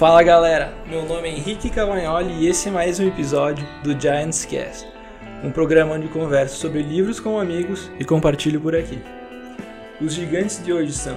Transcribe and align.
Fala 0.00 0.22
galera, 0.22 0.72
meu 0.88 1.04
nome 1.04 1.28
é 1.28 1.32
Henrique 1.32 1.68
Cavagnoli 1.68 2.32
e 2.32 2.48
esse 2.48 2.70
é 2.70 2.72
mais 2.72 2.98
um 2.98 3.06
episódio 3.06 3.68
do 3.82 4.00
Giants 4.00 4.46
Cast, 4.46 4.88
um 5.44 5.50
programa 5.50 5.92
onde 5.92 6.08
converso 6.08 6.56
sobre 6.56 6.82
livros 6.82 7.20
com 7.20 7.38
amigos 7.38 7.90
e 8.00 8.04
compartilho 8.06 8.58
por 8.62 8.74
aqui. 8.74 8.98
Os 10.00 10.14
gigantes 10.14 10.64
de 10.64 10.72
hoje 10.72 10.94
são 10.94 11.14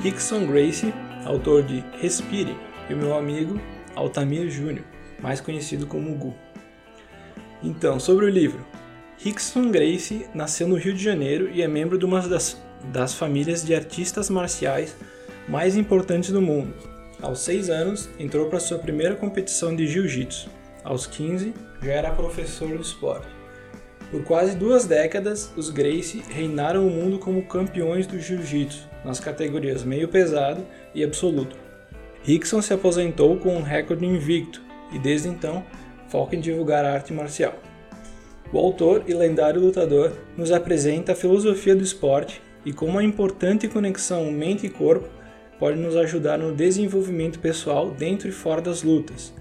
Rickson 0.00 0.46
Gracie, 0.46 0.90
autor 1.26 1.64
de 1.64 1.84
Respire, 2.00 2.56
e 2.88 2.94
o 2.94 2.96
meu 2.96 3.14
amigo 3.14 3.60
Altamir 3.94 4.48
Júnior, 4.48 4.86
mais 5.20 5.42
conhecido 5.42 5.86
como 5.86 6.14
Gu. 6.14 6.34
Então, 7.62 8.00
sobre 8.00 8.24
o 8.24 8.30
livro. 8.30 8.66
Rickson 9.18 9.70
Gracie 9.70 10.24
nasceu 10.32 10.66
no 10.66 10.76
Rio 10.76 10.94
de 10.94 11.04
Janeiro 11.04 11.50
e 11.52 11.60
é 11.60 11.68
membro 11.68 11.98
de 11.98 12.06
uma 12.06 12.22
das, 12.22 12.58
das 12.84 13.12
famílias 13.12 13.62
de 13.62 13.74
artistas 13.74 14.30
marciais 14.30 14.96
mais 15.46 15.76
importantes 15.76 16.30
do 16.30 16.40
mundo. 16.40 16.93
Aos 17.24 17.38
6 17.40 17.70
anos, 17.70 18.10
entrou 18.18 18.50
para 18.50 18.60
sua 18.60 18.78
primeira 18.78 19.16
competição 19.16 19.74
de 19.74 19.86
jiu-jitsu. 19.86 20.46
Aos 20.84 21.06
15, 21.06 21.54
já 21.82 21.90
era 21.90 22.12
professor 22.12 22.68
do 22.68 22.82
esporte. 22.82 23.26
Por 24.10 24.22
quase 24.24 24.54
duas 24.54 24.84
décadas, 24.84 25.50
os 25.56 25.70
Gracie 25.70 26.22
reinaram 26.28 26.86
o 26.86 26.90
mundo 26.90 27.18
como 27.18 27.46
campeões 27.46 28.06
do 28.06 28.20
jiu-jitsu, 28.20 28.86
nas 29.02 29.20
categorias 29.20 29.84
meio 29.84 30.06
pesado 30.06 30.66
e 30.94 31.02
absoluto. 31.02 31.56
Rickson 32.22 32.60
se 32.60 32.74
aposentou 32.74 33.38
com 33.38 33.56
um 33.56 33.62
recorde 33.62 34.04
invicto 34.04 34.60
e 34.92 34.98
desde 34.98 35.30
então 35.30 35.64
foca 36.10 36.36
em 36.36 36.40
divulgar 36.40 36.84
a 36.84 36.92
arte 36.92 37.14
marcial. 37.14 37.54
O 38.52 38.58
autor 38.58 39.02
e 39.06 39.14
lendário 39.14 39.62
lutador 39.62 40.12
nos 40.36 40.52
apresenta 40.52 41.12
a 41.12 41.16
filosofia 41.16 41.74
do 41.74 41.82
esporte 41.82 42.42
e 42.66 42.72
como 42.72 42.98
a 42.98 43.02
importante 43.02 43.66
conexão 43.66 44.30
mente 44.30 44.66
e 44.66 44.70
corpo 44.70 45.08
pode 45.58 45.78
nos 45.78 45.96
ajudar 45.96 46.38
no 46.38 46.54
desenvolvimento 46.54 47.38
pessoal 47.38 47.90
dentro 47.90 48.28
e 48.28 48.32
fora 48.32 48.60
das 48.60 48.82
lutas. 48.82 49.32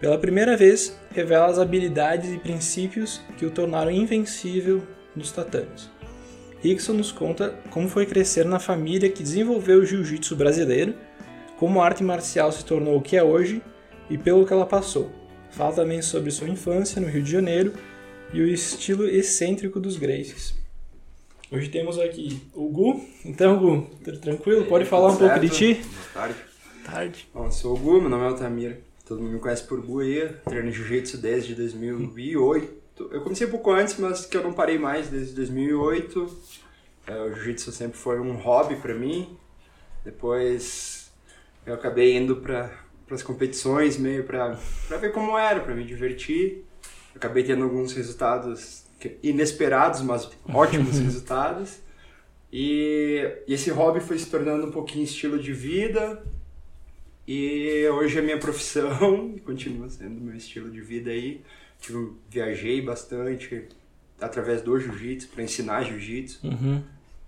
Pela 0.00 0.18
primeira 0.18 0.56
vez, 0.56 0.98
revela 1.12 1.46
as 1.46 1.58
habilidades 1.58 2.32
e 2.32 2.38
princípios 2.38 3.20
que 3.38 3.46
o 3.46 3.50
tornaram 3.50 3.90
invencível 3.90 4.82
nos 5.16 5.32
tatames. 5.32 5.90
Rickson 6.60 6.94
nos 6.94 7.12
conta 7.12 7.54
como 7.70 7.88
foi 7.88 8.06
crescer 8.06 8.44
na 8.44 8.58
família 8.58 9.10
que 9.10 9.22
desenvolveu 9.22 9.80
o 9.80 9.86
jiu-jitsu 9.86 10.34
brasileiro, 10.34 10.94
como 11.58 11.80
a 11.80 11.84
arte 11.84 12.02
marcial 12.02 12.50
se 12.50 12.64
tornou 12.64 12.96
o 12.96 13.02
que 13.02 13.16
é 13.16 13.22
hoje 13.22 13.62
e 14.10 14.18
pelo 14.18 14.46
que 14.46 14.52
ela 14.52 14.66
passou. 14.66 15.10
Fala 15.50 15.74
também 15.74 16.02
sobre 16.02 16.30
sua 16.30 16.48
infância 16.48 17.00
no 17.00 17.06
Rio 17.06 17.22
de 17.22 17.30
Janeiro 17.30 17.72
e 18.32 18.40
o 18.40 18.48
estilo 18.48 19.06
excêntrico 19.06 19.78
dos 19.78 19.96
Gracies. 19.96 20.63
Hoje 21.50 21.68
temos 21.68 21.98
aqui 21.98 22.40
o 22.54 22.68
Gu. 22.68 23.04
Então, 23.24 23.58
Gu, 23.58 23.90
tranquilo? 24.20 24.64
Pode 24.64 24.86
falar 24.86 25.12
um 25.12 25.16
pouco 25.16 25.38
de 25.38 25.48
ti? 25.50 25.74
Boa 25.74 26.08
tarde. 26.14 26.38
Tarde. 26.84 27.28
Bom, 27.34 27.50
sou 27.50 27.74
o 27.74 27.78
Gu, 27.78 28.00
meu 28.00 28.10
nome 28.10 28.24
é 28.24 28.28
Altamir. 28.28 28.80
Todo 29.04 29.20
mundo 29.20 29.34
me 29.34 29.38
conhece 29.38 29.64
por 29.64 29.80
Gu 29.80 30.00
aí. 30.00 30.28
Treino 30.44 30.72
Jiu-Jitsu 30.72 31.18
desde 31.18 31.54
2008. 31.54 33.08
Eu 33.12 33.20
comecei 33.20 33.46
um 33.46 33.50
pouco 33.50 33.70
antes, 33.70 33.98
mas 33.98 34.24
que 34.24 34.36
eu 34.36 34.42
não 34.42 34.52
parei 34.52 34.78
mais 34.78 35.08
desde 35.08 35.34
2008. 35.34 36.38
É, 37.06 37.20
o 37.20 37.34
Jiu-Jitsu 37.34 37.72
sempre 37.72 37.98
foi 37.98 38.18
um 38.18 38.34
hobby 38.36 38.76
pra 38.76 38.94
mim. 38.94 39.36
Depois 40.02 41.12
eu 41.66 41.74
acabei 41.74 42.16
indo 42.16 42.36
para 42.36 42.70
as 43.10 43.22
competições 43.22 43.98
meio 43.98 44.24
pra 44.24 44.58
ver 45.00 45.12
como 45.12 45.36
era, 45.36 45.60
pra 45.60 45.74
me 45.74 45.84
divertir. 45.84 46.64
Acabei 47.14 47.44
tendo 47.44 47.64
alguns 47.64 47.92
resultados 47.92 48.83
inesperados, 49.22 50.00
mas 50.02 50.30
ótimos 50.48 50.98
resultados. 51.00 51.78
E, 52.52 53.20
esse 53.48 53.70
hobby 53.70 54.00
foi 54.00 54.18
se 54.18 54.30
tornando 54.30 54.66
um 54.66 54.70
pouquinho 54.70 55.04
estilo 55.04 55.38
de 55.38 55.52
vida. 55.52 56.22
E 57.26 57.88
hoje 57.88 58.18
é 58.18 58.22
minha 58.22 58.38
profissão, 58.38 59.34
continua 59.44 59.88
sendo 59.88 60.20
meu 60.20 60.36
estilo 60.36 60.70
de 60.70 60.80
vida 60.80 61.10
aí. 61.10 61.42
Tipo, 61.80 62.16
viajei 62.30 62.80
bastante 62.80 63.64
através 64.20 64.62
do 64.62 64.78
jiu-jitsu, 64.78 65.28
para 65.28 65.42
ensinar 65.42 65.82
jiu-jitsu. 65.84 66.46
Uhum. 66.46 66.82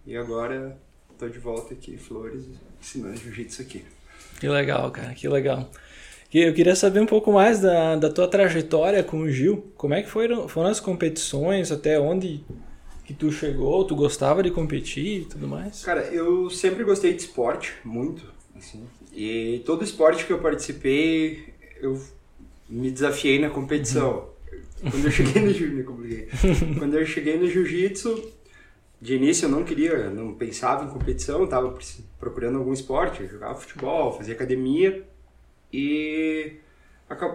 E 0.07 0.17
agora 0.17 0.79
estou 1.13 1.29
de 1.29 1.39
volta 1.39 1.75
aqui 1.75 1.95
em 1.95 1.99
Flores, 1.99 2.45
ensinando 2.81 3.17
jiu-jitsu 3.17 3.63
aqui. 3.63 3.85
Que 4.39 4.49
legal, 4.49 4.91
cara, 4.91 5.15
que 5.15 5.29
legal. 5.29 5.71
Eu 6.33 6.53
queria 6.53 6.75
saber 6.75 7.01
um 7.01 7.07
pouco 7.07 7.33
mais 7.33 7.61
da, 7.61 7.97
da 7.97 8.11
tua 8.11 8.29
trajetória 8.29 9.03
com 9.03 9.21
o 9.21 9.31
Gil. 9.31 9.73
Como 9.77 9.95
é 9.95 10.03
que 10.03 10.09
foram, 10.09 10.49
foram 10.49 10.69
as 10.69 10.81
competições, 10.81 11.71
até 11.71 11.99
onde 11.99 12.45
que 13.05 13.15
tu 13.15 13.31
chegou, 13.31 13.85
tu 13.85 13.95
gostava 13.95 14.43
de 14.43 14.51
competir 14.51 15.23
e 15.23 15.25
tudo 15.25 15.47
mais? 15.47 15.85
Cara, 15.85 16.03
eu 16.13 16.51
sempre 16.51 16.83
gostei 16.83 17.15
de 17.15 17.23
esporte, 17.23 17.75
muito, 17.85 18.25
assim. 18.57 18.85
E 19.15 19.63
todo 19.65 19.85
esporte 19.85 20.27
que 20.27 20.33
eu 20.33 20.41
participei, 20.41 21.55
eu 21.81 22.01
me 22.69 22.91
desafiei 22.91 23.39
na 23.39 23.49
competição. 23.49 24.29
Uhum. 24.83 24.91
Quando 24.91 25.05
eu 25.05 25.11
cheguei 25.11 25.43
no 25.43 25.53
jiu-jitsu, 25.55 26.79
quando 26.79 26.99
eu 26.99 27.07
cheguei 27.07 27.39
no 27.39 27.49
jiu-jitsu, 27.49 28.33
de 29.01 29.15
início 29.15 29.47
eu 29.47 29.51
não 29.51 29.63
queria, 29.63 30.11
não 30.11 30.35
pensava 30.35 30.85
em 30.85 30.89
competição, 30.89 31.45
estava 31.45 31.79
procurando 32.19 32.59
algum 32.59 32.73
esporte, 32.73 33.23
eu 33.23 33.29
jogava 33.29 33.55
futebol, 33.55 34.13
fazia 34.13 34.35
academia 34.35 35.07
e 35.73 36.57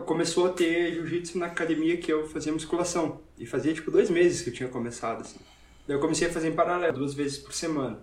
começou 0.06 0.48
a 0.48 0.50
ter 0.50 0.94
jiu-jitsu 0.94 1.38
na 1.38 1.48
academia 1.48 1.98
que 1.98 2.12
eu 2.12 2.28
fazia 2.28 2.52
musculação. 2.52 3.22
E 3.38 3.46
fazia 3.46 3.74
tipo 3.74 3.90
dois 3.90 4.10
meses 4.10 4.42
que 4.42 4.50
eu 4.50 4.54
tinha 4.54 4.70
começado, 4.70 5.22
assim. 5.22 5.40
Daí 5.88 5.96
eu 5.96 6.02
comecei 6.02 6.28
a 6.28 6.32
fazer 6.32 6.50
em 6.50 6.56
paralelo, 6.56 6.98
duas 6.98 7.14
vezes 7.14 7.38
por 7.38 7.54
semana. 7.54 8.00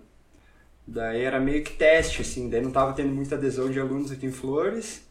Daí 0.85 1.21
era 1.21 1.39
meio 1.39 1.63
que 1.63 1.73
teste, 1.73 2.21
assim, 2.21 2.49
daí 2.49 2.61
não 2.61 2.71
tava 2.71 2.93
tendo 2.93 3.13
muita 3.13 3.35
adesão 3.35 3.69
de 3.69 3.79
alunos 3.79 4.11
aqui 4.11 4.25
em 4.25 4.31
Flores. 4.31 5.07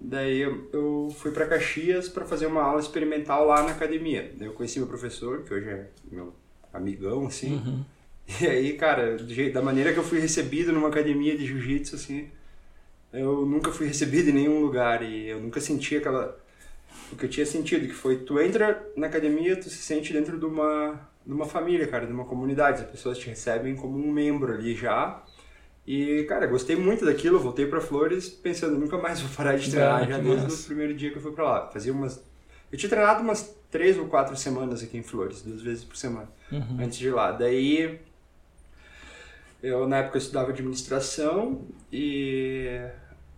Daí 0.00 0.40
eu, 0.40 1.08
fui 1.18 1.30
para 1.30 1.46
Caxias 1.46 2.08
para 2.08 2.24
fazer 2.24 2.46
uma 2.46 2.62
aula 2.62 2.80
experimental 2.80 3.46
lá 3.46 3.62
na 3.62 3.70
academia. 3.70 4.32
Daí 4.36 4.48
eu 4.48 4.54
conheci 4.54 4.78
meu 4.78 4.88
professor, 4.88 5.42
que 5.42 5.54
hoje 5.54 5.68
é 5.68 5.88
meu 6.10 6.34
amigão, 6.72 7.26
assim. 7.26 7.54
Uhum. 7.54 7.84
E 8.40 8.46
aí, 8.46 8.72
cara, 8.72 9.18
da 9.52 9.60
maneira 9.60 9.92
que 9.92 9.98
eu 9.98 10.02
fui 10.02 10.18
recebido 10.18 10.72
numa 10.72 10.88
academia 10.88 11.36
de 11.36 11.44
jiu-jitsu, 11.46 11.94
assim, 11.94 12.30
eu 13.14 13.46
nunca 13.46 13.70
fui 13.70 13.86
recebido 13.86 14.30
em 14.30 14.32
nenhum 14.32 14.60
lugar 14.60 15.02
e 15.02 15.28
eu 15.28 15.40
nunca 15.40 15.60
senti 15.60 15.96
aquela 15.96 16.36
o 17.12 17.16
que 17.16 17.26
eu 17.26 17.30
tinha 17.30 17.46
sentido 17.46 17.86
que 17.86 17.94
foi 17.94 18.18
tu 18.18 18.40
entra 18.40 18.84
na 18.96 19.06
academia 19.06 19.56
tu 19.56 19.70
se 19.70 19.78
sente 19.78 20.12
dentro 20.12 20.36
de 20.38 20.44
uma 20.44 21.00
de 21.24 21.32
uma 21.32 21.46
família 21.46 21.86
cara 21.86 22.06
de 22.06 22.12
uma 22.12 22.24
comunidade 22.24 22.82
as 22.82 22.90
pessoas 22.90 23.16
te 23.16 23.28
recebem 23.28 23.76
como 23.76 23.96
um 23.96 24.10
membro 24.10 24.52
ali 24.52 24.74
já. 24.74 25.22
E 25.86 26.24
cara 26.24 26.46
gostei 26.46 26.76
muito 26.76 27.04
daquilo 27.04 27.38
voltei 27.38 27.66
para 27.66 27.80
Flores 27.80 28.28
pensando 28.28 28.78
nunca 28.78 28.98
mais 28.98 29.20
vou 29.20 29.30
parar 29.36 29.56
de 29.56 29.70
treinar 29.70 30.02
ah, 30.02 30.06
já 30.06 30.18
desde 30.18 30.52
o 30.52 30.66
primeiro 30.66 30.94
dia 30.94 31.10
que 31.10 31.18
eu 31.18 31.22
fui 31.22 31.32
para 31.32 31.44
lá. 31.44 31.70
Fazia 31.70 31.92
umas 31.92 32.22
eu 32.72 32.78
tinha 32.78 32.90
treinado 32.90 33.22
umas 33.22 33.54
três 33.70 33.96
ou 33.96 34.06
quatro 34.06 34.36
semanas 34.36 34.82
aqui 34.82 34.96
em 34.96 35.02
Flores 35.02 35.42
duas 35.42 35.60
vezes 35.60 35.84
por 35.84 35.96
semana 35.96 36.28
uhum. 36.50 36.78
antes 36.80 36.98
de 36.98 37.06
ir 37.06 37.10
lá. 37.10 37.30
Daí 37.30 38.00
eu 39.62 39.86
na 39.86 39.98
época 39.98 40.16
eu 40.16 40.20
estudava 40.20 40.50
administração 40.50 41.62
e 41.92 42.80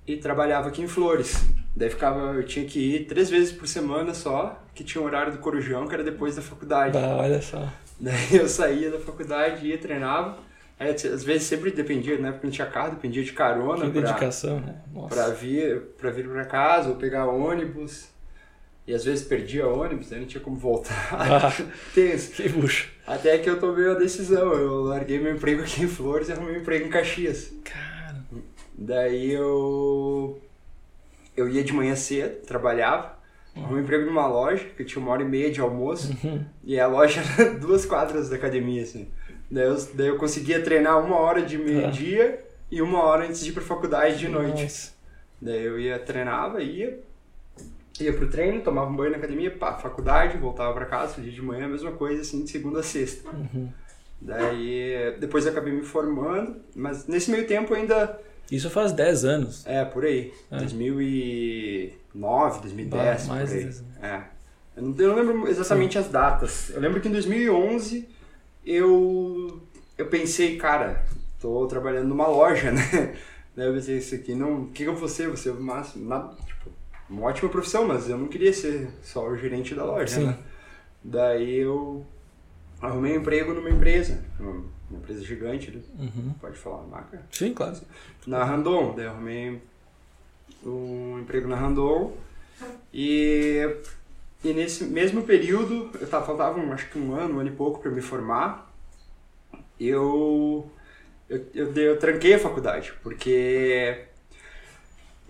e 0.07 0.17
trabalhava 0.17 0.69
aqui 0.69 0.83
em 0.83 0.89
Flores. 0.89 1.45
Daí 1.75 1.91
ficava, 1.91 2.33
eu 2.33 2.45
tinha 2.45 2.65
que 2.65 2.79
ir 2.79 3.05
três 3.07 3.29
vezes 3.29 3.53
por 3.53 3.69
semana 3.69 4.15
só, 4.15 4.63
que 4.75 4.83
tinha 4.83 5.03
o 5.03 5.05
horário 5.05 5.33
do 5.33 5.39
Corujão, 5.39 5.87
que 5.87 5.95
era 5.95 6.05
depois 6.05 6.37
da 6.37 6.43
faculdade. 6.43 6.97
Ah, 6.97 7.17
olha 7.21 7.43
só. 7.43 7.69
Daí 8.01 8.37
eu 8.37 8.49
saía 8.49 8.91
da 8.91 8.99
faculdade, 8.99 9.67
ia, 9.67 9.77
treinava. 9.77 10.39
Aí, 10.79 10.91
às 10.91 11.25
vezes 11.25 11.45
sempre 11.45 11.71
dependia, 11.71 12.19
né? 12.19 12.33
Porque 12.33 12.47
não 12.47 12.53
tinha 12.53 12.67
carro, 12.67 12.91
dependia 12.91 13.25
de 13.25 13.33
carona. 13.33 13.87
Que 13.87 13.91
dedicação, 13.91 14.61
pra, 14.61 14.73
né? 14.73 14.81
Nossa. 14.93 15.15
Pra 15.15 15.29
vir, 15.31 15.81
pra 15.99 16.11
vir 16.11 16.29
pra 16.29 16.45
casa, 16.45 16.91
ou 16.91 16.97
pegar 16.97 17.27
ônibus. 17.27 18.09
E 18.87 18.95
às 18.95 19.05
vezes 19.05 19.27
perdia 19.27 19.67
ônibus, 19.67 20.13
aí 20.13 20.21
não 20.21 20.27
tinha 20.27 20.41
como 20.41 20.57
voltar. 20.57 21.09
Ah, 21.13 21.53
Tenso. 21.95 22.31
Que 22.31 22.49
bucho. 22.49 22.89
Até 23.07 23.37
que 23.39 23.51
eu 23.51 23.59
tomei 23.59 23.89
a 23.91 23.95
decisão. 23.95 24.53
Eu 24.53 24.83
larguei 24.83 25.19
meu 25.19 25.35
emprego 25.35 25.63
aqui 25.63 25.83
em 25.83 25.89
Flores 25.89 26.29
e 26.29 26.33
arrumei 26.33 26.57
um 26.57 26.61
emprego 26.61 26.87
em 26.87 26.91
Caxias. 26.91 27.53
Cara. 27.65 27.96
Daí 28.77 29.33
eu 29.33 30.41
eu 31.37 31.49
ia 31.49 31.63
de 31.63 31.73
manhã 31.73 31.95
cedo, 31.95 32.47
trabalhava, 32.47 33.17
uhum. 33.55 33.75
um 33.75 33.81
emprego 33.81 34.07
numa 34.07 34.27
loja, 34.27 34.65
que 34.77 34.85
tinha 34.85 35.03
uma 35.03 35.13
hora 35.13 35.23
e 35.23 35.27
meia 35.27 35.51
de 35.51 35.61
almoço, 35.61 36.17
uhum. 36.25 36.45
e 36.65 36.81
a 36.81 36.87
loja 36.87 37.21
era 37.39 37.55
duas 37.55 37.85
quadras 37.85 38.31
da 38.31 38.37
academia, 38.37 38.83
assim. 38.83 39.09
Daí 39.51 39.65
eu, 39.65 39.77
daí 39.95 40.07
eu 40.09 40.17
conseguia 40.17 40.63
treinar 40.63 41.05
uma 41.05 41.17
hora 41.17 41.43
de 41.43 41.59
meio-dia 41.59 42.27
uhum. 42.27 42.57
e 42.71 42.83
uma 42.83 43.03
hora 43.03 43.27
antes 43.27 43.45
de 43.45 43.51
ir 43.51 43.53
pra 43.53 43.63
faculdade 43.63 44.19
de 44.19 44.29
noite. 44.29 44.63
Nossa. 44.63 44.93
Daí 45.41 45.63
eu 45.63 45.79
ia, 45.79 45.99
treinava, 45.99 46.63
ia, 46.63 46.99
ia 48.01 48.13
pro 48.13 48.29
treino, 48.29 48.63
tomava 48.63 48.91
um 48.91 48.97
banho 48.97 49.11
na 49.11 49.19
academia, 49.19 49.51
pá, 49.51 49.75
faculdade, 49.75 50.39
voltava 50.39 50.73
para 50.73 50.87
casa, 50.87 51.21
dia 51.21 51.31
de 51.31 51.43
manhã, 51.43 51.67
a 51.67 51.69
mesma 51.69 51.93
coisa, 51.93 52.23
assim, 52.23 52.43
de 52.43 52.51
segunda 52.51 52.81
a 52.81 52.83
sexta. 52.83 53.29
Uhum. 53.31 53.71
Daí, 54.21 55.15
depois 55.21 55.45
eu 55.45 55.53
acabei 55.53 55.73
me 55.73 55.83
formando, 55.83 56.57
mas 56.75 57.07
nesse 57.07 57.31
meio 57.31 57.47
tempo 57.47 57.75
ainda 57.75 58.19
isso 58.51 58.71
faz 58.71 58.93
10 58.93 59.25
anos. 59.25 59.67
É, 59.67 59.85
por 59.85 60.05
aí. 60.05 60.33
É. 60.51 60.59
2009, 60.59 62.61
2010, 62.61 63.27
bah, 63.27 63.35
mais 63.35 63.51
por 63.51 63.59
aí. 63.59 63.71
É. 64.03 64.23
Eu 64.77 64.83
não, 64.83 64.95
eu 64.99 65.09
não 65.09 65.17
lembro 65.17 65.49
exatamente 65.49 65.95
Sim. 65.95 65.99
as 65.99 66.09
datas. 66.09 66.71
Eu 66.71 66.81
lembro 66.81 67.01
que 67.01 67.09
em 67.09 67.13
2011 67.13 68.09
eu, 68.65 69.61
eu 69.99 70.07
pensei, 70.07 70.57
cara, 70.57 71.05
tô 71.41 71.67
trabalhando 71.67 72.09
numa 72.09 72.29
loja, 72.29 72.71
né? 72.73 73.17
Daí 73.57 73.67
eu 73.67 73.75
pensei, 73.75 73.99
isso 73.99 74.15
aqui 74.15 74.35
não. 74.35 74.63
O 74.63 74.67
que, 74.69 74.85
que 74.85 74.89
eu 74.89 74.95
vou 74.95 75.09
ser? 75.09 75.27
Vou 75.29 75.37
ser 75.37 75.51
o 75.51 75.61
máximo. 75.61 76.09
Nada, 76.09 76.37
tipo, 76.47 76.71
uma 77.11 77.27
ótima 77.27 77.49
profissão, 77.49 77.85
mas 77.87 78.09
eu 78.09 78.19
não 78.19 78.29
queria 78.29 78.53
ser 78.53 78.89
só 79.03 79.27
o 79.27 79.37
gerente 79.37 79.75
da 79.75 79.85
loja, 79.85 80.21
Sim. 80.21 80.27
né? 80.27 80.39
Daí 81.03 81.57
eu 81.57 82.07
arrumei 82.81 83.17
um 83.17 83.21
emprego 83.21 83.53
numa 83.55 83.71
empresa, 83.71 84.23
uma 84.39 84.65
empresa 84.93 85.23
gigante, 85.25 85.71
né? 85.71 85.81
Uhum. 85.99 86.35
pode 86.41 86.57
falar 86.59 86.83
a 86.83 86.87
marca? 86.87 87.23
Sim, 87.31 87.53
claro. 87.55 87.77
Na 88.27 88.45
Randon, 88.45 88.95
daí 88.95 89.07
arrumei 89.07 89.61
um 90.65 91.19
emprego 91.21 91.49
na 91.49 91.57
Randon 91.57 92.17
e, 92.93 93.69
e 94.45 94.53
nesse 94.53 94.85
mesmo 94.85 95.23
período, 95.23 95.91
eu 96.01 96.07
tava, 96.09 96.27
faltava 96.27 96.59
um, 96.59 96.73
acho 96.73 96.89
que 96.91 96.99
um 96.99 97.15
ano, 97.15 97.37
um 97.37 97.41
ano 97.41 97.49
e 97.51 97.53
pouco 97.53 97.81
para 97.81 97.91
me 97.91 98.01
formar, 98.01 98.73
eu, 99.79 100.71
eu, 101.29 101.47
eu, 101.55 101.73
eu 101.75 101.99
tranquei 101.99 102.35
a 102.35 102.39
faculdade, 102.39 102.93
porque 103.03 104.05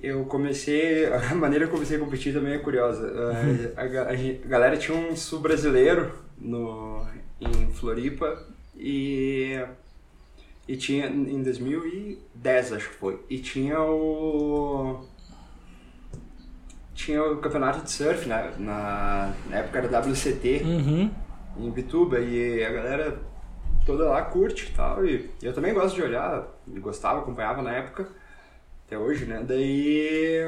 eu 0.00 0.24
comecei, 0.26 1.06
a 1.12 1.34
maneira 1.34 1.64
que 1.66 1.70
eu 1.70 1.74
comecei 1.74 1.96
a 1.96 2.00
competir 2.00 2.32
também 2.32 2.54
é 2.54 2.58
curiosa. 2.58 3.06
Eh, 3.08 3.72
A, 3.76 4.10
a 4.10 4.16
gen- 4.16 4.40
a 4.44 4.48
galera 4.48 4.76
tinha 4.76 4.96
um 4.96 5.16
sul 5.16 5.40
brasileiro 5.40 6.12
no, 6.38 7.04
em 7.40 7.70
Floripa 7.70 8.42
e 8.76 9.60
e 10.68 10.76
tinha 10.76 11.06
em 11.06 11.42
2010 11.42 12.72
acho 12.72 12.88
que 12.90 12.96
foi. 12.96 13.20
E 13.30 13.38
tinha 13.38 13.80
o 13.80 15.04
tinha 16.94 17.22
o 17.22 17.36
campeonato 17.38 17.84
de 17.84 17.90
surf 17.90 18.26
na, 18.26 18.50
na, 18.58 19.34
na 19.48 19.56
época 19.58 19.78
era 19.78 20.00
WCT 20.00 20.62
Uhum. 20.64 21.10
em 21.58 21.70
Bituba. 21.70 22.18
E 22.18 22.64
a 22.64 22.70
galera 22.72 23.20
toda 23.84 24.06
lá 24.06 24.22
curte 24.22 24.70
e 24.70 24.74
tal. 24.74 25.04
E 25.06 25.30
eu 25.42 25.52
também 25.52 25.72
gosto 25.72 25.94
de 25.94 26.02
olhar 26.02 26.44
gostava 26.80 27.20
acompanhava 27.20 27.62
na 27.62 27.72
época 27.72 28.08
até 28.86 28.98
hoje 28.98 29.24
né? 29.26 29.44
Daí 29.46 30.40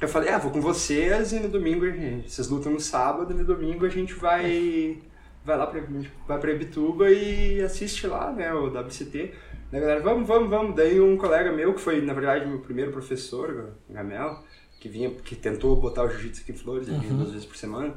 eu 0.00 0.08
falei 0.08 0.30
ah 0.30 0.38
vou 0.38 0.50
com 0.50 0.60
vocês 0.60 1.32
e 1.32 1.40
no 1.40 1.48
domingo 1.48 1.84
gente, 1.90 2.30
vocês 2.30 2.48
lutam 2.48 2.72
no 2.72 2.80
sábado 2.80 3.32
e 3.32 3.36
no 3.36 3.44
domingo 3.44 3.84
a 3.84 3.88
gente 3.88 4.14
vai 4.14 4.98
vai 5.44 5.56
lá 5.56 5.66
pra, 5.66 5.82
vai 6.26 6.38
pra 6.38 6.52
Ibituba 6.52 7.10
e 7.10 7.60
assiste 7.62 8.06
lá, 8.06 8.32
né, 8.32 8.52
o 8.52 8.66
WCT. 8.66 9.34
Daí 9.70 9.80
a 9.80 9.84
galera, 9.84 10.00
vamos, 10.00 10.26
vamos, 10.26 10.50
vamos. 10.50 10.74
Daí 10.74 11.00
um 11.00 11.16
colega 11.16 11.52
meu, 11.52 11.74
que 11.74 11.80
foi, 11.80 12.00
na 12.00 12.12
verdade, 12.12 12.46
meu 12.46 12.58
primeiro 12.58 12.90
professor, 12.90 13.72
o 13.88 13.92
Gamel, 13.92 14.42
que 14.80 14.88
vinha, 14.88 15.10
que 15.10 15.36
tentou 15.36 15.76
botar 15.76 16.04
o 16.04 16.08
jiu-jitsu 16.08 16.42
aqui 16.42 16.52
em 16.52 16.56
Flores, 16.56 16.88
ele 16.88 16.98
vinha 16.98 17.12
duas 17.12 17.30
vezes 17.30 17.46
por 17.46 17.56
semana. 17.56 17.94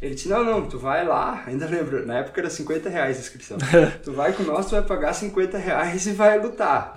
Ele 0.00 0.16
disse, 0.16 0.28
não, 0.28 0.44
não, 0.44 0.68
tu 0.68 0.78
vai 0.78 1.06
lá, 1.06 1.44
ainda 1.46 1.66
lembro, 1.66 2.04
na 2.04 2.18
época 2.18 2.40
era 2.40 2.50
50 2.50 2.88
reais 2.88 3.16
a 3.18 3.20
inscrição. 3.20 3.58
tu 4.02 4.12
vai 4.12 4.32
com 4.32 4.42
nós, 4.42 4.66
tu 4.66 4.72
vai 4.72 4.82
pagar 4.82 5.12
50 5.12 5.56
reais 5.58 6.06
e 6.06 6.12
vai 6.12 6.40
lutar. 6.40 6.96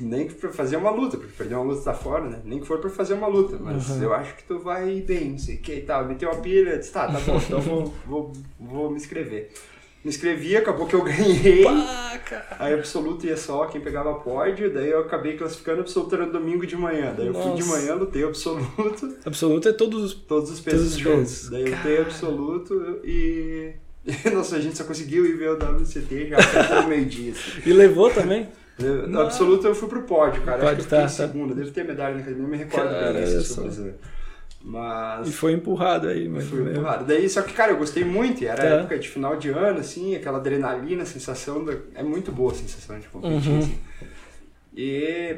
Nem 0.00 0.26
que 0.26 0.34
pra 0.34 0.50
fazer 0.50 0.76
uma 0.76 0.90
luta, 0.90 1.16
porque 1.18 1.32
perder 1.36 1.54
uma 1.56 1.64
luta 1.72 1.82
tá 1.82 1.92
fora, 1.94 2.24
né? 2.28 2.40
Nem 2.44 2.60
que 2.60 2.66
for 2.66 2.78
pra 2.78 2.88
fazer 2.88 3.14
uma 3.14 3.26
luta, 3.26 3.58
mas 3.60 4.00
eu 4.00 4.12
acho 4.14 4.34
que 4.36 4.44
tu 4.44 4.58
vai 4.58 5.00
bem, 5.02 5.32
não 5.32 5.38
sei 5.38 5.56
o 5.56 5.58
que 5.58 5.74
e 5.74 5.82
tal. 5.82 6.06
Meteu 6.06 6.30
uma 6.30 6.40
pilha, 6.40 6.78
disse, 6.78 6.92
tá, 6.92 7.06
tá 7.06 7.20
bom, 7.20 7.36
então 7.36 7.60
vou, 7.60 7.94
vou, 8.06 8.32
vou 8.58 8.90
me 8.90 8.96
inscrever. 8.96 9.50
Me 10.04 10.08
inscrevi, 10.08 10.56
acabou 10.56 10.86
que 10.86 10.94
eu 10.94 11.02
ganhei. 11.04 11.62
Pá, 11.62 12.18
cara. 12.24 12.56
Aí 12.58 12.74
absoluto 12.74 13.24
ia 13.26 13.36
só 13.36 13.66
quem 13.66 13.80
pegava 13.80 14.14
pódio, 14.14 14.72
daí 14.72 14.90
eu 14.90 15.00
acabei 15.00 15.36
classificando 15.36 15.82
absoluto 15.82 16.14
era 16.14 16.26
domingo 16.26 16.66
de 16.66 16.74
manhã. 16.74 17.14
Daí 17.16 17.28
eu 17.28 17.34
fui 17.34 17.52
de 17.52 17.60
Nossa. 17.60 17.76
manhã, 17.76 17.94
lutei 17.94 18.24
absoluto, 18.24 19.14
Absoluto 19.24 19.68
é 19.68 19.72
todos 19.72 20.02
os. 20.02 20.14
todos 20.14 20.50
os 20.50 20.58
pesos 20.60 20.80
Todos 20.80 20.92
os 20.94 20.98
juntos. 20.98 21.50
Daí 21.50 21.62
eu 21.66 21.76
lutei 21.76 21.98
absoluto 22.00 23.00
e. 23.04 23.72
Nossa, 24.34 24.56
a 24.56 24.60
gente 24.60 24.76
só 24.76 24.82
conseguiu 24.82 25.24
ir 25.24 25.36
ver 25.36 25.50
o 25.50 25.54
WCT 25.54 26.30
já 26.30 26.38
até 26.38 26.86
meio-dia. 26.88 27.32
assim. 27.32 27.70
E 27.70 27.72
levou 27.72 28.10
também? 28.10 28.48
No 28.78 29.06
Não. 29.08 29.20
absoluto 29.22 29.66
eu 29.66 29.74
fui 29.74 29.88
pro 29.88 30.02
pódio, 30.02 30.42
cara. 30.42 30.64
Acho 30.64 30.76
que 30.76 30.82
eu 30.82 30.86
tá, 30.88 30.98
em 30.98 31.02
tá. 31.02 31.08
segunda. 31.08 31.54
Deve 31.54 31.70
ter 31.70 31.84
medalha 31.84 32.14
na 32.14 32.20
academia, 32.20 32.42
não 32.42 32.50
me 32.50 32.56
recordo 32.56 32.88
Cara, 32.88 33.12
bem 33.12 33.22
eu 33.22 33.28
olha 33.28 33.40
sou 33.42 33.56
só. 33.56 33.62
brasileiro. 33.62 33.98
Mas. 34.64 35.28
E 35.28 35.32
foi 35.32 35.52
empurrado 35.52 36.08
aí, 36.08 36.28
mas. 36.28 36.44
Fui 36.46 36.62
empurrado. 36.70 37.04
Daí, 37.04 37.28
só 37.28 37.42
que, 37.42 37.52
cara, 37.52 37.72
eu 37.72 37.76
gostei 37.78 38.04
muito. 38.04 38.42
e 38.42 38.46
Era 38.46 38.56
Tá. 38.62 38.64
época 38.76 38.98
de 38.98 39.08
final 39.08 39.36
de 39.36 39.50
ano, 39.50 39.80
assim, 39.80 40.14
aquela 40.14 40.38
adrenalina, 40.38 41.02
a 41.02 41.06
sensação. 41.06 41.64
Da... 41.64 41.74
É 41.94 42.02
muito 42.02 42.30
boa 42.32 42.52
a 42.52 42.54
sensação 42.54 42.98
de 42.98 43.08
competir, 43.08 43.48
Uhum. 43.50 43.58
assim. 43.58 43.78
E 44.76 45.36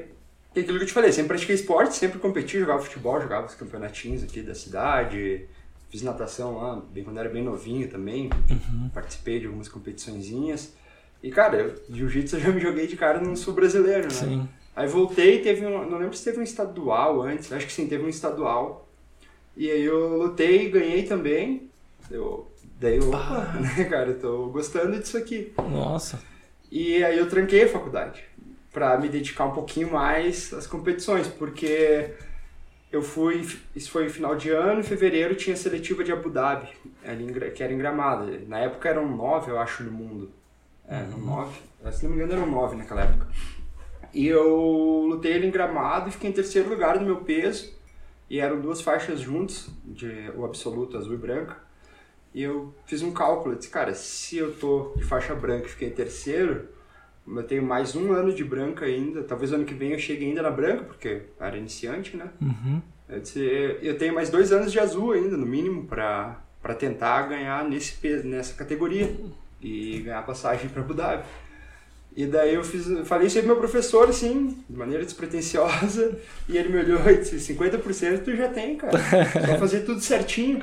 e 0.54 0.60
aquilo 0.60 0.78
que 0.78 0.84
eu 0.84 0.87
te 0.88 0.92
falei, 0.92 1.10
sempre 1.10 1.28
pratiquei 1.30 1.56
esporte, 1.56 1.96
sempre 1.96 2.20
competi, 2.20 2.60
jogava 2.60 2.80
futebol, 2.80 3.20
jogava 3.20 3.46
os 3.46 3.54
campeonatinhos 3.56 4.22
aqui 4.22 4.40
da 4.40 4.54
cidade. 4.54 5.46
Fiz 5.90 6.02
natação 6.02 6.56
lá, 6.58 6.80
bem 6.92 7.02
quando 7.02 7.19
era 7.19 7.28
bem 7.28 7.42
novinho 7.42 7.88
também. 7.88 8.30
Uhum. 8.48 8.88
Participei 8.94 9.40
de 9.40 9.46
algumas 9.46 9.69
competiçõezinhas. 9.69 10.72
E, 11.25 11.31
cara, 11.31 11.75
jiu-jitsu 11.88 12.37
eu 12.37 12.41
já 12.41 12.53
me 12.53 12.61
joguei 12.61 12.87
de 12.87 12.99
cara 12.99 13.19
no 13.19 13.35
sul 13.35 13.55
brasileiro, 13.55 14.05
né? 14.05 14.11
Sim. 14.11 14.49
Aí 14.76 14.87
voltei, 14.87 15.41
teve 15.41 15.65
um, 15.65 15.88
não 15.88 15.97
lembro 15.97 16.15
se 16.15 16.23
teve 16.23 16.38
um 16.38 16.43
estadual 16.43 17.23
antes, 17.23 17.50
acho 17.50 17.67
que 17.67 17.73
sim, 17.73 17.88
teve 17.88 18.05
um 18.05 18.11
estadual. 18.11 18.87
E 19.56 19.71
aí 19.71 19.82
eu 19.82 20.19
lutei, 20.19 20.69
ganhei 20.69 21.05
também. 21.05 21.71
Eu, 22.11 22.47
daí 22.79 22.99
eu, 22.99 23.09
opa, 23.09 23.55
né, 23.59 23.85
cara, 23.85 24.11
eu 24.11 24.21
tô 24.21 24.49
gostando 24.49 24.99
disso 24.99 25.17
aqui. 25.17 25.50
Nossa. 25.56 26.21
E 26.71 27.03
aí 27.03 27.17
eu 27.19 27.26
tranquei 27.26 27.62
a 27.65 27.69
faculdade 27.71 28.23
pra 28.71 28.99
me 28.99 29.09
dedicar 29.09 29.47
um 29.47 29.53
pouquinho 29.53 29.91
mais 29.91 30.53
às 30.53 30.67
competições, 30.67 31.26
porque 31.26 32.11
eu 32.93 33.00
fui, 33.00 33.49
isso 33.75 33.91
foi 33.91 34.11
final 34.11 34.37
de 34.37 34.50
ano, 34.50 34.81
em 34.81 34.85
fevereiro 34.85 35.35
tinha 35.35 35.55
a 35.55 35.56
seletiva 35.56 36.05
de 36.05 36.12
Abu 36.12 36.29
Dhabi, 36.29 36.69
que 37.55 37.62
era 37.62 37.73
em 37.73 37.79
Gramado. 37.79 38.31
Na 38.47 38.59
época 38.59 38.91
eram 38.91 39.09
nove, 39.09 39.50
eu 39.50 39.59
acho, 39.59 39.82
no 39.85 39.91
mundo. 39.91 40.44
É, 40.88 40.96
eram 40.96 41.19
nove, 41.19 41.58
se 41.92 42.04
não 42.04 42.10
me 42.10 42.16
engano 42.16 42.32
eram 42.32 42.50
nove 42.50 42.76
naquela 42.76 43.02
época. 43.02 43.26
E 44.12 44.26
eu 44.28 45.06
lutei 45.08 45.32
ele 45.32 45.46
em 45.46 45.50
Gramado 45.50 46.08
e 46.08 46.12
fiquei 46.12 46.31
em 46.31 46.32
terceiro 46.32 46.69
lugar 46.69 47.00
no 47.00 47.06
meu 47.06 47.16
peso. 47.16 47.75
E 48.31 48.38
eram 48.38 48.60
duas 48.60 48.81
faixas 48.81 49.20
juntos, 49.20 49.69
de, 49.84 50.31
o 50.36 50.44
absoluto 50.44 50.96
azul 50.96 51.14
e 51.14 51.19
branca. 51.19 51.56
E 52.32 52.42
eu 52.42 52.75
fiz 52.86 53.02
um 53.02 53.12
cálculo, 53.12 53.54
eu 53.54 53.58
disse, 53.58 53.70
cara, 53.70 53.94
se 53.94 54.36
eu 54.36 54.54
tô 54.56 54.92
de 54.96 55.04
faixa 55.04 55.34
branca 55.34 55.66
e 55.66 55.70
fiquei 55.70 55.88
em 55.88 55.92
terceiro, 55.92 56.69
eu 57.26 57.42
tenho 57.44 57.62
mais 57.62 57.94
um 57.94 58.12
ano 58.12 58.32
de 58.32 58.44
branca 58.44 58.87
ainda, 58.87 59.22
talvez 59.22 59.52
ano 59.52 59.64
que 59.64 59.75
vem 59.75 59.92
eu 59.92 59.98
chegue 59.98 60.25
ainda 60.25 60.42
na 60.42 60.50
branca, 60.50 60.84
porque 60.84 61.22
era 61.38 61.56
iniciante, 61.56 62.16
né? 62.16 62.30
Uhum. 62.40 62.82
Eu, 63.08 63.20
disse, 63.20 63.78
eu 63.82 63.96
tenho 63.96 64.14
mais 64.14 64.30
dois 64.30 64.52
anos 64.52 64.72
de 64.72 64.80
azul 64.80 65.12
ainda, 65.12 65.37
no 65.37 65.46
mínimo, 65.46 65.87
pra 65.87 66.42
tentar 66.76 67.22
ganhar 67.28 67.64
nesse 67.69 67.94
peso, 67.98 68.26
nessa 68.26 68.54
categoria 68.54 69.14
e 69.64 70.00
ganhar 70.00 70.22
passagem 70.22 70.69
pra 70.69 70.82
Abu 70.82 70.93
Dhabi. 70.93 71.25
E 72.14 72.26
daí 72.26 72.54
eu 72.54 72.62
fiz, 72.62 72.87
falei 73.09 73.26
isso 73.26 73.38
aí 73.38 73.42
pro 73.42 73.52
meu 73.52 73.61
professor, 73.61 74.09
assim, 74.09 74.62
de 74.68 74.76
maneira 74.76 75.02
despretensiosa, 75.04 76.16
e 76.49 76.56
ele 76.56 76.68
me 76.68 76.78
olhou 76.78 77.00
e 77.11 77.16
disse, 77.16 77.54
50% 77.54 78.23
tu 78.23 78.37
já 78.37 78.49
tem, 78.49 78.76
cara, 78.76 78.97
só 79.47 79.59
fazer 79.59 79.80
tudo 79.80 80.00
certinho. 80.00 80.62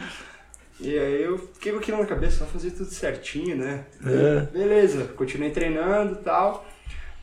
E 0.79 0.97
aí 0.97 1.23
eu 1.23 1.37
fiquei 1.37 1.73
com 1.73 1.79
aquilo 1.79 1.97
na 1.97 2.05
cabeça, 2.05 2.37
só 2.37 2.45
fazer 2.45 2.71
tudo 2.71 2.89
certinho, 2.89 3.57
né? 3.57 3.85
É. 4.05 4.39
Beleza, 4.51 5.05
continuei 5.15 5.51
treinando 5.51 6.13
e 6.13 6.23
tal. 6.23 6.65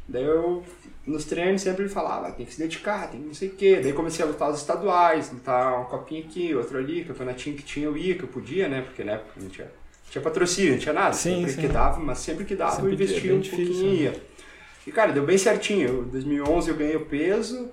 Daí 0.07 0.23
eu, 0.23 0.63
nos 1.07 1.25
treinos, 1.25 1.63
sempre 1.63 1.83
ele 1.83 1.89
falava, 1.89 2.29
"Ah, 2.29 2.33
tem 2.33 2.47
que 2.47 2.53
se 2.55 2.59
dedicar, 2.61 3.11
tem 3.11 3.21
que 3.21 3.27
não 3.27 3.35
sei 3.35 3.49
o 3.49 3.53
quê. 3.53 3.81
Daí 3.83 3.93
comecei 3.93 4.25
a 4.25 4.29
lutar 4.29 4.51
os 4.51 4.59
estaduais, 4.59 5.33
lutar 5.33 5.75
uma 5.75 5.87
copinha 5.87 6.21
aqui, 6.21 6.55
outro 6.55 6.79
ali, 6.79 7.05
campeonatinho 7.05 7.57
que 7.57 7.65
tinha 7.65 7.87
eu 7.87 7.97
ia, 7.97 8.15
que 8.15 8.23
eu 8.23 8.29
podia, 8.29 8.69
né? 8.69 8.83
Porque 8.83 9.03
na 9.03 9.13
época 9.13 9.33
não 9.41 9.49
tinha, 9.49 9.69
tinha 10.11 10.23
patrocínio, 10.23 10.73
não 10.73 10.79
tinha 10.79 10.93
nada. 10.95 11.13
Sim, 11.15 11.37
sempre 11.37 11.53
sim. 11.53 11.61
que 11.61 11.69
dava, 11.69 12.01
mas 12.01 12.19
sempre 12.19 12.45
que 12.45 12.55
dava 12.55 12.73
Sempre 12.73 12.89
eu 12.89 12.91
é 12.91 12.95
investia 12.95 13.21
bem 13.21 13.33
um 13.33 13.41
difícil, 13.41 13.67
pouquinho 13.67 13.93
e 13.93 13.97
né? 13.97 14.03
ia. 14.03 14.23
E 14.87 14.93
cara, 14.93 15.13
deu 15.13 15.25
bem 15.25 15.37
certinho. 15.37 16.05
Em 16.07 16.11
2011 16.11 16.71
eu 16.71 16.77
ganhei 16.77 16.97
o 16.97 17.05
peso, 17.05 17.71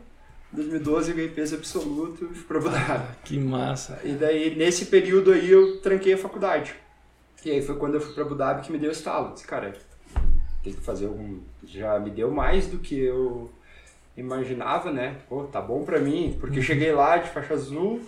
em 0.54 0.56
2012 0.56 1.10
eu 1.12 1.16
ganhei 1.16 1.32
peso 1.32 1.56
absoluto 1.56 2.30
e 2.32 2.36
fui 2.36 2.44
pra 2.44 2.58
Abu 2.58 2.70
Dhabi. 2.70 3.08
Que 3.24 3.40
massa. 3.40 4.00
E 4.04 4.12
daí, 4.14 4.56
nesse 4.56 4.86
período 4.88 5.32
aí, 5.32 5.50
eu 5.50 5.80
tranquei 5.82 6.14
a 6.14 6.18
faculdade. 6.18 6.76
E 7.44 7.52
aí 7.52 7.62
foi 7.62 7.76
quando 7.78 7.96
eu 7.96 8.02
fui 8.02 8.14
pra 8.14 8.24
Abu 8.24 8.36
Dhabi 8.36 8.64
que 8.64 8.72
me 8.72 8.78
deu 8.78 8.90
o 8.90 8.94
estalo. 8.94 9.34
Disse, 9.34 9.48
cara, 9.48 9.74
tem 10.64 10.74
que 10.74 10.82
fazer 10.82 11.06
algum... 11.06 11.40
Já 11.64 12.00
me 12.00 12.10
deu 12.10 12.32
mais 12.32 12.68
do 12.68 12.80
que 12.80 13.00
eu 13.00 13.50
imaginava, 14.18 14.92
né? 14.92 15.18
Pô, 15.30 15.44
tá 15.44 15.62
bom 15.62 15.84
pra 15.84 16.00
mim. 16.00 16.36
Porque 16.40 16.60
eu 16.60 16.64
cheguei 16.64 16.92
lá 16.92 17.18
de 17.18 17.30
faixa 17.30 17.54
azul, 17.54 18.02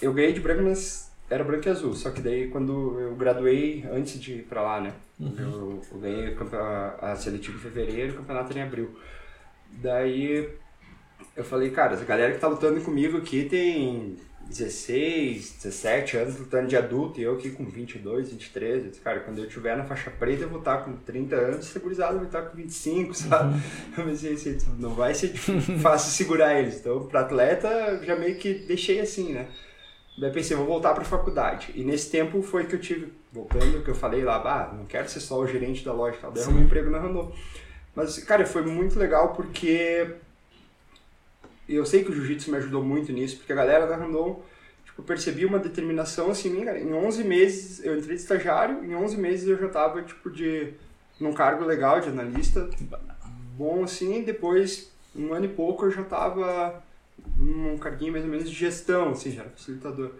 eu 0.00 0.12
ganhei 0.12 0.32
de 0.32 0.40
branco, 0.40 0.62
mas 0.62 1.07
era 1.30 1.44
branco 1.44 1.68
e 1.68 1.70
azul. 1.70 1.94
Só 1.94 2.10
que 2.10 2.20
daí, 2.20 2.48
quando 2.48 2.98
eu 2.98 3.14
graduei, 3.16 3.84
antes 3.92 4.20
de 4.20 4.34
ir 4.34 4.42
pra 4.44 4.62
lá, 4.62 4.80
né? 4.80 4.92
Eu, 5.20 5.82
eu 5.92 5.98
ganhei 5.98 6.36
a, 6.52 7.12
a 7.12 7.16
seletiva 7.16 7.56
em 7.56 7.60
fevereiro 7.60 8.12
e 8.12 8.14
o 8.14 8.18
campeonato 8.18 8.50
era 8.50 8.60
em 8.60 8.62
abril. 8.62 8.96
Daí 9.82 10.48
eu 11.36 11.44
falei, 11.44 11.70
cara, 11.70 11.94
essa 11.94 12.04
galera 12.04 12.32
que 12.32 12.40
tá 12.40 12.48
lutando 12.48 12.80
comigo 12.80 13.18
aqui 13.18 13.44
tem 13.44 14.16
16, 14.48 15.58
17 15.62 16.16
anos 16.16 16.38
lutando 16.38 16.68
de 16.68 16.76
adulto 16.76 17.20
e 17.20 17.22
eu 17.22 17.34
aqui 17.34 17.50
com 17.50 17.64
22, 17.64 18.30
23. 18.30 18.84
Eu 18.84 18.90
disse, 18.90 19.00
cara, 19.00 19.20
quando 19.20 19.38
eu 19.38 19.44
estiver 19.44 19.76
na 19.76 19.84
faixa 19.84 20.10
preta 20.10 20.44
eu 20.44 20.48
vou 20.48 20.60
estar 20.60 20.78
com 20.78 20.96
30 20.96 21.36
anos, 21.36 21.66
segurizado 21.66 22.16
vai 22.16 22.26
estar 22.26 22.42
com 22.42 22.56
25, 22.56 23.14
sabe? 23.14 23.60
Eu 23.96 24.04
pensei 24.04 24.32
assim, 24.32 24.58
não 24.78 24.94
vai 24.94 25.14
ser 25.14 25.28
fácil 25.82 26.10
segurar 26.12 26.58
eles. 26.58 26.80
Então, 26.80 27.06
pra 27.06 27.20
atleta, 27.20 27.68
eu 27.68 28.04
já 28.04 28.16
meio 28.16 28.36
que 28.36 28.54
deixei 28.54 29.00
assim, 29.00 29.32
né? 29.32 29.48
Daí 30.18 30.32
pensei, 30.32 30.56
vou 30.56 30.66
voltar 30.66 30.94
pra 30.94 31.04
faculdade. 31.04 31.72
E 31.74 31.84
nesse 31.84 32.10
tempo 32.10 32.42
foi 32.42 32.66
que 32.66 32.74
eu 32.74 32.80
tive, 32.80 33.12
voltando, 33.32 33.84
que 33.84 33.90
eu 33.90 33.94
falei 33.94 34.24
lá, 34.24 34.36
ah, 34.44 34.74
não 34.74 34.84
quero 34.84 35.08
ser 35.08 35.20
só 35.20 35.38
o 35.38 35.46
gerente 35.46 35.84
da 35.84 35.92
loja 35.92 36.18
tal. 36.20 36.32
Daí 36.32 36.42
eu 36.42 36.50
um 36.50 36.60
emprego 36.60 36.90
na 36.90 36.98
Randon. 36.98 37.32
Mas, 37.94 38.18
cara, 38.18 38.44
foi 38.44 38.62
muito 38.62 38.98
legal 38.98 39.32
porque 39.34 40.16
eu 41.68 41.86
sei 41.86 42.02
que 42.02 42.10
o 42.10 42.14
jiu-jitsu 42.14 42.50
me 42.50 42.56
ajudou 42.56 42.82
muito 42.82 43.12
nisso, 43.12 43.36
porque 43.36 43.52
a 43.52 43.56
galera 43.56 43.86
da 43.86 43.96
Randon, 43.96 44.42
tipo, 44.84 45.02
percebi 45.02 45.44
uma 45.44 45.58
determinação 45.58 46.30
assim, 46.30 46.50
minha, 46.50 46.76
em 46.78 46.92
11 46.92 47.24
meses 47.24 47.84
eu 47.84 47.96
entrei 47.96 48.16
de 48.16 48.22
estagiário, 48.22 48.84
em 48.84 48.94
11 48.94 49.16
meses 49.18 49.48
eu 49.48 49.58
já 49.58 49.68
tava, 49.68 50.02
tipo, 50.02 50.30
de 50.30 50.72
num 51.20 51.32
cargo 51.32 51.64
legal 51.64 52.00
de 52.00 52.08
analista, 52.08 52.68
bom 53.56 53.84
assim, 53.84 54.22
depois, 54.22 54.90
um 55.14 55.32
ano 55.34 55.46
e 55.46 55.48
pouco 55.48 55.84
eu 55.84 55.90
já 55.90 56.02
tava 56.04 56.82
num 57.38 57.78
carguinho 57.78 58.12
mais 58.12 58.24
ou 58.24 58.30
menos 58.30 58.50
de 58.50 58.54
gestão, 58.54 59.10
assim, 59.10 59.30
já 59.30 59.42
era 59.42 59.50
facilitador. 59.50 60.10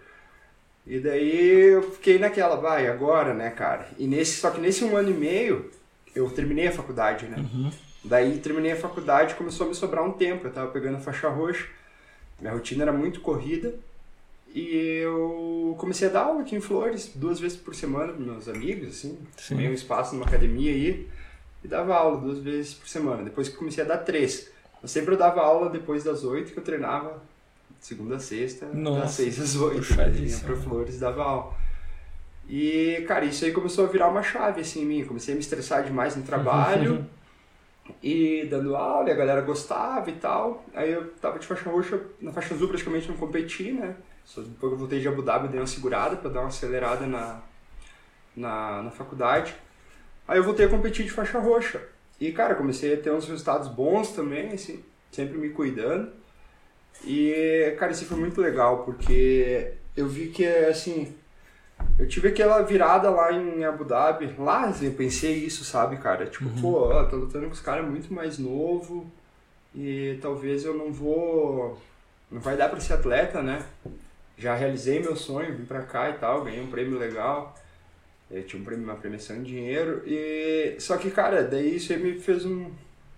E 0.87 0.99
daí 0.99 1.71
eu 1.73 1.91
fiquei 1.91 2.17
naquela, 2.17 2.55
vai, 2.55 2.87
agora, 2.87 3.33
né, 3.33 3.49
cara? 3.49 3.89
E 3.97 4.07
nesse, 4.07 4.37
só 4.37 4.49
que 4.49 4.59
nesse 4.59 4.83
um 4.83 4.95
ano 4.95 5.11
e 5.11 5.13
meio, 5.13 5.69
eu 6.15 6.29
terminei 6.29 6.67
a 6.67 6.71
faculdade, 6.71 7.25
né? 7.25 7.37
Uhum. 7.37 7.71
Daí 8.03 8.39
terminei 8.39 8.71
a 8.71 8.77
faculdade 8.77 9.35
começou 9.35 9.65
a 9.65 9.69
me 9.69 9.75
sobrar 9.75 10.03
um 10.03 10.13
tempo. 10.13 10.47
Eu 10.47 10.51
tava 10.51 10.71
pegando 10.71 10.95
a 10.95 10.99
faixa 10.99 11.27
roxa, 11.29 11.67
minha 12.39 12.53
rotina 12.53 12.83
era 12.83 12.93
muito 12.93 13.21
corrida. 13.21 13.75
E 14.53 15.01
eu 15.03 15.75
comecei 15.77 16.07
a 16.07 16.11
dar 16.11 16.21
aula 16.21 16.41
aqui 16.41 16.55
em 16.55 16.61
Flores, 16.61 17.11
duas 17.13 17.39
vezes 17.39 17.55
por 17.55 17.75
semana 17.75 18.13
para 18.13 18.25
meus 18.25 18.47
amigos, 18.47 18.89
assim. 18.89 19.19
Sim. 19.37 19.55
Meio 19.55 19.69
um 19.69 19.75
espaço 19.75 20.15
numa 20.15 20.25
academia 20.25 20.71
aí. 20.71 21.07
E 21.63 21.67
dava 21.67 21.93
aula 21.95 22.19
duas 22.19 22.39
vezes 22.39 22.73
por 22.73 22.87
semana. 22.87 23.23
Depois 23.23 23.47
que 23.47 23.57
comecei 23.57 23.83
a 23.83 23.87
dar 23.87 23.99
três. 23.99 24.49
Eu 24.81 24.87
sempre 24.87 25.13
eu 25.13 25.17
dava 25.17 25.41
aula 25.41 25.69
depois 25.69 26.03
das 26.03 26.23
oito, 26.23 26.51
que 26.53 26.59
eu 26.59 26.63
treinava 26.63 27.21
segunda 27.79 28.15
a 28.15 28.19
sexta, 28.19 28.65
Nossa, 28.67 29.01
das 29.01 29.11
seis 29.11 29.39
às 29.39 29.55
oito. 29.55 29.95
Né? 29.95 30.09
Vinha 30.09 30.37
pra 30.39 30.55
Flores 30.55 30.95
e 30.95 30.99
dava 30.99 31.23
aula. 31.23 31.53
E, 32.47 33.05
cara, 33.07 33.25
isso 33.25 33.45
aí 33.45 33.51
começou 33.51 33.85
a 33.85 33.87
virar 33.87 34.07
uma 34.07 34.23
chave, 34.23 34.61
assim, 34.61 34.81
em 34.81 34.85
mim. 34.85 35.05
Comecei 35.05 35.33
a 35.33 35.35
me 35.35 35.41
estressar 35.41 35.83
demais 35.83 36.15
no 36.15 36.23
trabalho 36.23 37.05
e 38.01 38.47
dando 38.49 38.75
aula, 38.75 39.09
e 39.09 39.11
a 39.11 39.15
galera 39.15 39.41
gostava 39.41 40.09
e 40.09 40.13
tal. 40.13 40.65
Aí 40.73 40.91
eu 40.91 41.11
tava 41.21 41.37
de 41.37 41.45
faixa 41.45 41.69
roxa, 41.69 42.01
na 42.19 42.31
faixa 42.31 42.55
azul 42.55 42.67
praticamente 42.67 43.07
não 43.07 43.15
competi, 43.17 43.71
né? 43.71 43.95
Só 44.25 44.41
depois 44.41 44.71
que 44.71 44.75
eu 44.75 44.77
voltei 44.77 44.99
de 44.99 45.07
Abu 45.07 45.21
Dhabi, 45.21 45.47
dei 45.47 45.59
uma 45.59 45.67
segurada 45.67 46.15
pra 46.15 46.29
dar 46.29 46.41
uma 46.41 46.47
acelerada 46.47 47.05
na, 47.05 47.39
na, 48.35 48.83
na 48.83 48.91
faculdade. 48.91 49.55
Aí 50.27 50.37
eu 50.37 50.43
voltei 50.43 50.65
a 50.65 50.69
competir 50.69 51.05
de 51.05 51.11
faixa 51.11 51.39
roxa. 51.39 51.81
E, 52.19 52.31
cara, 52.31 52.55
comecei 52.55 52.93
a 52.93 52.97
ter 52.97 53.11
uns 53.11 53.27
resultados 53.27 53.67
bons 53.67 54.11
também, 54.11 54.49
assim, 54.49 54.83
sempre 55.11 55.37
me 55.37 55.49
cuidando. 55.49 56.11
E, 57.05 57.75
cara, 57.79 57.91
isso 57.91 58.05
foi 58.05 58.17
muito 58.17 58.41
legal, 58.41 58.83
porque 58.83 59.73
eu 59.95 60.07
vi 60.07 60.27
que, 60.27 60.45
assim, 60.45 61.15
eu 61.97 62.07
tive 62.07 62.29
aquela 62.29 62.61
virada 62.61 63.09
lá 63.09 63.31
em 63.31 63.63
Abu 63.63 63.83
Dhabi. 63.83 64.33
Lá 64.37 64.65
assim, 64.65 64.87
eu 64.87 64.93
pensei 64.93 65.33
isso, 65.33 65.63
sabe, 65.63 65.97
cara? 65.97 66.25
Tipo, 66.25 66.49
pô, 66.61 66.89
ó, 66.89 67.03
tô 67.05 67.17
lutando 67.17 67.47
com 67.47 67.53
os 67.53 67.61
caras 67.61 67.85
muito 67.85 68.13
mais 68.13 68.37
novo 68.37 69.09
e 69.75 70.17
talvez 70.21 70.63
eu 70.65 70.73
não 70.73 70.91
vou. 70.91 71.79
Não 72.31 72.39
vai 72.39 72.55
dar 72.55 72.69
pra 72.69 72.79
ser 72.79 72.93
atleta, 72.93 73.41
né? 73.41 73.65
Já 74.37 74.55
realizei 74.55 74.99
meu 74.99 75.15
sonho, 75.15 75.55
vim 75.55 75.65
pra 75.65 75.81
cá 75.81 76.09
e 76.09 76.13
tal, 76.13 76.43
ganhei 76.43 76.61
um 76.61 76.71
prêmio 76.71 76.97
legal. 76.97 77.55
Eu 78.31 78.43
tinha 78.43 78.61
um 78.61 78.83
uma 78.83 78.95
premiação 78.95 79.37
em 79.37 79.43
dinheiro. 79.43 80.03
E. 80.05 80.75
Só 80.79 80.97
que, 80.97 81.09
cara, 81.09 81.43
daí 81.43 81.77
isso 81.77 81.91
aí 81.91 81.99
me 81.99 82.19
fez 82.19 82.45
um. 82.45 82.69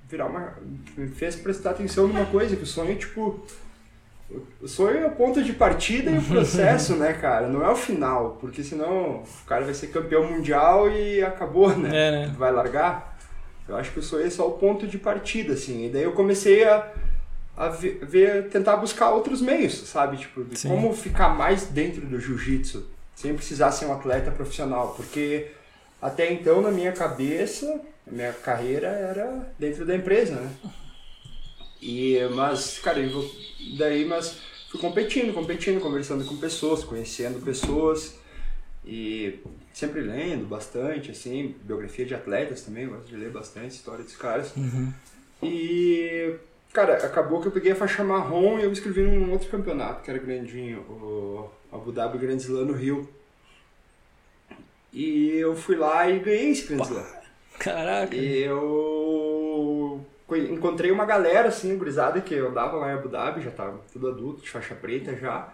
virar 0.10 0.28
uma. 0.28 0.54
me 0.98 1.08
fez 1.10 1.36
prestar 1.36 1.72
atenção 1.72 2.08
numa 2.08 2.26
coisa, 2.26 2.56
que 2.56 2.64
o 2.64 2.68
sonho, 2.68 2.96
tipo. 2.96 3.46
O 4.62 4.68
sonho 4.68 5.00
é 5.00 5.08
o 5.08 5.12
ponto 5.12 5.44
de 5.44 5.52
partida 5.52 6.10
e 6.10 6.18
o 6.18 6.24
processo, 6.24 6.96
né, 6.96 7.12
cara? 7.12 7.50
Não 7.50 7.66
é 7.66 7.70
o 7.70 7.76
final, 7.76 8.38
porque 8.40 8.64
senão 8.64 9.24
o 9.24 9.46
cara 9.46 9.66
vai 9.66 9.74
ser 9.74 9.88
campeão 9.88 10.24
mundial 10.24 10.90
e 10.90 11.22
acabou, 11.22 11.76
né? 11.76 11.90
É, 11.90 12.12
né? 12.12 12.36
Vai 12.38 12.50
largar. 12.50 13.20
Eu 13.68 13.76
acho 13.76 13.92
que 13.92 14.00
o 14.00 14.04
sonho 14.04 14.26
é 14.26 14.30
só 14.30 14.48
o 14.48 14.54
ponto 14.54 14.88
de 14.88 14.98
partida, 14.98 15.54
assim. 15.54 15.88
E 15.88 15.90
daí 15.90 16.04
eu 16.04 16.14
comecei 16.14 16.64
a, 16.64 16.94
a 17.58 17.68
ver, 17.68 18.48
tentar 18.48 18.78
buscar 18.78 19.12
outros 19.12 19.42
meios, 19.42 19.74
sabe? 19.88 20.16
Tipo, 20.16 20.46
Sim. 20.56 20.70
como 20.70 20.94
ficar 20.94 21.36
mais 21.36 21.66
dentro 21.66 22.06
do 22.06 22.18
jiu-jitsu, 22.18 22.86
sem 23.16 23.34
precisar 23.36 23.72
ser 23.72 23.86
um 23.86 23.94
atleta 23.94 24.32
profissional. 24.32 24.94
Porque 24.96 25.52
até 26.02 26.32
então, 26.32 26.62
na 26.62 26.72
minha 26.72 26.92
cabeça, 26.92 27.82
a 28.08 28.12
minha 28.12 28.34
carreira 28.34 28.88
era 28.88 29.54
dentro 29.60 29.86
da 29.86 29.96
empresa, 29.96 30.36
né? 30.36 30.52
E, 31.82 32.20
mas, 32.36 32.80
cara, 32.80 33.00
eu 33.00 33.10
vou- 33.12 33.32
daí, 33.78 34.06
mas 34.06 34.38
fui 34.70 34.80
competindo, 34.80 35.34
competindo, 35.34 35.82
conversando 35.82 36.24
com 36.26 36.38
pessoas, 36.38 36.84
conhecendo 36.84 37.44
pessoas 37.44 38.16
e 38.86 39.40
sempre 39.74 40.02
lendo 40.02 40.46
bastante, 40.48 41.12
assim, 41.12 41.56
biografia 41.64 42.06
de 42.06 42.14
atletas 42.14 42.62
também, 42.62 42.88
gosto 42.88 43.08
de 43.08 43.16
ler 43.16 43.30
bastante 43.32 43.72
história 43.76 44.04
dos 44.04 44.16
caras. 44.16 44.54
E, 45.42 46.36
cara, 46.72 46.98
acabou 47.06 47.42
que 47.42 47.48
eu 47.48 47.52
peguei 47.52 47.72
a 47.72 47.76
faixa 47.76 48.04
marrom 48.04 48.60
e 48.60 48.64
eu 48.64 48.68
me 48.70 48.74
inscrevi 48.74 49.02
num 49.02 49.32
outro 49.32 49.50
campeonato 49.50 50.04
que 50.04 50.10
era 50.12 50.20
grandinho, 50.20 50.80
o 50.82 51.50
Abu 51.72 51.92
Dhabi 51.92 52.18
Grand 52.18 52.38
Slam 52.38 52.66
no 52.66 52.74
Rio. 52.74 53.08
E 54.94 55.36
eu 55.38 55.56
fui 55.56 55.76
lá 55.76 56.10
e 56.10 56.20
ganhei 56.20 56.50
esse 56.52 56.68
Grand 56.68 56.84
Slam. 56.84 57.06
Caraca. 57.58 58.16
E 58.16 58.44
eu 58.44 60.06
co- 60.28 60.36
encontrei 60.36 60.92
uma 60.92 61.06
galera, 61.06 61.48
assim, 61.48 61.78
gurizada, 61.78 62.20
que 62.22 62.34
eu 62.34 62.52
dava 62.52 62.78
lá 62.78 62.92
em 62.92 62.96
Abu 62.96 63.08
Dhabi, 63.08 63.42
já 63.42 63.52
tava 63.52 63.80
tudo 63.94 64.10
adulto, 64.10 64.42
de 64.42 64.50
faixa 64.50 64.76
preta 64.76 65.16
já. 65.16 65.54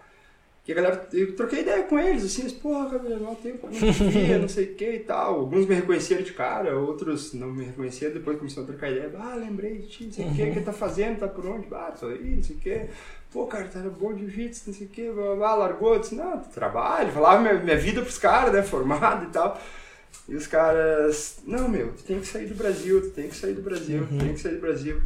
E 0.68 0.72
a 0.72 0.74
galera, 0.74 1.08
eu 1.14 1.34
troquei 1.34 1.60
ideia 1.60 1.82
com 1.84 1.98
eles, 1.98 2.26
assim, 2.26 2.42
eles, 2.42 2.52
porra, 2.52 2.90
Gabriel, 2.90 3.20
não 3.20 3.34
tempo, 3.34 3.66
não 3.66 3.72
te 3.72 4.04
via, 4.04 4.36
não 4.36 4.48
sei 4.48 4.66
o 4.66 4.74
que 4.74 4.84
e 4.92 4.98
tal. 4.98 5.36
Alguns 5.36 5.66
me 5.66 5.74
reconheceram 5.74 6.22
de 6.22 6.34
cara, 6.34 6.78
outros 6.78 7.32
não 7.32 7.50
me 7.50 7.64
reconheceram, 7.64 8.12
depois 8.12 8.36
começaram 8.36 8.64
a 8.64 8.66
trocar 8.66 8.90
ideia. 8.90 9.10
Ah, 9.18 9.34
lembrei 9.34 9.78
de 9.78 9.88
ti, 9.88 10.04
não 10.04 10.12
sei 10.12 10.26
o 10.26 10.34
que, 10.34 10.42
o 10.42 10.52
que 10.52 10.60
tá 10.60 10.72
fazendo, 10.74 11.20
tá 11.20 11.26
por 11.26 11.46
onde? 11.46 11.66
Ah, 11.72 11.94
tô 11.98 12.08
aí, 12.08 12.36
não 12.36 12.42
sei 12.42 12.56
o 12.56 12.58
que. 12.58 12.82
Pô, 13.32 13.46
cara, 13.46 13.64
tá 13.64 13.80
bom 13.80 14.12
de 14.12 14.26
jiu-jitsu, 14.26 14.64
não 14.66 14.74
sei 14.74 14.86
o 14.86 14.90
que, 14.90 15.10
blá, 15.10 15.24
blá, 15.24 15.36
blá, 15.36 15.54
largou. 15.54 15.98
Disse, 15.98 16.14
não, 16.14 16.38
trabalho, 16.38 17.12
falava 17.12 17.40
minha, 17.40 17.54
minha 17.54 17.76
vida 17.78 18.02
pros 18.02 18.18
caras, 18.18 18.52
né, 18.52 18.62
formado 18.62 19.24
e 19.24 19.28
tal. 19.30 19.58
E 20.28 20.34
os 20.34 20.46
caras, 20.46 21.38
não, 21.46 21.66
meu, 21.66 21.94
tu 21.94 22.02
tem 22.02 22.20
que 22.20 22.26
sair 22.26 22.46
do 22.46 22.54
Brasil, 22.54 23.00
tu 23.00 23.10
tem 23.12 23.28
que 23.28 23.36
sair 23.36 23.54
do 23.54 23.62
Brasil, 23.62 24.06
tu 24.06 24.18
tem 24.18 24.34
que 24.34 24.40
sair 24.40 24.56
do 24.56 24.60
Brasil. 24.60 25.00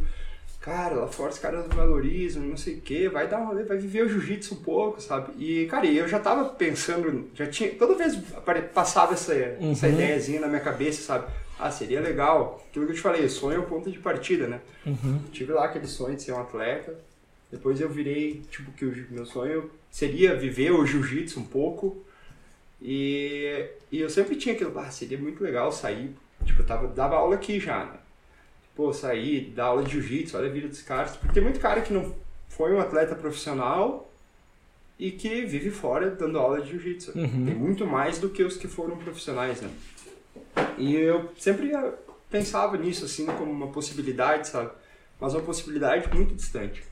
Cara, 0.63 0.95
lá 0.95 1.07
fora 1.07 1.29
os 1.29 1.37
caras 1.39 1.67
valorizam, 1.67 2.41
não 2.41 2.55
sei 2.55 2.75
o 2.75 2.79
que, 2.81 3.09
vai 3.09 3.27
dar 3.27 3.37
um 3.41 3.47
rolê, 3.47 3.63
vai 3.63 3.77
viver 3.77 4.05
o 4.05 4.07
jiu-jitsu 4.09 4.53
um 4.55 4.57
pouco, 4.63 5.01
sabe? 5.01 5.33
E, 5.37 5.65
cara, 5.65 5.85
eu 5.85 6.07
já 6.07 6.19
tava 6.21 6.45
pensando, 6.51 7.29
já 7.35 7.45
tinha, 7.47 7.71
toda 7.75 7.95
vez 7.95 8.15
passava 8.73 9.11
essa, 9.13 9.35
essa 9.35 9.87
Uhum. 9.87 9.93
ideiazinha 9.93 10.39
na 10.39 10.47
minha 10.47 10.61
cabeça, 10.61 11.01
sabe? 11.01 11.25
Ah, 11.59 11.69
seria 11.69 11.99
legal. 11.99 12.65
Aquilo 12.69 12.85
que 12.85 12.91
eu 12.93 12.95
te 12.95 13.01
falei, 13.01 13.27
sonho 13.27 13.57
é 13.57 13.59
o 13.59 13.63
ponto 13.65 13.91
de 13.91 13.99
partida, 13.99 14.47
né? 14.47 14.61
Uhum. 14.85 15.19
Tive 15.33 15.51
lá 15.51 15.65
aquele 15.65 15.85
sonho 15.85 16.15
de 16.15 16.23
ser 16.23 16.31
um 16.31 16.39
atleta. 16.39 16.97
Depois 17.51 17.81
eu 17.81 17.89
virei, 17.89 18.41
tipo, 18.49 18.71
que 18.71 18.85
o 18.85 19.05
meu 19.11 19.25
sonho 19.25 19.69
seria 19.91 20.33
viver 20.33 20.71
o 20.71 20.85
jiu-jitsu 20.85 21.41
um 21.41 21.45
pouco. 21.45 22.01
E, 22.81 23.65
e 23.91 23.99
eu 23.99 24.09
sempre 24.09 24.37
tinha 24.37 24.55
aquilo, 24.55 24.77
ah, 24.79 24.89
seria 24.89 25.17
muito 25.17 25.43
legal 25.43 25.73
sair. 25.73 26.15
Tipo, 26.45 26.61
eu 26.61 26.65
tava, 26.65 26.87
dava 26.87 27.15
aula 27.17 27.35
aqui 27.35 27.59
já, 27.59 27.83
né? 27.83 27.93
Pô, 28.75 28.91
sair, 28.91 29.51
dar 29.55 29.65
aula 29.65 29.83
de 29.83 29.91
jiu-jitsu, 29.91 30.37
olha 30.37 30.47
a 30.47 30.51
vida 30.51 30.67
dos 30.67 30.81
caras. 30.81 31.15
Porque 31.15 31.33
tem 31.33 31.43
muito 31.43 31.59
cara 31.59 31.81
que 31.81 31.93
não 31.93 32.15
foi 32.49 32.73
um 32.73 32.79
atleta 32.79 33.15
profissional 33.15 34.11
e 34.97 35.11
que 35.11 35.45
vive 35.45 35.69
fora 35.69 36.09
dando 36.09 36.39
aula 36.39 36.61
de 36.61 36.71
jiu-jitsu. 36.71 37.17
Uhum. 37.17 37.45
Tem 37.45 37.55
muito 37.55 37.85
mais 37.85 38.19
do 38.19 38.29
que 38.29 38.43
os 38.43 38.57
que 38.57 38.67
foram 38.67 38.97
profissionais, 38.97 39.61
né? 39.61 39.69
E 40.77 40.95
eu 40.95 41.31
sempre 41.37 41.71
pensava 42.29 42.77
nisso, 42.77 43.05
assim, 43.05 43.25
como 43.25 43.51
uma 43.51 43.67
possibilidade, 43.67 44.47
sabe? 44.47 44.71
Mas 45.19 45.33
uma 45.33 45.43
possibilidade 45.43 46.11
muito 46.15 46.33
distante. 46.33 46.83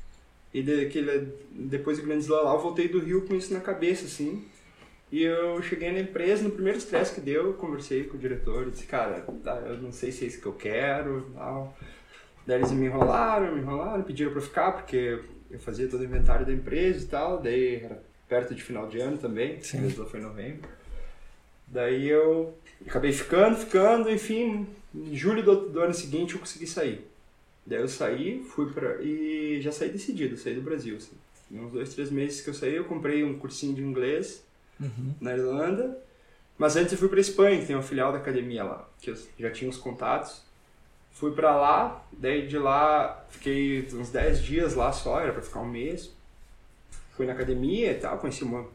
E 0.54 0.62
daquele, 0.62 1.34
depois 1.52 1.98
do 1.98 2.06
Grande 2.06 2.24
Slam 2.24 2.44
lá, 2.44 2.54
eu 2.54 2.60
voltei 2.60 2.88
do 2.88 3.00
Rio 3.00 3.26
com 3.26 3.34
isso 3.34 3.54
na 3.54 3.60
cabeça, 3.60 4.06
assim. 4.06 4.46
E 5.12 5.24
eu 5.24 5.62
cheguei 5.62 5.92
na 5.92 6.00
empresa, 6.00 6.44
no 6.44 6.52
primeiro 6.52 6.78
estresse 6.78 7.14
que 7.14 7.20
deu, 7.22 7.48
eu 7.48 7.54
conversei 7.54 8.06
com 8.06 8.16
o 8.16 8.20
diretor 8.20 8.68
e 8.68 8.72
disse, 8.72 8.86
cara, 8.86 9.26
tá, 9.44 9.62
eu 9.66 9.78
não 9.78 9.92
sei 9.92 10.10
se 10.10 10.24
é 10.24 10.28
isso 10.28 10.40
que 10.40 10.46
eu 10.46 10.54
quero 10.54 11.30
tal. 11.36 11.78
Daí 12.48 12.60
eles 12.60 12.72
me 12.72 12.86
enrolaram, 12.86 13.54
me 13.54 13.62
enrolaram, 13.62 14.04
pediram 14.04 14.32
pra 14.32 14.42
ficar, 14.42 14.72
porque 14.72 15.20
eu 15.50 15.60
fazia 15.60 15.90
todo 15.90 16.00
o 16.00 16.06
inventário 16.06 16.46
da 16.46 16.54
empresa 16.54 17.04
e 17.04 17.08
tal, 17.08 17.42
daí 17.42 17.84
era 17.84 18.02
perto 18.30 18.56
de 18.56 18.64
final 18.64 18.88
de 18.88 19.00
ano 19.00 19.18
também, 19.18 19.62
Sim. 19.62 19.86
Slam 19.88 20.08
foi 20.08 20.22
em 20.22 20.24
novembro. 20.24 20.70
Daí 21.68 22.08
eu 22.08 22.54
acabei 22.88 23.12
ficando, 23.12 23.58
ficando, 23.58 24.10
enfim, 24.10 24.66
em 24.96 25.16
julho 25.16 25.44
do, 25.44 25.70
do 25.70 25.80
ano 25.82 25.94
seguinte 25.94 26.36
eu 26.36 26.40
consegui 26.40 26.66
sair. 26.66 27.06
Daí 27.66 27.82
eu 27.82 27.88
saí, 27.90 28.44
fui 28.44 28.72
pra. 28.72 29.02
e 29.02 29.60
já 29.62 29.74
saí 29.74 29.90
decidido, 29.90 30.38
saí 30.38 30.56
do 30.56 30.62
Brasil. 30.62 30.96
Assim. 30.96 31.12
Em 31.52 31.60
uns 31.60 31.72
dois, 31.74 31.94
três 31.94 32.10
meses 32.10 32.42
que 32.42 32.50
eu 32.50 32.54
saí, 32.54 32.76
eu 32.76 32.86
comprei 32.86 33.24
um 33.24 33.38
cursinho 33.38 33.76
de 33.76 33.84
inglês 33.84 34.42
Uhum. 34.82 35.14
na 35.22 35.34
Irlanda. 35.34 35.98
Mas 36.58 36.76
antes 36.76 36.92
eu 36.92 36.98
fui 37.00 37.08
pra 37.10 37.20
Espanha, 37.20 37.60
que 37.60 37.66
tem 37.66 37.76
uma 37.76 37.82
filial 37.82 38.12
da 38.12 38.18
academia 38.20 38.64
lá, 38.64 38.88
que 39.00 39.10
eu 39.10 39.18
já 39.40 39.50
tinha 39.50 39.70
os 39.70 39.78
contatos. 39.78 40.44
Fui 41.12 41.32
pra 41.32 41.56
lá, 41.56 42.04
daí 42.12 42.48
de 42.48 42.58
lá 42.58 43.26
fiquei 43.30 43.88
uns 43.94 44.10
10 44.10 44.44
dias 44.44 44.76
lá 44.76 44.92
só, 44.92 45.20
era 45.20 45.34
pra 45.34 45.42
ficar 45.42 45.60
um 45.62 45.68
mês. 45.68 46.12
Fui 47.16 47.26
na 47.26 47.34
academia 47.34 47.92
e 47.92 47.96
tal, 47.96 48.18
conheci 48.18 48.44
uma. 48.44 48.66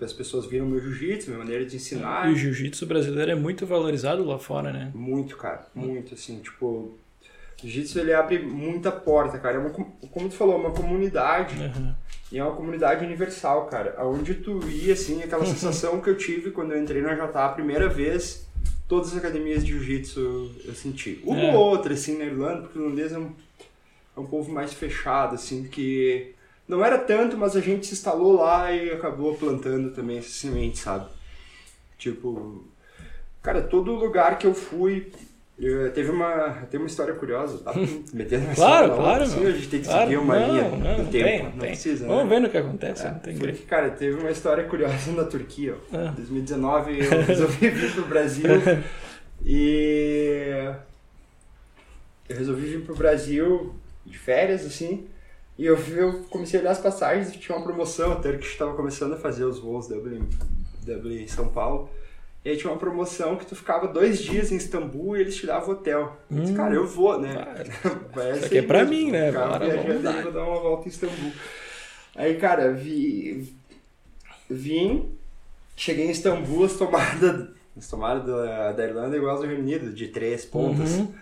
As 0.00 0.12
pessoas 0.12 0.46
viram 0.46 0.66
meu 0.66 0.80
jiu-jitsu, 0.80 1.30
minha 1.30 1.42
maneira 1.42 1.64
de 1.66 1.76
ensinar. 1.76 2.28
E 2.30 2.32
o 2.32 2.36
jiu-jitsu 2.36 2.86
brasileiro 2.86 3.32
é 3.32 3.34
muito 3.34 3.66
valorizado 3.66 4.24
lá 4.24 4.38
fora, 4.38 4.72
né? 4.72 4.92
Muito, 4.94 5.36
cara. 5.36 5.66
Muito, 5.74 6.14
assim, 6.14 6.38
tipo... 6.40 6.96
Jiu-jitsu 7.58 7.98
ele 7.98 8.14
abre 8.14 8.38
muita 8.38 8.92
porta, 8.92 9.38
cara. 9.38 9.56
É 9.56 9.58
uma, 9.58 9.70
como 9.70 10.28
tu 10.28 10.34
falou, 10.34 10.56
uma 10.56 10.70
comunidade. 10.70 11.56
Uhum. 11.60 11.94
E 12.32 12.38
é 12.38 12.42
uma 12.42 12.56
comunidade 12.56 13.04
universal, 13.04 13.66
cara. 13.66 13.94
Aonde 13.98 14.34
tu 14.36 14.66
ia, 14.66 14.94
assim, 14.94 15.22
aquela 15.22 15.44
sensação 15.46 16.00
que 16.00 16.08
eu 16.08 16.16
tive 16.16 16.50
quando 16.50 16.72
eu 16.72 16.82
entrei 16.82 17.02
na 17.02 17.14
JA 17.14 17.44
a 17.44 17.48
primeira 17.50 17.90
vez, 17.90 18.46
todas 18.88 19.12
as 19.12 19.18
academias 19.18 19.62
de 19.64 19.72
jiu-jitsu 19.72 20.50
eu 20.64 20.74
senti. 20.74 21.20
Uma 21.24 21.38
É. 21.38 21.54
ou 21.54 21.60
outra, 21.60 21.92
assim, 21.92 22.16
na 22.16 22.24
Irlanda, 22.24 22.62
porque 22.62 22.78
o 22.78 22.82
irlandês 22.82 23.12
é 23.12 23.18
um, 23.18 23.32
é 24.16 24.20
um 24.20 24.26
povo 24.26 24.50
mais 24.50 24.72
fechado, 24.72 25.34
assim, 25.34 25.64
que 25.64 26.34
não 26.66 26.82
era 26.82 26.96
tanto, 26.96 27.36
mas 27.36 27.54
a 27.54 27.60
gente 27.60 27.86
se 27.86 27.92
instalou 27.92 28.32
lá 28.32 28.72
e 28.72 28.90
acabou 28.90 29.36
plantando 29.36 29.90
também 29.90 30.16
essa 30.16 30.30
semente, 30.30 30.78
sabe? 30.78 31.10
Tipo, 31.98 32.64
cara, 33.42 33.60
todo 33.60 33.94
lugar 33.94 34.38
que 34.38 34.46
eu 34.46 34.54
fui, 34.54 35.12
eu- 35.64 35.92
teve 35.92 36.10
uma, 36.10 36.50
tem 36.70 36.78
uma 36.80 36.86
história 36.86 37.14
curiosa, 37.14 37.58
tá? 37.58 37.72
Metendo 38.12 38.54
Claro, 38.54 38.88
na 38.88 38.94
claro. 38.94 39.22
outra, 39.22 39.24
assim, 39.24 39.46
a 39.46 39.50
gente 39.52 39.68
tem 39.68 39.80
que 39.80 39.86
Claro. 39.86 40.02
seguir 40.04 40.16
uma 40.16 40.38
não, 40.38 40.48
linha 40.50 40.62
não, 40.64 40.70
do 40.70 40.84
não 40.84 40.94
tempo, 41.06 41.10
tem, 41.10 41.42
não, 41.44 41.50
tem. 41.52 41.60
precisa, 41.60 42.06
Vamos 42.06 42.24
né? 42.24 42.28
ver 42.30 42.40
no 42.40 42.50
que 42.50 42.58
acontece, 42.58 43.06
É, 43.06 43.10
não 43.10 43.18
tem 43.20 43.36
foi 43.36 43.44
jeito. 43.48 43.60
que, 43.60 43.66
cara, 43.66 43.90
teve 43.90 44.18
uma 44.20 44.30
história 44.30 44.64
curiosa 44.64 45.12
na 45.12 45.24
Turquia. 45.24 45.74
ó. 45.92 45.96
Ah. 45.96 46.10
Em 46.12 46.14
2019 46.14 46.98
eu 47.04 47.22
resolvi 47.22 47.68
vir 47.70 47.92
pro 47.92 48.04
Brasil 48.06 48.44
e 49.44 50.72
eu 52.28 52.36
resolvi 52.36 52.66
vir 52.66 52.84
pro 52.84 52.94
Brasil 52.96 53.74
de 54.06 54.18
férias, 54.18 54.64
assim, 54.64 55.06
e 55.58 55.66
eu, 55.66 55.76
eu 55.94 56.24
comecei 56.30 56.58
a 56.58 56.62
olhar 56.62 56.72
as 56.72 56.78
passagens 56.80 57.28
e 57.34 57.38
tinha 57.38 57.56
uma 57.56 57.64
promoção, 57.64 58.12
a 58.12 58.16
Turkish 58.16 58.52
estava 58.52 58.74
começando 58.74 59.12
a 59.12 59.16
fazer 59.16 59.44
os 59.44 59.58
voos 59.58 59.86
Dublin, 59.88 60.28
Dublin 60.84 61.26
São 61.28 61.48
Paulo. 61.48 61.88
E 62.44 62.50
aí 62.50 62.56
tinha 62.56 62.72
uma 62.72 62.78
promoção 62.78 63.36
que 63.36 63.46
tu 63.46 63.54
ficava 63.54 63.86
dois 63.86 64.18
dias 64.20 64.50
em 64.50 64.56
Istambul 64.56 65.16
e 65.16 65.20
eles 65.20 65.36
te 65.36 65.46
davam 65.46 65.74
hotel. 65.74 66.16
Eu 66.30 66.40
disse, 66.40 66.52
Hum. 66.52 66.56
cara, 66.56 66.74
eu 66.74 66.86
vou, 66.86 67.20
né? 67.20 67.32
Vai 68.12 68.32
Isso 68.32 68.46
aqui 68.46 68.58
é 68.58 68.62
pra 68.62 68.84
mesmo, 68.84 68.94
mim, 68.94 69.10
né? 69.12 69.28
Ficar 69.30 69.46
Bora, 69.48 69.64
viajando 69.64 70.02
vamos 70.02 70.22
vou 70.22 70.32
dar 70.32 70.44
uma 70.44 70.60
volta 70.60 70.88
em 70.88 70.90
Istambul. 70.90 71.32
Aí, 72.16 72.36
cara, 72.36 72.72
vi, 72.72 73.54
vim, 74.50 75.08
cheguei 75.76 76.06
em 76.06 76.10
Istambul, 76.10 76.64
as 76.64 76.72
tomadas, 76.74 77.48
as 77.76 77.88
tomadas 77.88 78.26
da, 78.26 78.72
da 78.72 78.84
Irlanda 78.84 79.14
é 79.16 79.18
igual 79.18 79.34
às 79.36 79.40
do 79.40 79.46
Reino 79.46 79.62
Unido, 79.62 79.92
de 79.92 80.08
três 80.08 80.44
pontas. 80.44 80.90
Uhum. 80.94 81.14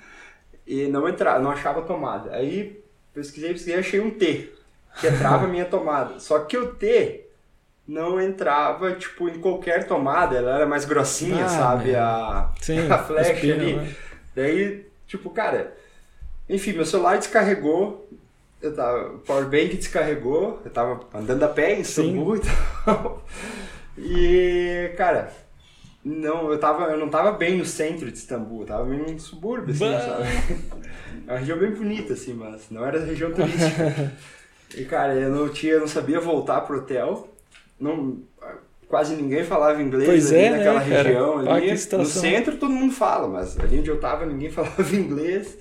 E 0.66 0.86
não 0.86 1.06
entrava, 1.08 1.38
não 1.38 1.50
achava 1.50 1.82
tomada. 1.82 2.32
Aí 2.34 2.82
pesquisei, 3.12 3.50
pesquisei, 3.50 3.78
achei 3.78 4.00
um 4.00 4.10
T, 4.10 4.50
que 4.98 5.06
entrava 5.06 5.44
a 5.44 5.48
minha 5.48 5.64
tomada. 5.66 6.18
Só 6.18 6.38
que 6.40 6.56
o 6.56 6.74
T 6.74 7.19
não 7.90 8.20
entrava, 8.20 8.92
tipo, 8.92 9.28
em 9.28 9.40
qualquer 9.40 9.84
tomada, 9.86 10.36
ela 10.36 10.54
era 10.56 10.66
mais 10.66 10.84
grossinha, 10.84 11.44
Ah, 11.44 11.48
sabe? 11.48 11.90
meu. 11.90 12.00
A, 12.00 12.52
Sim, 12.60 12.78
a 12.88 12.98
flecha 12.98 13.32
ali. 13.32 13.74
né? 13.74 13.94
Daí, 14.34 14.86
tipo, 15.08 15.28
cara, 15.30 15.74
enfim, 16.48 16.72
meu 16.72 16.86
celular 16.86 17.18
descarregou, 17.18 18.08
eu 18.62 18.74
tava, 18.74 19.14
o 19.14 19.18
powerbank 19.18 19.76
descarregou, 19.76 20.60
eu 20.64 20.70
tava 20.70 21.00
andando 21.12 21.42
a 21.42 21.48
pé 21.48 21.74
em 21.74 21.80
Istambul 21.80 22.36
e 22.36 22.40
tal. 22.84 23.24
E, 23.98 24.92
cara, 24.96 25.32
não, 26.04 26.50
eu 26.52 26.58
tava, 26.60 26.84
eu 26.84 26.96
não 26.98 27.08
tava 27.08 27.32
bem 27.32 27.58
no 27.58 27.64
centro 27.64 28.10
de 28.10 28.16
Istambul, 28.18 28.60
eu 28.60 28.66
tava 28.66 28.84
meio 28.84 29.02
num 29.06 29.18
subúrbio, 29.18 29.74
assim, 29.74 29.90
Bah. 29.90 30.00
sabe? 30.00 30.80
É 31.26 31.32
uma 31.32 31.38
região 31.38 31.58
bem 31.58 31.70
bonita, 31.72 32.12
assim, 32.14 32.34
mas 32.34 32.70
não 32.70 32.84
era 32.84 32.98
região 33.04 33.30
turística. 33.32 34.12
e, 34.76 34.84
cara, 34.84 35.14
eu 35.14 35.30
não 35.30 35.48
tinha, 35.48 35.74
eu 35.74 35.80
não 35.80 35.86
sabia 35.88 36.20
voltar 36.20 36.60
pro 36.62 36.78
hotel, 36.78 37.28
não, 37.80 38.22
quase 38.88 39.14
ninguém 39.14 39.44
falava 39.44 39.80
inglês 39.80 40.08
Pois 40.08 40.32
ali 40.32 40.40
é, 40.40 40.50
né, 40.50 40.56
naquela 40.58 40.80
cara? 40.80 41.02
região 41.02 41.38
ali. 41.38 41.70
No 41.70 42.04
centro 42.04 42.56
todo 42.56 42.72
mundo 42.72 42.92
fala, 42.92 43.28
mas 43.28 43.58
ali 43.58 43.78
onde 43.78 43.88
eu 43.88 44.00
tava 44.00 44.26
ninguém 44.26 44.50
falava 44.52 44.94
inglês. 44.94 45.56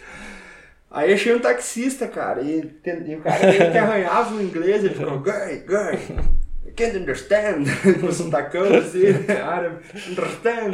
Aí 0.91 1.13
achei 1.13 1.35
um 1.35 1.39
taxista, 1.39 2.07
cara, 2.07 2.41
e, 2.41 2.61
e 2.61 3.15
o 3.15 3.21
cara 3.21 3.47
meio 3.47 3.71
que 3.71 3.77
arranhava 3.77 4.33
o 4.33 4.41
inglês, 4.41 4.83
ele 4.83 4.95
ficou, 4.95 5.19
guy, 5.19 5.63
guy, 5.67 6.17
I 6.65 6.71
can't 6.71 6.97
understand, 6.97 7.65
com 8.01 8.11
sotacão 8.11 8.73
assim, 8.75 9.05
árabe, 9.39 9.83
understand. 10.09 10.71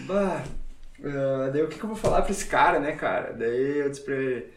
Bah, 0.00 0.42
ah, 1.02 1.50
daí 1.50 1.62
o 1.62 1.68
que, 1.68 1.78
que 1.78 1.84
eu 1.84 1.88
vou 1.88 1.96
falar 1.96 2.20
pra 2.20 2.30
esse 2.30 2.44
cara, 2.44 2.78
né, 2.78 2.92
cara? 2.92 3.32
Daí 3.32 3.78
eu 3.78 3.88
disse 3.88 4.02
pra 4.02 4.14
ele, 4.14 4.52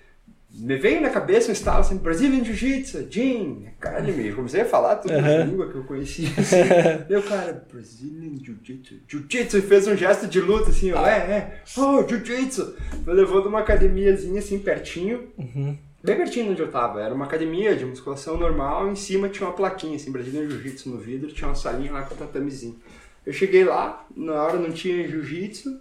me 0.49 0.75
veio 0.77 1.01
na 1.01 1.09
cabeça 1.09 1.49
um 1.49 1.53
estalo 1.53 1.81
assim, 1.81 1.97
Brazilian 1.97 2.43
Jiu-Jitsu, 2.43 3.07
Jim, 3.09 3.67
Academy, 3.77 4.27
eu 4.27 4.35
comecei 4.35 4.61
a 4.61 4.65
falar 4.65 4.95
tudo 4.95 5.13
na 5.21 5.43
língua 5.43 5.69
que 5.69 5.75
eu 5.77 5.83
conhecia, 5.83 6.29
assim. 6.37 7.15
O 7.15 7.21
cara, 7.23 7.67
Brazilian 7.71 8.35
Jiu-Jitsu, 8.43 8.95
Jiu-Jitsu, 9.07 9.57
e 9.57 9.61
fez 9.61 9.87
um 9.87 9.95
gesto 9.95 10.25
de 10.27 10.39
luta, 10.39 10.69
assim, 10.69 10.91
ó, 10.93 11.05
é, 11.05 11.17
é, 11.17 11.61
oh, 11.77 12.07
Jiu-Jitsu, 12.07 12.75
me 13.05 13.13
levou 13.13 13.43
numa 13.43 13.59
academiazinha, 13.59 14.39
assim, 14.39 14.57
pertinho, 14.57 15.27
Uhum. 15.37 15.77
bem 16.03 16.15
pertinho 16.15 16.45
de 16.45 16.51
onde 16.53 16.61
eu 16.61 16.71
tava, 16.71 17.01
era 17.01 17.13
uma 17.13 17.25
academia 17.25 17.75
de 17.75 17.85
musculação 17.85 18.37
normal, 18.37 18.89
em 18.89 18.95
cima 18.95 19.29
tinha 19.29 19.47
uma 19.47 19.55
plaquinha, 19.55 19.95
assim, 19.97 20.11
Brazilian 20.11 20.49
Jiu-Jitsu 20.49 20.89
no 20.89 20.97
vidro, 20.97 21.31
tinha 21.31 21.47
uma 21.49 21.55
salinha 21.55 21.91
lá 21.91 22.01
com 22.03 22.15
tatamezinho. 22.15 22.77
Eu 23.25 23.33
cheguei 23.33 23.65
lá, 23.65 24.07
na 24.15 24.41
hora 24.41 24.57
não 24.57 24.71
tinha 24.71 25.07
Jiu-Jitsu, 25.07 25.77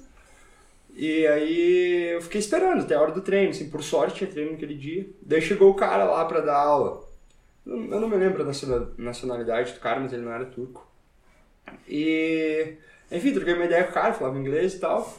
e 0.96 1.26
aí 1.26 2.12
eu 2.14 2.22
fiquei 2.22 2.40
esperando 2.40 2.80
até 2.82 2.94
a 2.94 3.00
hora 3.00 3.12
do 3.12 3.20
treino, 3.20 3.50
assim, 3.50 3.68
por 3.68 3.82
sorte 3.82 4.16
tinha 4.16 4.30
treino 4.30 4.52
naquele 4.52 4.74
dia. 4.74 5.06
Daí 5.22 5.42
chegou 5.42 5.70
o 5.70 5.74
cara 5.74 6.04
lá 6.04 6.24
pra 6.24 6.40
dar 6.40 6.56
aula. 6.56 7.04
Eu 7.66 7.76
não 8.00 8.08
me 8.08 8.16
lembro 8.16 8.42
a 8.42 8.46
naciona- 8.46 8.88
nacionalidade 8.96 9.72
do 9.74 9.80
cara, 9.80 10.00
mas 10.00 10.12
ele 10.12 10.22
não 10.22 10.32
era 10.32 10.46
turco. 10.46 10.86
E, 11.88 12.74
enfim, 13.10 13.32
troquei 13.34 13.54
uma 13.54 13.64
ideia 13.64 13.84
com 13.84 13.90
o 13.90 13.94
cara, 13.94 14.14
falava 14.14 14.38
inglês 14.38 14.74
e 14.74 14.78
tal. 14.78 15.18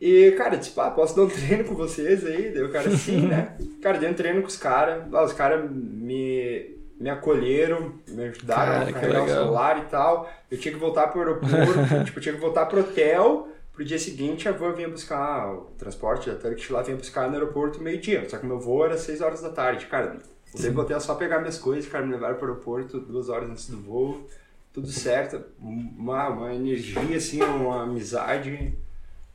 E, 0.00 0.32
cara, 0.32 0.56
disse, 0.56 0.72
pá, 0.72 0.90
posso 0.90 1.14
dar 1.16 1.22
um 1.22 1.28
treino 1.30 1.64
com 1.64 1.74
vocês 1.74 2.24
aí? 2.26 2.50
Daí 2.52 2.62
o 2.62 2.70
cara, 2.72 2.90
sim, 2.96 3.26
né? 3.26 3.56
Cara, 3.80 3.98
dei 3.98 4.08
um 4.08 4.14
treino 4.14 4.40
com 4.42 4.48
os 4.48 4.56
caras. 4.56 5.04
Os 5.12 5.32
caras 5.34 5.70
me, 5.70 6.74
me 6.98 7.08
acolheram, 7.10 7.94
me 8.08 8.24
ajudaram 8.24 8.72
Cara, 8.72 8.90
a 8.90 8.92
carregar 8.92 9.22
o 9.24 9.28
celular 9.28 9.78
e 9.78 9.84
tal. 9.90 10.30
Eu 10.50 10.58
tinha 10.58 10.72
que 10.74 10.80
voltar 10.80 11.08
pro 11.08 11.20
aeroporto, 11.20 11.54
tipo, 12.04 12.18
eu 12.18 12.22
tinha 12.22 12.34
que 12.34 12.40
voltar 12.40 12.66
pro 12.66 12.80
hotel. 12.80 13.48
Pro 13.74 13.84
dia 13.84 13.98
seguinte, 13.98 14.48
a 14.48 14.52
van 14.52 14.72
vinha 14.72 14.88
buscar 14.88 15.52
o 15.52 15.62
transporte 15.76 16.30
da 16.30 16.36
Turkish 16.36 16.70
lá, 16.70 16.80
vinha 16.82 16.96
buscar 16.96 17.28
no 17.28 17.34
aeroporto 17.34 17.82
meio-dia. 17.82 18.28
Só 18.28 18.38
que 18.38 18.46
meu 18.46 18.58
voo 18.60 18.84
era 18.84 18.96
6 18.96 19.20
horas 19.20 19.42
da 19.42 19.50
tarde. 19.50 19.86
Cara, 19.86 20.16
voltei 20.52 20.70
pro 20.70 20.82
hotel 20.82 21.00
só 21.00 21.16
pegar 21.16 21.40
minhas 21.40 21.58
coisas, 21.58 21.90
cara, 21.90 22.06
me 22.06 22.12
levaram 22.12 22.36
pro 22.36 22.46
aeroporto 22.48 23.00
duas 23.00 23.28
horas 23.28 23.50
antes 23.50 23.68
do 23.68 23.76
voo. 23.78 24.26
Tudo 24.72 24.86
certo. 24.88 25.42
Uma, 25.60 26.28
uma 26.28 26.54
energia, 26.54 27.16
assim, 27.16 27.42
uma 27.42 27.82
amizade 27.82 28.74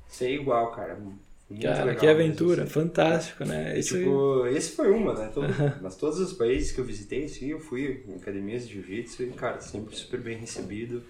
sem 0.08 0.36
igual, 0.36 0.72
cara. 0.72 0.98
Muito 1.50 1.64
Cara, 1.64 1.84
legal 1.86 2.00
que 2.00 2.08
aventura, 2.08 2.64
assim. 2.64 2.72
fantástico, 2.72 3.44
né? 3.44 3.78
Isso 3.78 3.98
Tipo, 3.98 4.46
esse 4.48 4.72
foi 4.76 4.92
uma, 4.92 5.14
né? 5.16 5.32
Todo, 5.34 5.48
mas 5.82 5.96
todos 5.96 6.20
os 6.20 6.32
países 6.32 6.72
que 6.72 6.80
eu 6.80 6.86
visitei, 6.86 7.26
assim, 7.26 7.48
eu 7.48 7.60
fui 7.60 8.04
em 8.08 8.16
academias 8.16 8.68
de 8.68 8.76
jiu-jitsu 8.76 9.24
e, 9.24 9.28
cara, 9.32 9.60
sempre 9.60 9.96
super 9.96 10.20
bem 10.20 10.38
recebido. 10.38 11.02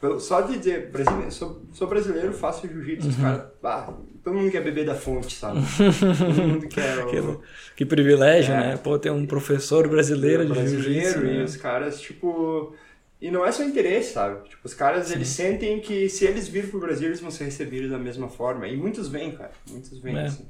Pelo- 0.00 0.20
Só 0.20 0.40
de 0.42 0.58
dizer, 0.58 0.90
brasileiro, 0.90 1.30
sou, 1.32 1.62
sou 1.72 1.88
brasileiro, 1.88 2.32
faço 2.32 2.68
jiu-jitsu, 2.68 3.08
os 3.08 3.16
caras, 3.16 3.42
ah, 3.64 3.92
todo 4.22 4.36
mundo 4.36 4.50
quer 4.50 4.62
beber 4.62 4.86
da 4.86 4.94
fonte, 4.94 5.34
sabe? 5.34 5.58
todo 6.18 6.42
mundo 6.42 6.68
quer 6.68 6.98
o, 7.04 7.08
que, 7.74 7.74
que 7.78 7.84
privilégio, 7.86 8.54
É. 8.54 8.56
né? 8.60 8.76
Pô, 8.76 8.96
ter 8.98 9.10
um 9.10 9.26
professor 9.26 9.88
brasileiro 9.88 10.46
de 10.46 10.54
jiu-jitsu. 10.54 10.74
brasileiro 11.14 11.26
e 11.26 11.38
né? 11.38 11.44
os 11.44 11.56
caras, 11.56 12.00
tipo. 12.00 12.74
E 13.20 13.32
não 13.32 13.44
é 13.44 13.50
só 13.50 13.64
interesse, 13.64 14.12
sabe? 14.12 14.48
Tipo, 14.48 14.60
os 14.64 14.74
caras, 14.74 15.10
eles 15.10 15.26
sentem 15.26 15.80
que 15.80 16.08
se 16.08 16.24
eles 16.24 16.46
virem 16.46 16.70
pro 16.70 16.78
Brasil, 16.78 17.08
eles 17.08 17.18
vão 17.18 17.32
ser 17.32 17.42
recebidos 17.46 17.90
da 17.90 17.98
mesma 17.98 18.28
forma. 18.28 18.68
E 18.68 18.76
muitos 18.76 19.08
vêm, 19.08 19.32
cara. 19.32 19.50
Muitos 19.68 19.98
vêm, 19.98 20.16
É. 20.16 20.26
assim. 20.26 20.46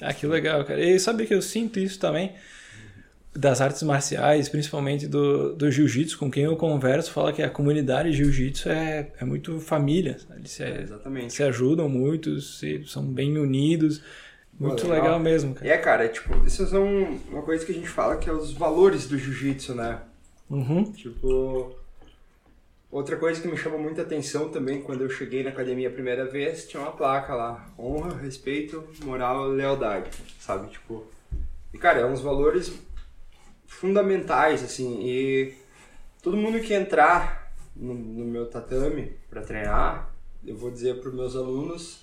Ah, 0.00 0.12
que 0.12 0.26
legal, 0.26 0.64
cara. 0.64 0.80
E 0.84 0.98
sabe 0.98 1.24
que 1.26 1.32
eu 1.34 1.40
sinto 1.40 1.78
isso 1.78 2.00
também 2.00 2.32
das 3.34 3.60
artes 3.62 3.82
marciais, 3.82 4.48
principalmente 4.48 5.06
do, 5.06 5.54
do 5.54 5.70
jiu-jitsu, 5.70 6.18
com 6.18 6.30
quem 6.30 6.44
eu 6.44 6.56
converso, 6.56 7.10
fala 7.10 7.32
que 7.32 7.42
a 7.42 7.48
comunidade 7.48 8.12
jiu-jitsu 8.12 8.68
é, 8.68 9.10
é 9.18 9.24
muito 9.24 9.58
família. 9.58 10.18
Eles 10.36 10.50
se, 10.50 10.62
É, 10.62 10.82
exatamente. 10.82 11.32
se 11.32 11.42
ajudam 11.42 11.88
muito, 11.88 12.40
se, 12.40 12.84
são 12.86 13.04
bem 13.04 13.38
unidos. 13.38 14.02
Muito 14.60 14.82
legal. 14.82 15.04
legal. 15.04 15.20
mesmo, 15.20 15.54
cara. 15.54 15.66
É, 15.66 15.78
cara, 15.78 16.08
tipo, 16.08 16.44
isso 16.46 16.66
são 16.66 16.84
uma 17.30 17.42
coisa 17.42 17.64
que 17.64 17.72
a 17.72 17.74
gente 17.74 17.88
fala 17.88 18.16
que 18.18 18.28
é 18.28 18.32
os 18.32 18.52
valores 18.52 19.08
do 19.08 19.18
jiu-jitsu, 19.18 19.74
né? 19.74 20.00
Uhum. 20.50 20.84
Tipo, 20.92 21.74
outra 22.90 23.16
coisa 23.16 23.40
que 23.40 23.48
me 23.48 23.56
chamou 23.56 23.80
muita 23.80 24.02
atenção 24.02 24.50
também 24.50 24.82
quando 24.82 25.00
eu 25.00 25.08
cheguei 25.08 25.42
na 25.42 25.48
academia 25.48 25.88
a 25.88 25.92
primeira 25.92 26.26
vez, 26.26 26.68
tinha 26.68 26.82
uma 26.82 26.92
placa 26.92 27.34
lá, 27.34 27.66
honra, 27.78 28.14
respeito, 28.18 28.84
moral, 29.02 29.48
lealdade, 29.48 30.10
sabe? 30.38 30.70
Tipo, 30.70 31.06
e 31.72 31.78
cara, 31.78 32.00
é 32.00 32.06
uns 32.06 32.20
valores 32.20 32.70
fundamentais 33.72 34.62
assim, 34.62 35.00
e 35.02 35.54
todo 36.22 36.36
mundo 36.36 36.60
que 36.60 36.72
entrar 36.74 37.52
no, 37.74 37.94
no 37.94 38.24
meu 38.24 38.46
tatame 38.46 39.12
para 39.28 39.42
treinar, 39.42 40.10
eu 40.44 40.56
vou 40.56 40.70
dizer 40.70 41.00
para 41.00 41.08
os 41.08 41.14
meus 41.14 41.34
alunos 41.36 42.00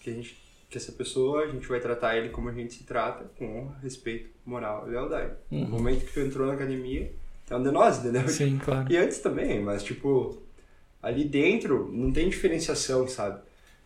que 0.00 0.10
a 0.10 0.12
gente 0.12 0.40
que 0.68 0.78
essa 0.78 0.92
pessoa, 0.92 1.42
a 1.44 1.48
gente 1.48 1.66
vai 1.68 1.80
tratar 1.80 2.16
ele 2.16 2.30
como 2.30 2.48
a 2.48 2.52
gente 2.52 2.72
se 2.72 2.84
trata, 2.84 3.30
com 3.38 3.58
honra, 3.58 3.78
respeito, 3.82 4.30
moral 4.42 4.86
e 4.88 4.90
lealdade. 4.92 5.34
No 5.50 5.66
momento 5.68 6.06
que 6.06 6.12
tu 6.14 6.20
entrou 6.20 6.46
na 6.46 6.54
academia, 6.54 7.12
é 7.50 7.54
um 7.54 7.62
de 7.62 7.70
nós, 7.70 7.98
entendeu? 7.98 8.26
Sim, 8.26 8.58
claro. 8.58 8.90
E 8.90 8.96
antes 8.96 9.18
também, 9.18 9.60
mas 9.62 9.82
tipo, 9.82 10.40
ali 11.02 11.24
dentro 11.26 11.90
não 11.92 12.10
tem 12.10 12.26
diferenciação, 12.30 13.06
sabe? 13.06 13.38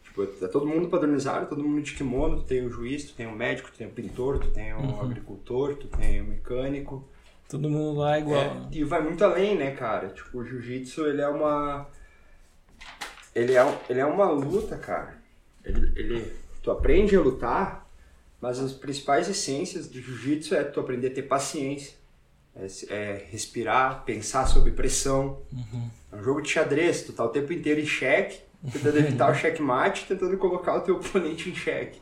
Tipo, 0.05 0.27
Tipo, 0.27 0.39
tá 0.39 0.47
todo 0.49 0.65
mundo 0.65 0.89
padronizado, 0.89 1.47
todo 1.49 1.63
mundo 1.63 1.83
de 1.83 1.93
kimono, 1.95 2.37
tu 2.39 2.45
tem 2.45 2.65
o 2.65 2.71
juiz, 2.71 3.05
tu 3.05 3.15
tem 3.15 3.27
o 3.27 3.35
médico, 3.35 3.69
tu 3.73 3.77
tem 3.79 3.89
o 3.89 3.91
pintor, 3.91 4.39
tu 4.39 4.51
tem 4.53 4.73
o 4.73 4.79
Uhum. 4.79 5.01
agricultor, 5.01 5.75
tu 5.75 5.89
tem 5.89 6.21
o 6.21 6.25
mecânico. 6.25 7.05
Todo 7.49 7.71
mundo 7.71 8.01
lá 8.01 8.17
é 8.17 8.21
igual. 8.21 8.43
É, 8.43 8.69
e 8.73 8.85
vai 8.85 9.01
muito 9.01 9.25
além, 9.25 9.57
né, 9.57 9.71
cara? 9.71 10.09
Tipo, 10.09 10.39
o 10.39 10.45
jiu-jitsu, 10.45 11.07
ele 11.07 11.23
é 11.23 11.29
uma... 11.29 11.87
Ele 13.35 13.55
é, 13.55 13.79
ele 13.89 14.01
é 14.01 14.07
uma 14.07 14.31
luta, 14.31 14.77
cara. 14.77 15.17
Ele, 15.65 15.93
ele, 15.95 16.33
tu 16.63 16.71
aprende 16.71 17.15
a 17.15 17.21
lutar, 17.21 17.89
mas 18.41 18.59
as 18.59 18.73
principais 18.73 19.29
essências 19.29 19.87
do 19.87 20.01
jiu-jitsu 20.01 20.55
é 20.55 20.65
tu 20.65 20.81
aprender 20.81 21.09
a 21.09 21.15
ter 21.15 21.23
paciência. 21.23 21.95
É, 22.55 22.67
é 22.89 23.27
respirar, 23.31 24.03
pensar 24.05 24.47
sob 24.47 24.71
pressão. 24.71 25.41
É 26.11 26.17
um 26.17 26.23
jogo 26.23 26.41
de 26.41 26.49
xadrez, 26.49 27.03
tu 27.03 27.13
tá 27.13 27.25
o 27.25 27.29
tempo 27.29 27.53
inteiro 27.53 27.81
em 27.81 27.87
xeque, 27.87 28.41
tentando 28.73 28.99
evitar 28.99 29.31
o 29.31 29.35
checkmate, 29.37 30.07
tentando 30.07 30.37
colocar 30.39 30.77
o 30.77 30.81
teu 30.81 30.97
oponente 30.97 31.51
em 31.51 31.55
xeque. 31.55 32.01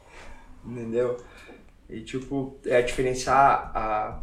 Entendeu? 0.64 1.18
E 1.90 2.00
tipo, 2.00 2.56
é 2.64 2.80
diferenciar 2.80 3.72
a, 3.74 4.20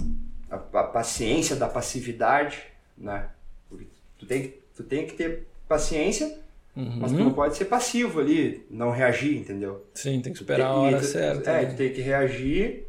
a, 0.51 0.55
a 0.79 0.83
paciência 0.83 1.55
da 1.55 1.67
passividade, 1.67 2.59
né? 2.97 3.27
Porque 3.69 3.85
tu 4.19 4.25
tem, 4.25 4.41
que- 4.43 4.59
tu 4.75 4.83
tem 4.83 5.07
que 5.07 5.13
ter 5.13 5.47
paciência, 5.67 6.37
mas 6.75 7.11
tu 7.11 7.17
Uhum. 7.17 7.25
não 7.25 7.33
pode 7.33 7.55
ser 7.57 7.65
passivo 7.65 8.19
ali, 8.19 8.65
não 8.69 8.91
reagir, 8.91 9.37
entendeu? 9.37 9.85
Sim, 9.93 10.21
tem 10.21 10.31
que 10.33 10.39
esperar 10.39 10.69
a 10.69 10.73
tem- 10.73 10.83
e 10.83 10.87
hora 10.87 10.99
tu- 10.99 11.05
certa. 11.05 11.51
É, 11.51 11.61
né? 11.63 11.65
tu 11.71 11.75
tem 11.77 11.91
que 11.93 12.01
reagir 12.01 12.85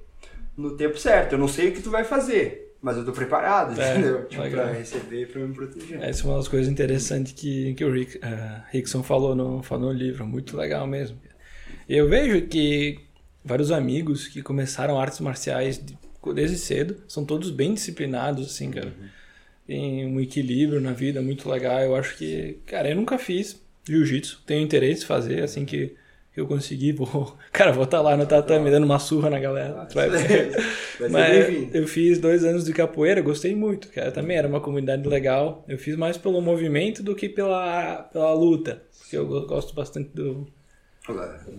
no 0.56 0.76
tempo 0.76 0.98
certo. 0.98 1.32
Eu 1.32 1.38
não 1.38 1.48
sei 1.48 1.68
o 1.70 1.72
que 1.72 1.82
tu 1.82 1.90
vai 1.90 2.04
fazer, 2.04 2.74
mas 2.82 2.96
eu 2.96 3.04
tô 3.04 3.12
preparado, 3.12 3.80
É, 3.80 3.92
entendeu? 3.92 4.24
Tipo, 4.30 4.42
legal. 4.42 4.64
pra 4.68 4.72
receber 4.76 5.22
e 5.22 5.26
pra 5.26 5.40
me 5.40 5.54
proteger. 5.54 6.02
Essa 6.02 6.22
é 6.22 6.26
uma 6.26 6.36
das 6.36 6.48
coisas 6.48 6.68
interessantes 6.70 7.32
que, 7.32 7.74
que 7.74 7.84
o 7.84 7.92
Rick, 7.92 8.18
eh, 8.22 8.60
Rickson 8.70 9.02
falou 9.02 9.34
no, 9.34 9.62
falou 9.62 9.92
no 9.92 9.98
livro. 9.98 10.26
Muito 10.26 10.56
legal 10.56 10.86
mesmo. 10.86 11.18
Eu 11.88 12.08
vejo 12.08 12.46
que 12.46 13.00
vários 13.44 13.72
amigos 13.72 14.28
que 14.28 14.40
começaram 14.42 15.00
artes 15.00 15.18
marciais 15.20 15.76
de- 15.84 15.98
desde 16.34 16.58
cedo 16.58 16.96
são 17.08 17.24
todos 17.24 17.50
bem 17.50 17.74
disciplinados, 17.74 18.46
assim, 18.46 18.70
cara. 18.70 18.92
Tem 19.66 20.04
um 20.06 20.20
equilíbrio 20.20 20.80
na 20.80 20.92
vida 20.92 21.22
muito 21.22 21.48
legal. 21.48 21.80
Eu 21.80 21.94
acho 21.96 22.16
que, 22.16 22.58
cara, 22.66 22.90
eu 22.90 22.96
nunca 22.96 23.16
fiz 23.18 23.60
jiu-jitsu. 23.88 24.42
Tenho 24.46 24.60
interesse 24.62 25.04
em 25.04 25.06
fazer, 25.06 25.42
assim 25.42 25.64
que 25.64 25.94
eu 26.36 26.46
conseguir, 26.46 26.92
vou. 26.98 27.36
Cara, 27.52 27.72
vou 27.72 27.84
estar 27.84 28.00
lá 28.00 28.16
no 28.16 28.26
tatame 28.26 28.70
dando 28.70 28.84
uma 28.84 28.98
surra 28.98 29.30
na 29.30 29.38
galera. 29.38 29.86
Tu 29.86 29.94
vai 29.94 30.08
Mas 31.10 31.74
eu 31.74 31.86
fiz 31.86 32.18
dois 32.18 32.44
anos 32.44 32.64
de 32.64 32.72
capoeira, 32.72 33.20
gostei 33.20 33.54
muito, 33.54 33.88
cara. 33.88 34.10
Também 34.12 34.36
era 34.36 34.48
uma 34.48 34.60
comunidade 34.60 35.06
legal. 35.08 35.64
Eu 35.68 35.78
fiz 35.78 35.96
mais 35.96 36.16
pelo 36.16 36.40
movimento 36.40 37.02
do 37.02 37.14
que 37.14 37.28
pela, 37.28 38.02
pela 38.12 38.32
luta. 38.34 38.82
Porque 38.98 39.16
eu 39.16 39.26
go- 39.26 39.46
gosto 39.46 39.74
bastante 39.74 40.10
do, 40.14 40.46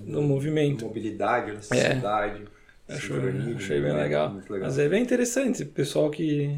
do 0.06 0.22
movimento. 0.22 0.86
Mobilidade, 0.86 1.52
elasticidade, 1.52 2.34
Achei, 2.34 2.48
sincronia, 2.90 3.56
achei 3.56 3.82
bem 3.82 3.94
né? 3.94 4.04
legal. 4.04 4.34
Legal. 4.50 4.60
Mas 4.62 4.78
é 4.80 4.90
bem 4.90 5.02
interessante. 5.04 5.64
O 5.64 5.68
pessoal 5.68 6.10
que, 6.10 6.58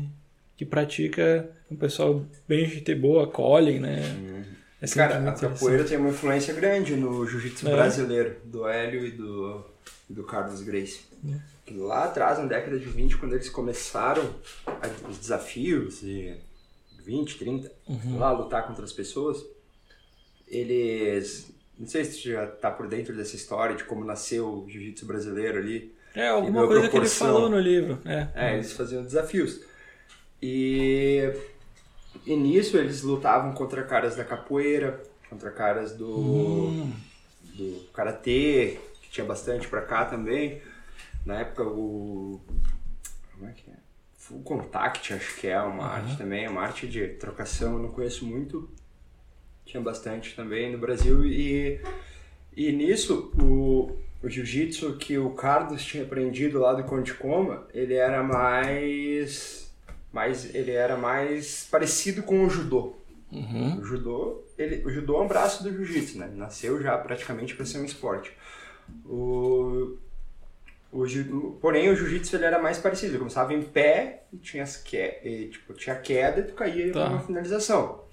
que 0.58 0.66
pratica 0.66 1.22
é 1.22 1.48
um 1.74 1.76
pessoal 1.76 2.26
bem 2.48 2.66
gente 2.68 2.94
boa, 2.96 3.26
acolhem, 3.26 3.80
né? 3.80 4.00
É 4.82 4.88
sempre 4.88 5.14
Cara, 5.14 5.30
a 5.30 5.34
capoeira 5.34 5.84
tem 5.84 5.98
uma 5.98 6.10
influência 6.10 6.54
grande 6.54 6.96
no 6.96 7.26
jiu-jitsu 7.28 7.68
É. 7.68 7.72
brasileiro, 7.72 8.36
do 8.44 8.68
Hélio 8.68 9.06
e 9.06 9.12
do, 9.12 9.64
e 10.10 10.14
do 10.14 10.24
Carlos 10.24 10.62
Grace. 10.62 11.02
É. 11.28 11.74
Lá 11.74 12.04
atrás, 12.06 12.38
na 12.38 12.46
década 12.46 12.78
de 12.78 12.86
20, 12.86 13.18
quando 13.18 13.34
eles 13.34 13.50
começaram 13.50 14.36
a- 14.68 15.10
os 15.10 15.18
desafios, 15.18 16.04
e 16.04 16.36
20, 17.04 17.38
30, 17.40 17.72
Uhum. 17.88 18.18
lá 18.20 18.32
lutar 18.32 18.68
contra 18.68 18.84
as 18.84 18.92
pessoas, 18.94 19.44
eles. 20.48 21.52
Não 21.78 21.88
sei 21.88 22.06
se 22.06 22.20
já 22.22 22.48
tá 22.48 22.72
por 22.72 22.88
dentro 22.88 23.16
dessa 23.16 23.36
história 23.36 23.76
de 23.76 23.84
como 23.84 24.06
nasceu 24.06 24.48
o 24.48 24.70
jiu-jitsu 24.70 25.06
brasileiro 25.06 25.58
ali. 25.58 25.94
É, 26.16 26.30
alguma 26.30 26.66
coisa 26.66 26.88
que 26.90 26.98
ele 26.98 27.10
falou 27.10 27.50
no 27.50 27.60
livro. 27.60 28.00
É. 28.06 28.28
É, 28.36 28.54
eles 28.56 28.72
faziam 28.74 29.04
desafios. 29.04 29.60
E, 30.42 31.34
e 32.26 32.36
nisso 32.36 32.78
eles 32.78 33.02
lutavam 33.02 33.54
contra 33.54 33.84
caras 33.84 34.16
da 34.16 34.24
capoeira, 34.24 35.02
contra 35.30 35.52
caras 35.52 35.92
do, 35.94 36.08
Hum. 36.18 36.94
do 37.56 37.86
karatê, 37.94 38.80
que 39.02 39.10
tinha 39.10 39.26
bastante 39.26 39.68
pra 39.68 39.82
cá 39.82 40.06
também. 40.06 40.62
Na 41.26 41.40
época 41.40 41.64
o. 41.64 42.40
Como 43.34 43.50
é 43.50 43.52
que 43.54 43.70
é? 43.70 43.74
Full 44.18 44.42
Contact, 44.44 45.14
acho 45.14 45.36
que 45.36 45.48
é 45.48 45.60
uma 45.62 45.86
arte 45.86 46.18
também, 46.18 46.46
é 46.46 46.50
uma 46.50 46.62
arte 46.62 46.88
de 46.88 47.08
trocação, 47.10 47.74
eu 47.74 47.80
não 47.80 47.90
conheço 47.90 48.26
muito. 48.26 48.70
Tinha 49.66 49.82
bastante 49.82 50.36
também 50.36 50.72
no 50.72 50.78
Brasil 50.78 51.26
e, 51.26 51.80
e 52.56 52.72
nisso 52.72 53.32
o, 53.42 53.96
o 54.24 54.30
jiu-jitsu 54.30 54.98
que 54.98 55.18
o 55.18 55.32
Carlos 55.32 55.84
tinha 55.84 56.04
aprendido 56.04 56.60
lá 56.60 56.74
do 56.74 56.84
Conde 56.84 57.14
Coma, 57.14 57.68
ele 57.74 57.94
era 57.94 58.24
mais, 58.24 59.72
mais 60.12 60.54
ele 60.56 60.72
era 60.72 60.98
mais 60.98 61.68
parecido 61.70 62.24
com 62.24 62.44
o 62.46 62.50
judô. 62.50 62.96
Uhum. 63.32 63.80
O 63.80 63.84
judô, 63.84 64.44
ele, 64.58 64.86
o 64.86 64.90
judô 64.90 65.18
é 65.18 65.22
um 65.22 65.28
braço 65.28 65.64
do 65.64 65.72
jiu-jitsu, 65.72 66.18
né? 66.20 66.32
Nasceu 66.36 66.82
já 66.82 66.98
praticamente 66.98 67.56
para 67.56 67.66
ser 67.66 67.80
um 67.80 67.86
esporte. 67.86 68.32
O, 69.06 69.98
o, 70.92 71.58
porém, 71.60 71.90
o 71.90 71.96
jiu-jitsu 71.96 72.36
ele 72.36 72.46
era 72.46 72.60
mais 72.62 72.78
parecido. 72.78 73.12
Ele 73.12 73.20
começava 73.20 73.54
em 73.54 73.62
pé 73.62 74.24
e 74.32 74.38
tinha, 74.38 74.64
as 74.64 74.78
que, 74.78 74.98
e, 75.24 75.50
tipo, 75.50 75.74
tinha 75.74 75.96
queda 75.96 76.40
e 76.40 76.44
tu 76.44 76.54
caía 76.54 76.92
Tá. 76.94 77.10
uma 77.10 77.20
finalização. 77.20 78.04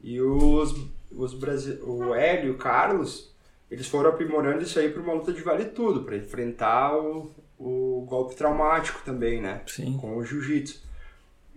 E 0.00 0.20
os, 0.20 0.74
os 1.10 1.34
Brasi 1.34 1.80
o 1.82 2.14
Hélio 2.14 2.48
e 2.48 2.50
o 2.50 2.58
Carlos, 2.58 3.27
eles 3.70 3.86
foram 3.86 4.10
aprimorando 4.10 4.62
isso 4.62 4.78
aí 4.78 4.88
para 4.90 5.02
uma 5.02 5.12
luta 5.14 5.32
de 5.32 5.42
vale 5.42 5.66
tudo, 5.66 6.02
para 6.04 6.16
enfrentar 6.16 6.96
o, 6.96 7.30
o 7.58 8.04
golpe 8.08 8.34
traumático 8.34 9.00
também, 9.04 9.40
né? 9.40 9.60
Sim. 9.66 9.98
Com 10.00 10.16
o 10.16 10.24
jiu-jitsu. 10.24 10.82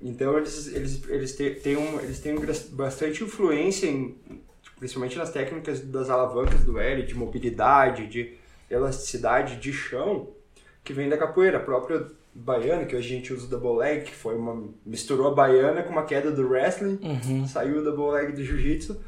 Então 0.02 0.38
eles, 0.38 0.68
eles, 0.74 1.08
eles, 1.10 1.36
têm, 1.36 1.54
têm 1.56 1.78
um, 1.78 2.00
eles 2.00 2.20
têm 2.20 2.36
bastante 2.72 3.24
influência, 3.24 3.86
em, 3.88 4.16
principalmente 4.80 5.18
nas 5.18 5.32
técnicas 5.32 5.80
das 5.80 6.10
alavancas 6.10 6.64
do 6.64 6.80
L, 6.80 7.04
de 7.04 7.14
mobilidade, 7.14 8.08
de 8.08 8.34
elasticidade 8.70 9.58
de 9.58 9.72
chão, 9.72 10.30
que 10.84 10.92
vem 10.94 11.08
da 11.08 11.18
capoeira. 11.18 11.58
A 11.58 11.62
própria 11.62 12.08
baiana, 12.34 12.86
que 12.86 12.96
hoje 12.96 13.14
a 13.14 13.18
gente 13.18 13.32
usa 13.34 13.46
o 13.46 13.50
double 13.50 13.78
leg, 13.78 14.06
que 14.06 14.16
foi 14.16 14.36
uma, 14.36 14.64
misturou 14.86 15.28
a 15.28 15.36
baiana 15.36 15.84
com 15.84 15.92
uma 15.92 16.04
queda 16.06 16.32
do 16.32 16.48
wrestling, 16.50 17.00
Uhum. 17.04 17.46
saiu 17.48 17.80
o 17.80 17.84
double 17.84 18.12
leg 18.12 18.32
do 18.32 18.44
jiu-jitsu. 18.44 19.00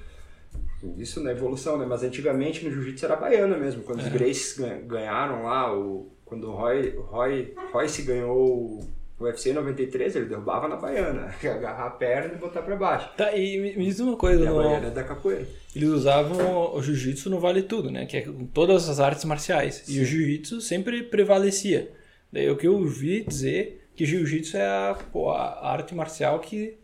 Isso 0.97 1.21
na 1.21 1.31
evolução, 1.31 1.77
né? 1.77 1.85
Mas 1.87 2.03
antigamente 2.03 2.63
no 2.65 2.71
jiu-jitsu 2.71 3.05
era 3.05 3.15
baiana 3.15 3.57
mesmo. 3.57 3.83
Quando 3.83 3.99
os 3.99 4.07
Gracies 4.07 4.57
gan- 4.57 4.81
ganharam 4.85 5.43
lá, 5.43 5.73
o, 5.77 6.11
quando 6.25 6.47
o 6.49 6.51
Roy, 6.55 6.95
Roy, 6.97 7.53
Royce 7.71 8.01
ganhou 8.01 8.79
o 9.19 9.23
UFC 9.23 9.53
93, 9.53 10.15
ele 10.15 10.25
derrubava 10.25 10.67
na 10.67 10.75
baiana. 10.75 11.33
Agarrar 11.43 11.87
a 11.87 11.91
perna 11.91 12.33
e 12.33 12.37
botar 12.37 12.61
pra 12.61 12.75
baixo. 12.75 13.09
Tá, 13.15 13.35
e 13.35 13.75
me 13.77 13.85
diz 13.85 13.99
uma 13.99 14.17
coisa, 14.17 14.43
E 14.43 14.47
a 14.47 14.49
no- 14.51 14.57
baiana 14.57 14.87
é 14.87 14.91
da 14.91 15.03
capoeira. 15.03 15.45
eles 15.75 15.89
usavam 15.89 16.73
o, 16.75 16.81
jiu-jitsu 16.81 17.29
no 17.29 17.39
vale 17.39 17.63
tudo, 17.63 17.89
né? 17.89 18.05
Que 18.05 18.17
é 18.17 18.21
com 18.21 18.45
todas 18.47 18.89
as 18.89 18.99
artes 18.99 19.23
marciais. 19.25 19.83
E 19.87 19.99
o 20.01 20.05
jiu-jitsu 20.05 20.59
sempre 20.61 21.03
prevalecia. 21.03 21.91
Daí 22.31 22.49
o 22.49 22.57
que 22.57 22.67
eu 22.67 22.73
ouvi 22.73 23.23
dizer 23.23 23.87
que 23.95 24.05
jiu-jitsu 24.05 24.57
é 24.57 24.65
a, 24.65 24.97
pô, 25.13 25.29
a 25.29 25.71
arte 25.71 25.93
marcial 25.95 26.39
que 26.39 26.77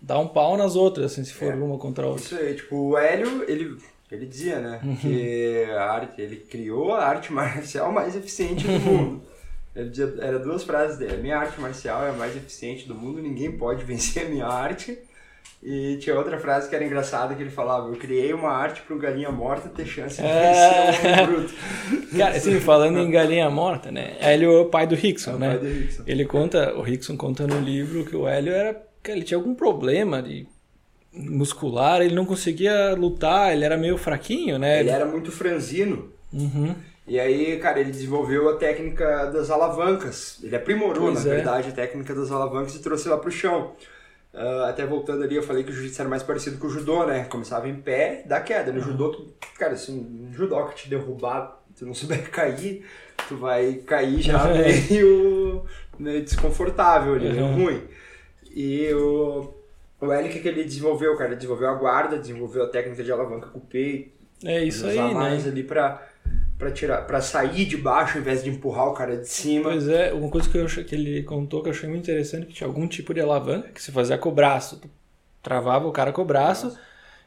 dá 0.00 0.18
um 0.18 0.28
pau 0.28 0.56
nas 0.56 0.76
outras, 0.76 1.12
assim, 1.12 1.24
se 1.24 1.32
for 1.32 1.52
É. 1.52 1.54
uma 1.56 1.78
contra 1.78 2.04
a 2.04 2.08
outra. 2.08 2.24
Isso 2.24 2.36
aí, 2.36 2.54
tipo, 2.54 2.76
o 2.76 2.98
Hélio, 2.98 3.44
ele, 3.48 3.76
ele 4.10 4.26
dizia, 4.26 4.58
né? 4.60 4.80
Que 5.00 5.64
a 5.76 5.82
arte, 5.84 6.20
ele 6.20 6.36
criou 6.36 6.94
a 6.94 7.04
arte 7.04 7.32
marcial 7.34 7.90
mais 7.92 8.14
eficiente 8.16 8.66
do 8.66 8.78
mundo. 8.80 9.22
Ele 9.74 9.90
dizia, 9.90 10.14
era 10.20 10.38
duas 10.38 10.64
frases 10.64 10.96
dele. 10.98 11.18
Minha 11.22 11.38
arte 11.38 11.60
marcial 11.60 12.04
é 12.06 12.10
a 12.10 12.12
mais 12.14 12.34
eficiente 12.36 12.88
do 12.88 12.94
mundo, 12.94 13.20
ninguém 13.20 13.52
pode 13.52 13.84
vencer 13.84 14.26
a 14.26 14.28
minha 14.28 14.46
arte. 14.46 14.98
E 15.62 15.96
tinha 15.96 16.14
outra 16.16 16.38
frase 16.38 16.68
que 16.68 16.76
era 16.76 16.84
engraçada 16.84 17.34
que 17.34 17.42
ele 17.42 17.50
falava, 17.50 17.88
eu 17.88 17.96
criei 17.96 18.32
uma 18.32 18.50
arte 18.50 18.82
para 18.82 18.94
um 18.94 18.98
galinha 18.98 19.30
morta 19.32 19.68
ter 19.68 19.86
chance 19.86 20.20
de 20.20 20.26
É. 20.26 20.52
vencer 20.92 21.10
um 21.10 21.12
homem 21.12 21.26
bruto. 21.26 21.54
Cara, 22.16 22.36
assim, 22.36 22.60
falando 22.60 22.98
em 22.98 23.10
galinha 23.10 23.50
morta, 23.50 23.90
né? 23.90 24.16
Hélio 24.20 24.52
é 24.52 24.60
o 24.60 24.66
pai 24.66 24.86
do 24.86 24.94
Rickson, 24.94 25.32
É 25.32 25.34
o 25.34 25.38
né? 25.38 25.48
pai 25.48 25.58
do 25.58 25.66
Rickson. 25.66 26.02
Ele 26.06 26.24
conta, 26.24 26.74
o 26.74 26.82
Rickson 26.82 27.16
conta 27.16 27.46
no 27.46 27.58
livro 27.58 28.04
que 28.04 28.14
o 28.14 28.28
Hélio 28.28 28.52
era, 28.52 28.80
que 29.06 29.18
ele 29.18 29.24
tinha 29.24 29.38
algum 29.38 29.54
problema 29.54 30.22
de 30.22 30.46
muscular, 31.12 32.02
ele 32.02 32.14
não 32.14 32.26
conseguia 32.26 32.94
lutar, 32.94 33.52
ele 33.52 33.64
era 33.64 33.76
meio 33.76 33.96
fraquinho, 33.96 34.58
né? 34.58 34.80
Ele 34.80 34.90
era 34.90 35.06
muito 35.06 35.32
franzino. 35.32 36.10
Uhum. 36.32 36.74
E 37.06 37.18
aí, 37.20 37.56
cara, 37.58 37.80
ele 37.80 37.90
desenvolveu 37.90 38.48
a 38.50 38.56
técnica 38.56 39.26
das 39.26 39.48
alavancas. 39.50 40.38
Ele 40.42 40.56
aprimorou, 40.56 41.04
Pois 41.12 41.24
na 41.24 41.30
é. 41.30 41.34
verdade, 41.36 41.68
a 41.68 41.72
técnica 41.72 42.14
das 42.14 42.30
alavancas 42.30 42.74
e 42.74 42.80
trouxe 42.82 43.08
lá 43.08 43.16
pro 43.16 43.30
chão. 43.30 43.72
Ah, 44.34 44.66
até 44.68 44.84
voltando 44.84 45.22
ali, 45.22 45.36
eu 45.36 45.42
falei 45.42 45.62
que 45.64 45.70
o 45.70 45.72
jiu-jitsu 45.72 46.02
era 46.02 46.10
mais 46.10 46.22
parecido 46.22 46.58
com 46.58 46.66
o 46.66 46.70
judô, 46.70 47.06
né? 47.06 47.24
Começava 47.24 47.68
em 47.68 47.76
pé, 47.76 48.22
dá 48.26 48.40
queda. 48.40 48.72
No 48.72 48.80
judô, 48.80 49.10
tu, 49.10 49.28
cara, 49.58 49.76
se 49.76 49.90
um 49.92 50.28
judoca 50.32 50.74
te 50.74 50.90
derrubar, 50.90 51.62
tu 51.78 51.86
não 51.86 51.94
souber 51.94 52.28
cair, 52.30 52.84
tu 53.28 53.36
vai 53.36 53.74
cair 53.86 54.20
já 54.20 54.44
meio, 54.52 55.64
meio 55.98 56.22
desconfortável 56.22 57.14
ali, 57.14 57.30
meio 57.30 57.44
Uhum. 57.44 57.64
ruim. 57.64 57.82
E 58.56 58.90
o, 58.94 59.52
o 60.00 60.06
o 60.06 60.28
que, 60.30 60.48
ele 60.48 60.64
desenvolveu, 60.64 61.14
cara? 61.14 61.28
Ele 61.28 61.36
desenvolveu 61.36 61.68
a 61.68 61.74
guarda, 61.74 62.18
desenvolveu 62.18 62.64
a 62.64 62.68
técnica 62.68 63.04
de 63.04 63.12
alavanca 63.12 63.48
com 63.48 63.58
o 63.58 63.60
peito, 63.60 64.12
É 64.42 64.64
isso 64.64 64.86
aí, 64.86 64.96
mais 65.12 65.44
né? 65.44 65.50
ali 65.50 65.62
pra, 65.62 66.02
pra, 66.58 66.70
tirar, 66.70 67.06
pra 67.06 67.20
sair 67.20 67.66
de 67.66 67.76
baixo 67.76 68.16
ao 68.16 68.22
invés 68.22 68.42
de 68.42 68.48
empurrar 68.48 68.88
o 68.88 68.94
cara 68.94 69.18
de 69.18 69.28
cima. 69.28 69.64
Pois 69.64 69.86
é, 69.86 70.10
uma 70.14 70.30
coisa 70.30 70.48
que, 70.48 70.56
eu 70.56 70.66
que 70.66 70.94
ele 70.94 71.22
contou 71.24 71.62
que 71.62 71.68
eu 71.68 71.72
achei 71.72 71.86
muito 71.86 72.04
interessante, 72.04 72.46
que 72.46 72.54
tinha 72.54 72.66
algum 72.66 72.88
tipo 72.88 73.12
de 73.12 73.20
alavanca 73.20 73.68
que 73.68 73.82
se 73.82 73.92
fazia 73.92 74.16
com 74.16 74.30
o 74.30 74.32
braço. 74.32 74.80
Tu 74.80 74.88
travava 75.42 75.86
o 75.86 75.92
cara 75.92 76.10
com 76.10 76.22
o 76.22 76.24
braço 76.24 76.78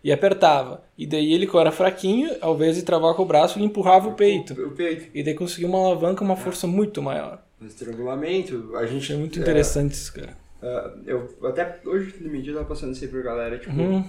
e 0.03 0.11
apertava. 0.11 0.83
E 0.97 1.05
daí 1.05 1.31
ele, 1.31 1.45
que 1.45 1.55
era 1.55 1.71
fraquinho, 1.71 2.35
ao 2.41 2.55
invés 2.55 2.75
de 2.75 2.81
travar 2.81 3.13
com 3.13 3.21
o 3.21 3.25
braço, 3.27 3.59
ele 3.59 3.65
empurrava 3.65 4.09
o 4.09 4.13
peito. 4.13 4.53
O 4.53 4.71
peito. 4.71 5.11
E 5.13 5.21
daí 5.21 5.35
conseguia 5.35 5.67
uma 5.67 5.77
alavanca, 5.77 6.23
uma 6.23 6.35
força 6.35 6.65
muito 6.65 7.03
maior. 7.03 7.39
Estrangulamento, 7.61 8.75
a 8.75 8.87
gente. 8.87 9.03
Achei 9.03 9.17
muito 9.17 9.37
é, 9.37 9.41
interessante 9.43 9.93
isso, 9.93 10.11
cara. 10.11 10.35
Ah, 10.61 10.93
eu 11.05 11.29
até 11.43 11.79
hoje 11.85 12.15
no 12.21 12.29
meio 12.29 12.45
eu 12.45 12.53
tava 12.55 12.65
passando 12.67 12.91
isso 12.93 13.03
aí 13.03 13.09
pra 13.09 13.21
galera, 13.21 13.57
tipo, 13.57 13.73
Uhum. 13.75 14.03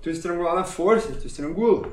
tu 0.00 0.10
estrangular 0.10 0.54
na 0.54 0.64
força, 0.64 1.12
tu 1.12 1.26
estrangula. 1.26 1.88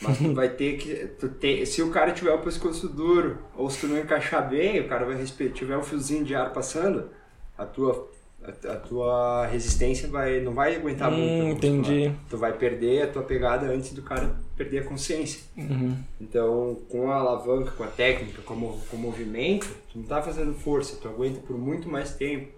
Mas 0.00 0.16
tu 0.18 0.32
vai 0.32 0.48
ter 0.48 0.76
que. 0.76 0.94
Tu 1.18 1.28
te, 1.28 1.66
se 1.66 1.82
o 1.82 1.90
cara 1.90 2.12
tiver 2.12 2.30
o 2.32 2.38
pescoço 2.38 2.88
duro, 2.88 3.38
ou 3.56 3.68
se 3.68 3.80
tu 3.80 3.88
não 3.88 3.98
encaixar 3.98 4.48
bem, 4.48 4.78
o 4.78 4.86
cara 4.88 5.04
vai 5.04 5.16
respeitar, 5.16 5.54
tiver 5.54 5.76
um 5.76 5.82
fiozinho 5.82 6.24
de 6.24 6.36
ar 6.36 6.52
passando, 6.52 7.10
a 7.56 7.66
tua, 7.66 8.08
a, 8.44 8.72
a 8.74 8.76
tua 8.76 9.46
resistência 9.46 10.06
vai, 10.08 10.38
não 10.40 10.54
vai 10.54 10.76
aguentar 10.76 11.12
Hum, 11.12 11.42
muito. 11.46 11.66
entendi. 11.66 12.12
Tu 12.30 12.36
vai 12.36 12.52
perder 12.56 13.02
a 13.02 13.06
tua 13.08 13.22
pegada 13.24 13.66
antes 13.66 13.92
do 13.92 14.00
cara 14.02 14.36
perder 14.56 14.78
a 14.78 14.84
consciência. 14.84 15.40
Uhum. 15.56 15.96
Então, 16.20 16.78
com 16.88 17.10
a 17.10 17.16
alavanca, 17.16 17.72
com 17.72 17.82
a 17.82 17.88
técnica, 17.88 18.40
com, 18.42 18.54
o- 18.54 18.80
com 18.88 18.96
o 18.96 19.00
movimento, 19.00 19.66
tu 19.92 19.98
não 19.98 20.04
tá 20.04 20.22
fazendo 20.22 20.54
força, 20.54 20.96
tu 21.02 21.08
aguenta 21.08 21.40
por 21.40 21.58
muito 21.58 21.88
mais 21.88 22.14
tempo. 22.14 22.56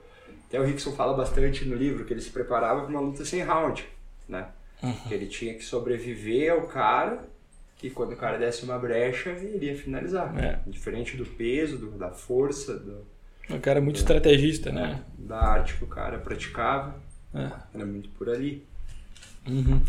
Até 0.51 0.61
o 0.61 0.65
Rickson 0.65 0.93
fala 0.93 1.15
bastante 1.17 1.65
no 1.65 1.75
livro 1.77 2.05
que 2.05 2.13
ele 2.13 2.21
se 2.21 2.29
preparava 2.31 2.81
para 2.83 2.91
uma 2.91 3.01
luta 3.01 3.25
sem 3.25 3.41
round, 3.43 3.87
né? 4.29 4.49
Que 5.09 5.15
ele 5.15 5.27
tinha 5.27 5.55
que 5.55 5.65
sobreviver 5.65 6.51
ao 6.53 6.63
cara 6.67 7.25
e 7.83 7.89
quando 7.89 8.13
o 8.13 8.17
cara 8.17 8.37
desse 8.37 8.65
uma 8.65 8.79
brecha, 8.79 9.31
ele 9.31 9.67
ia 9.67 9.77
finalizar. 9.77 10.37
É. 10.39 10.59
Diferente 10.67 11.17
do 11.17 11.25
peso, 11.25 11.79
do- 11.79 11.93
da 11.93 12.11
força, 12.11 12.75
do- 12.79 13.07
O 13.49 13.59
cara 13.61 13.79
é 13.79 13.83
muito 13.83 13.97
estrategista, 13.97 14.71
né? 14.73 15.03
da 15.19 15.39
arte 15.41 15.75
que 15.77 15.85
o 15.85 15.87
cara 15.87 16.19
praticava. 16.19 16.95
É. 17.35 17.49
Era 17.75 17.87
muito 17.87 18.09
por 18.11 18.29
ali. 18.29 18.67
Uhum. 19.47 19.81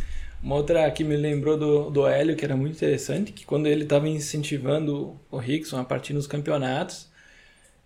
Uma 0.44 0.56
outra 0.56 0.90
que 0.92 1.04
me 1.04 1.16
lembrou 1.18 1.58
do, 1.58 1.90
do 1.90 2.08
Hélio, 2.08 2.36
que 2.36 2.46
era 2.46 2.56
muito 2.56 2.76
interessante, 2.76 3.32
que 3.32 3.46
quando 3.46 3.68
ele 3.68 3.84
estava 3.84 4.08
incentivando 4.10 5.20
o 5.30 5.38
Rickson 5.38 5.80
a 5.80 5.84
partir 5.84 6.14
nos 6.14 6.26
campeonatos, 6.28 7.11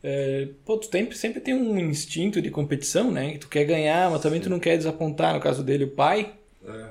é, 0.07 0.47
pô, 0.63 0.77
tu 0.77 0.87
tem, 0.87 1.09
sempre 1.11 1.39
tem 1.41 1.55
um 1.55 1.79
instinto 1.79 2.39
de 2.39 2.51
competição, 2.51 3.09
né? 3.11 3.31
Que 3.33 3.39
tu 3.39 3.47
quer 3.49 3.63
ganhar, 3.65 4.11
mas 4.11 4.21
também 4.21 4.39
tu 4.39 4.49
não 4.51 4.59
quer 4.59 4.77
desapontar. 4.77 5.33
No 5.33 5.39
caso 5.39 5.63
dele, 5.63 5.85
o 5.85 5.89
pai, 5.91 6.31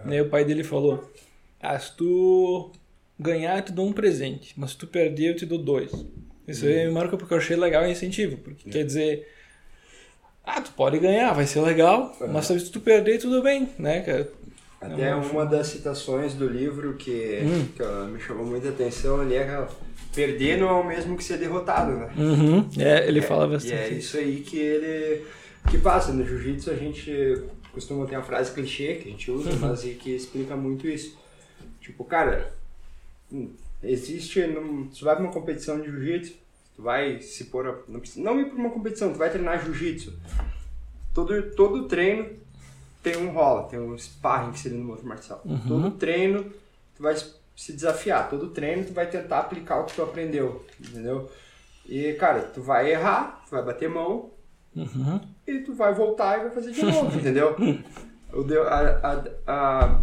né? 0.05 0.21
O 0.21 0.29
pai 0.29 0.45
dele 0.45 0.65
falou, 0.65 1.09
ah, 1.61 1.79
se 1.79 1.97
tu 1.97 2.73
ganhar, 3.19 3.57
eu 3.59 3.63
te 3.63 3.71
dou 3.73 3.87
um 3.87 3.93
presente, 3.93 4.53
mas 4.57 4.73
se 4.73 4.79
tu 4.79 4.87
perder, 4.89 5.31
eu 5.31 5.37
te 5.37 5.47
dou 5.47 5.59
dois. 5.59 5.93
Isso 6.49 6.67
aí 6.67 6.87
me 6.87 6.93
marca 6.93 7.17
porque 7.17 7.33
eu 7.33 7.39
achei 7.39 7.57
legal 7.57 7.85
o 7.85 7.89
incentivo, 7.89 8.37
porque 8.39 8.69
quer 8.69 8.85
dizer... 8.85 9.29
Ah, 10.45 10.61
tu 10.61 10.73
pode 10.73 10.99
ganhar, 10.99 11.33
vai 11.33 11.47
ser 11.47 11.61
legal, 11.61 12.15
mas 12.31 12.47
se 12.47 12.71
tu 12.71 12.81
perder, 12.81 13.19
tudo 13.19 13.43
bem, 13.43 13.69
né, 13.79 14.01
cara? 14.03 14.29
Até 14.81 15.03
É 15.09 15.15
uma- 15.15 15.25
uma 15.31 15.47
das 15.47 15.69
citações 15.69 16.35
do 16.35 16.47
livro 16.47 16.95
que, 16.97 17.39
Hum. 17.43 17.67
que 17.75 17.83
me 18.13 18.21
chamou 18.21 18.45
muita 18.45 18.69
atenção 18.69 19.21
ali 19.23 19.37
é 19.37 19.43
aquela, 19.45 19.71
perder 20.15 20.59
não 20.59 20.69
é 20.69 20.73
o 20.73 20.85
mesmo 20.87 21.17
que 21.17 21.25
ser 21.25 21.39
derrotado, 21.39 21.93
né? 21.93 22.13
Uhum. 22.17 22.69
É, 22.79 23.07
ele 23.09 23.19
É, 23.19 23.23
fala 23.23 23.47
E 23.47 23.51
bastante. 23.51 23.75
é 23.75 23.89
isso 23.91 24.17
aí 24.17 24.41
que 24.41 24.59
ele 24.59 25.25
que 25.71 25.79
passa. 25.79 26.13
No 26.13 26.25
jiu-jitsu 26.27 26.71
a 26.71 26.75
gente 26.75 27.43
costuma 27.73 28.07
ter 28.07 28.17
uma 28.17 28.23
frase 28.23 28.53
clichê 28.53 28.95
que 28.97 29.09
a 29.09 29.11
gente 29.11 29.31
usa, 29.31 29.51
Uhum. 29.51 29.59
mas 29.61 29.85
e 29.85 29.91
que 29.95 30.11
explica 30.15 30.55
muito 30.57 30.87
isso. 30.87 31.17
Tipo, 31.81 32.05
cara, 32.05 32.53
hum, 33.33 33.51
existe. 33.83 34.47
Num, 34.47 34.87
tu 34.89 35.05
vai 35.05 35.15
pra 35.17 35.25
uma 35.25 35.33
competição 35.33 35.81
de 35.81 35.87
jiu-jitsu, 35.91 36.35
tu 36.77 36.83
vai 36.83 37.21
se 37.21 37.45
pôr. 37.45 37.67
a- 37.67 37.79
não, 37.89 38.01
não 38.17 38.41
ir 38.41 38.47
pra 38.47 38.57
uma 38.57 38.71
competição, 38.71 39.13
tu 39.13 39.19
vai 39.19 39.31
treinar 39.31 39.65
jiu-jitsu. 39.65 40.13
Todo, 41.13 41.43
todo 41.55 41.87
treino 41.89 42.29
tem 43.03 43.17
um 43.17 43.31
rola, 43.31 43.65
tem 43.69 43.79
um 43.79 43.97
sparring 43.99 44.53
que 44.53 44.59
seria 44.61 44.79
no 44.79 44.91
outro 44.91 45.07
marcial. 45.07 45.41
Uhum. 45.45 45.59
Todo 45.69 45.91
treino 45.93 46.45
tu 46.97 47.03
vai 47.03 47.15
se 47.57 47.73
desafiar, 47.73 48.29
todo 48.29 48.51
treino 48.51 48.85
tu 48.85 48.93
vai 48.93 49.07
tentar 49.09 49.39
aplicar 49.41 49.81
o 49.81 49.85
que 49.85 49.95
tu 49.95 50.03
aprendeu, 50.03 50.65
entendeu? 50.81 51.31
E 51.87 52.13
cara, 52.15 52.41
tu 52.43 52.61
vai 52.63 52.91
errar, 52.91 53.43
tu 53.45 53.51
vai 53.51 53.63
bater 53.63 53.89
mão 53.89 54.31
Uhum. 54.75 55.21
e 55.47 55.61
tu 55.61 55.73
vai 55.73 55.95
voltar 55.95 56.39
e 56.39 56.43
vai 56.45 56.51
fazer 56.51 56.73
de 56.73 56.83
novo, 56.85 57.15
entendeu? 57.17 57.55
O 58.33 58.43
a, 58.67 58.81
a, 59.07 59.23
a- 59.47 60.03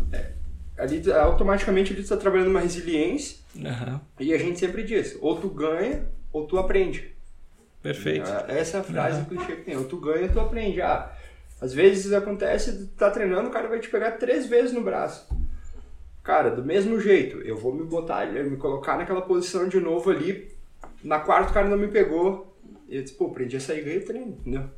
ali 0.77 1.11
automaticamente 1.11 1.91
ali 1.93 2.01
tu 2.03 2.07
tá 2.09 2.15
trabalhando 2.17 2.47
uma 2.49 2.61
resiliência 2.61 3.37
Aham. 3.65 3.99
e 4.19 4.33
a 4.33 4.37
gente 4.37 4.57
sempre 4.59 4.83
diz, 4.83 5.17
ou 5.19 5.39
tu 5.39 5.49
ganha 5.49 6.07
ou 6.31 6.47
tu 6.47 6.57
aprende. 6.57 7.13
Perfeito. 7.83 8.29
É, 8.47 8.59
Essa 8.59 8.77
é 8.77 8.79
a 8.79 8.83
frase 8.83 9.25
clichê 9.25 9.55
que 9.57 9.63
tem. 9.63 9.75
Ou 9.75 9.83
tu 9.85 9.97
ganha 9.97 10.27
ou 10.27 10.29
tu 10.31 10.39
aprende. 10.39 10.81
Ah, 10.81 11.11
às 11.59 11.73
vezes 11.73 12.13
acontece, 12.13 12.77
tu 12.77 12.87
tá 12.95 13.09
treinando, 13.11 13.49
o 13.49 13.51
cara 13.51 13.67
vai 13.67 13.79
te 13.79 13.89
pegar 13.89 14.11
três 14.11 14.45
vezes 14.47 14.71
no 14.71 14.81
braço. 14.81 15.27
Cara, 16.23 16.51
do 16.51 16.63
mesmo 16.63 16.99
jeito, 16.99 17.37
eu 17.39 17.57
vou 17.57 17.73
me 17.73 17.83
botar, 17.83 18.27
me 18.27 18.57
colocar 18.57 18.97
naquela 18.97 19.21
posição 19.21 19.67
de 19.67 19.79
novo 19.79 20.11
ali. 20.11 20.51
Na 21.03 21.19
quarta 21.19 21.49
o 21.49 21.53
cara 21.53 21.67
não 21.67 21.77
me 21.77 21.87
pegou. 21.87 22.55
E 22.87 22.97
eu 22.97 23.03
disse, 23.03 23.15
pô, 23.15 23.27
aprendi 23.27 23.57
a 23.57 23.59
sair 23.59 23.83
ganho 23.83 24.05
treino, 24.05 24.37
entendeu? 24.39 24.69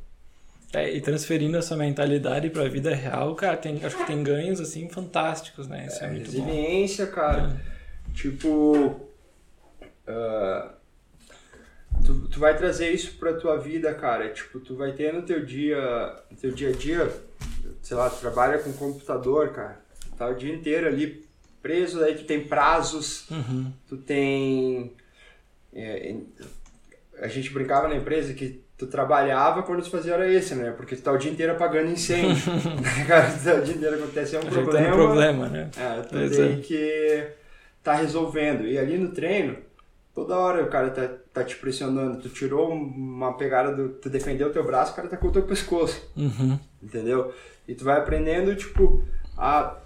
É, 0.72 0.90
e 0.90 1.00
transferindo 1.00 1.56
essa 1.56 1.76
mentalidade 1.76 2.50
pra 2.50 2.68
vida 2.68 2.94
real, 2.94 3.34
cara, 3.34 3.56
tem, 3.56 3.84
acho 3.84 3.96
que 3.96 4.06
tem 4.06 4.22
ganhos 4.22 4.60
assim 4.60 4.88
fantásticos, 4.88 5.68
né? 5.68 5.86
Isso 5.86 6.02
é, 6.02 6.10
muito 6.10 6.32
bom. 6.32 6.44
Resiliência, 6.44 7.06
cara. 7.06 7.60
Tipo. 8.12 9.08
ah, 10.06 10.74
tu, 12.04 12.28
tu 12.28 12.40
vai 12.40 12.56
trazer 12.56 12.90
isso 12.90 13.16
pra 13.18 13.34
tua 13.34 13.56
vida, 13.56 13.92
cara. 13.94 14.28
Tipo, 14.30 14.58
tu 14.58 14.74
vai 14.74 14.92
ter 14.92 15.12
no 15.12 15.22
teu 15.22 15.44
dia. 15.44 15.78
No 16.30 16.36
teu 16.36 16.50
dia 16.50 16.70
a 16.70 16.72
dia, 16.72 17.12
sei 17.82 17.96
lá, 17.96 18.10
tu 18.10 18.18
trabalha 18.18 18.58
com 18.58 18.72
computador, 18.72 19.50
cara. 19.50 19.80
Tá 20.16 20.28
o 20.28 20.34
dia 20.34 20.52
inteiro 20.52 20.88
ali 20.88 21.23
preso, 21.64 22.04
aí 22.04 22.14
tu 22.14 22.24
tem 22.24 22.46
prazos, 22.46 23.24
Uhum. 23.30 23.72
tu 23.88 23.96
tem. 23.96 24.92
é, 25.74 26.14
a 27.20 27.26
gente 27.28 27.50
brincava 27.50 27.88
na 27.88 27.96
empresa 27.96 28.34
que 28.34 28.62
tu 28.76 28.86
trabalhava 28.86 29.62
quando 29.62 29.82
tu 29.82 29.88
fazia 29.90 30.12
hora 30.14 30.30
extra, 30.30 30.56
né? 30.56 30.70
Porque 30.72 30.94
tu 30.96 31.02
tá 31.02 31.12
o 31.12 31.16
dia 31.16 31.30
inteiro 31.30 31.52
apagando 31.52 31.90
incêndio. 31.90 32.52
né, 32.82 33.04
cara, 33.06 33.30
tu 33.30 33.42
tá 33.44 33.54
o 33.54 33.62
dia 33.62 33.74
inteiro 33.74 33.94
acontece 33.96 34.36
um 34.36 34.40
Ajeitando 34.40 34.64
problema. 34.64 34.94
problema, 34.96 35.48
né? 35.48 35.70
É, 35.76 36.02
tu 36.02 36.08
Pois 36.10 36.36
tem 36.36 36.52
é. 36.52 36.56
que 36.56 37.26
tá 37.82 37.94
resolvendo. 37.94 38.66
E 38.66 38.76
ali 38.78 38.98
no 38.98 39.12
treino, 39.12 39.56
toda 40.14 40.36
hora 40.36 40.62
o 40.64 40.68
cara 40.68 40.90
tá, 40.90 41.08
tá 41.32 41.44
te 41.44 41.56
pressionando. 41.56 42.20
Tu 42.20 42.28
tirou 42.28 42.72
uma 42.72 43.32
pegada, 43.38 43.72
do, 43.74 43.90
tu 43.90 44.10
defendeu 44.10 44.48
o 44.48 44.52
teu 44.52 44.64
braço, 44.64 44.92
o 44.92 44.96
cara 44.96 45.08
tá 45.08 45.16
com 45.16 45.28
o 45.28 45.32
teu 45.32 45.42
pescoço. 45.44 46.10
Uhum. 46.16 46.58
Entendeu? 46.82 47.32
E 47.66 47.74
tu 47.74 47.84
vai 47.84 47.96
aprendendo, 47.98 48.54
tipo, 48.56 49.02
a, 49.38 49.76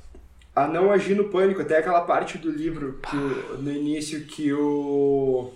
a 0.64 0.68
não 0.68 0.90
agir 0.90 1.14
no 1.14 1.25
pânico. 1.29 1.61
Até 1.62 1.79
aquela 1.79 2.01
parte 2.03 2.38
do 2.38 2.51
livro 2.51 2.99
que 3.09 3.16
no 3.62 3.71
início 3.71 4.25
que 4.27 4.53
o 4.53 5.51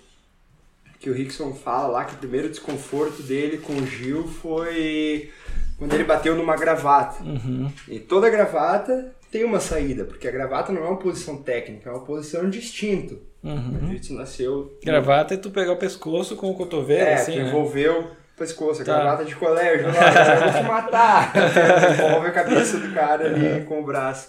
que 0.99 1.11
o 1.11 1.12
Rickson 1.15 1.53
fala 1.53 1.88
lá 1.88 2.05
que 2.05 2.15
o 2.15 2.19
primeiro 2.19 2.49
desconforto 2.49 3.23
dele 3.25 3.59
com 3.59 3.73
o 3.73 3.85
Gil 3.87 4.27
foi 4.29 5.31
quando 5.77 5.95
ele 5.95 6.05
bateu 6.05 6.37
numa 6.37 6.57
gravata. 6.57 7.23
Uhum. 7.25 7.71
E 7.88 7.99
toda 7.99 8.31
gravata 8.31 9.12
tem 9.31 9.43
uma 9.45 9.59
saída, 9.59 10.05
porque 10.05 10.29
a 10.29 10.31
gravata 10.31 10.71
não 10.71 10.85
é 10.85 10.88
uma 10.88 10.99
posição 10.99 11.38
técnica, 11.43 11.91
é 11.91 11.93
uma 11.93 12.05
posição 12.05 12.49
de 12.49 12.59
instinto. 12.59 13.19
O 13.43 13.49
Uhum. 13.49 13.99
nasceu. 14.11 14.79
Gravata 14.85 15.35
é 15.35 15.37
tu 15.37 15.51
pegar 15.51 15.73
o 15.73 15.77
pescoço 15.77 16.37
com 16.37 16.49
o 16.49 16.55
cotovelo, 16.55 17.01
É, 17.09 17.15
assim, 17.15 17.37
né? 17.37 17.49
envolveu 17.49 18.03
o 18.03 18.38
pescoço, 18.38 18.83
a 18.83 18.85
Tá. 18.85 18.95
gravata 18.95 19.25
de 19.25 19.35
colégio, 19.35 19.87
lá, 19.93 20.35
eu 20.47 20.53
vou 20.53 20.62
te 20.62 20.69
matar. 20.69 21.33
Envolve 21.99 22.29
a 22.29 22.31
cabeça 22.31 22.79
do 22.79 22.95
cara 22.95 23.25
ali 23.27 23.65
com 23.65 23.81
o 23.81 23.85
braço. 23.85 24.29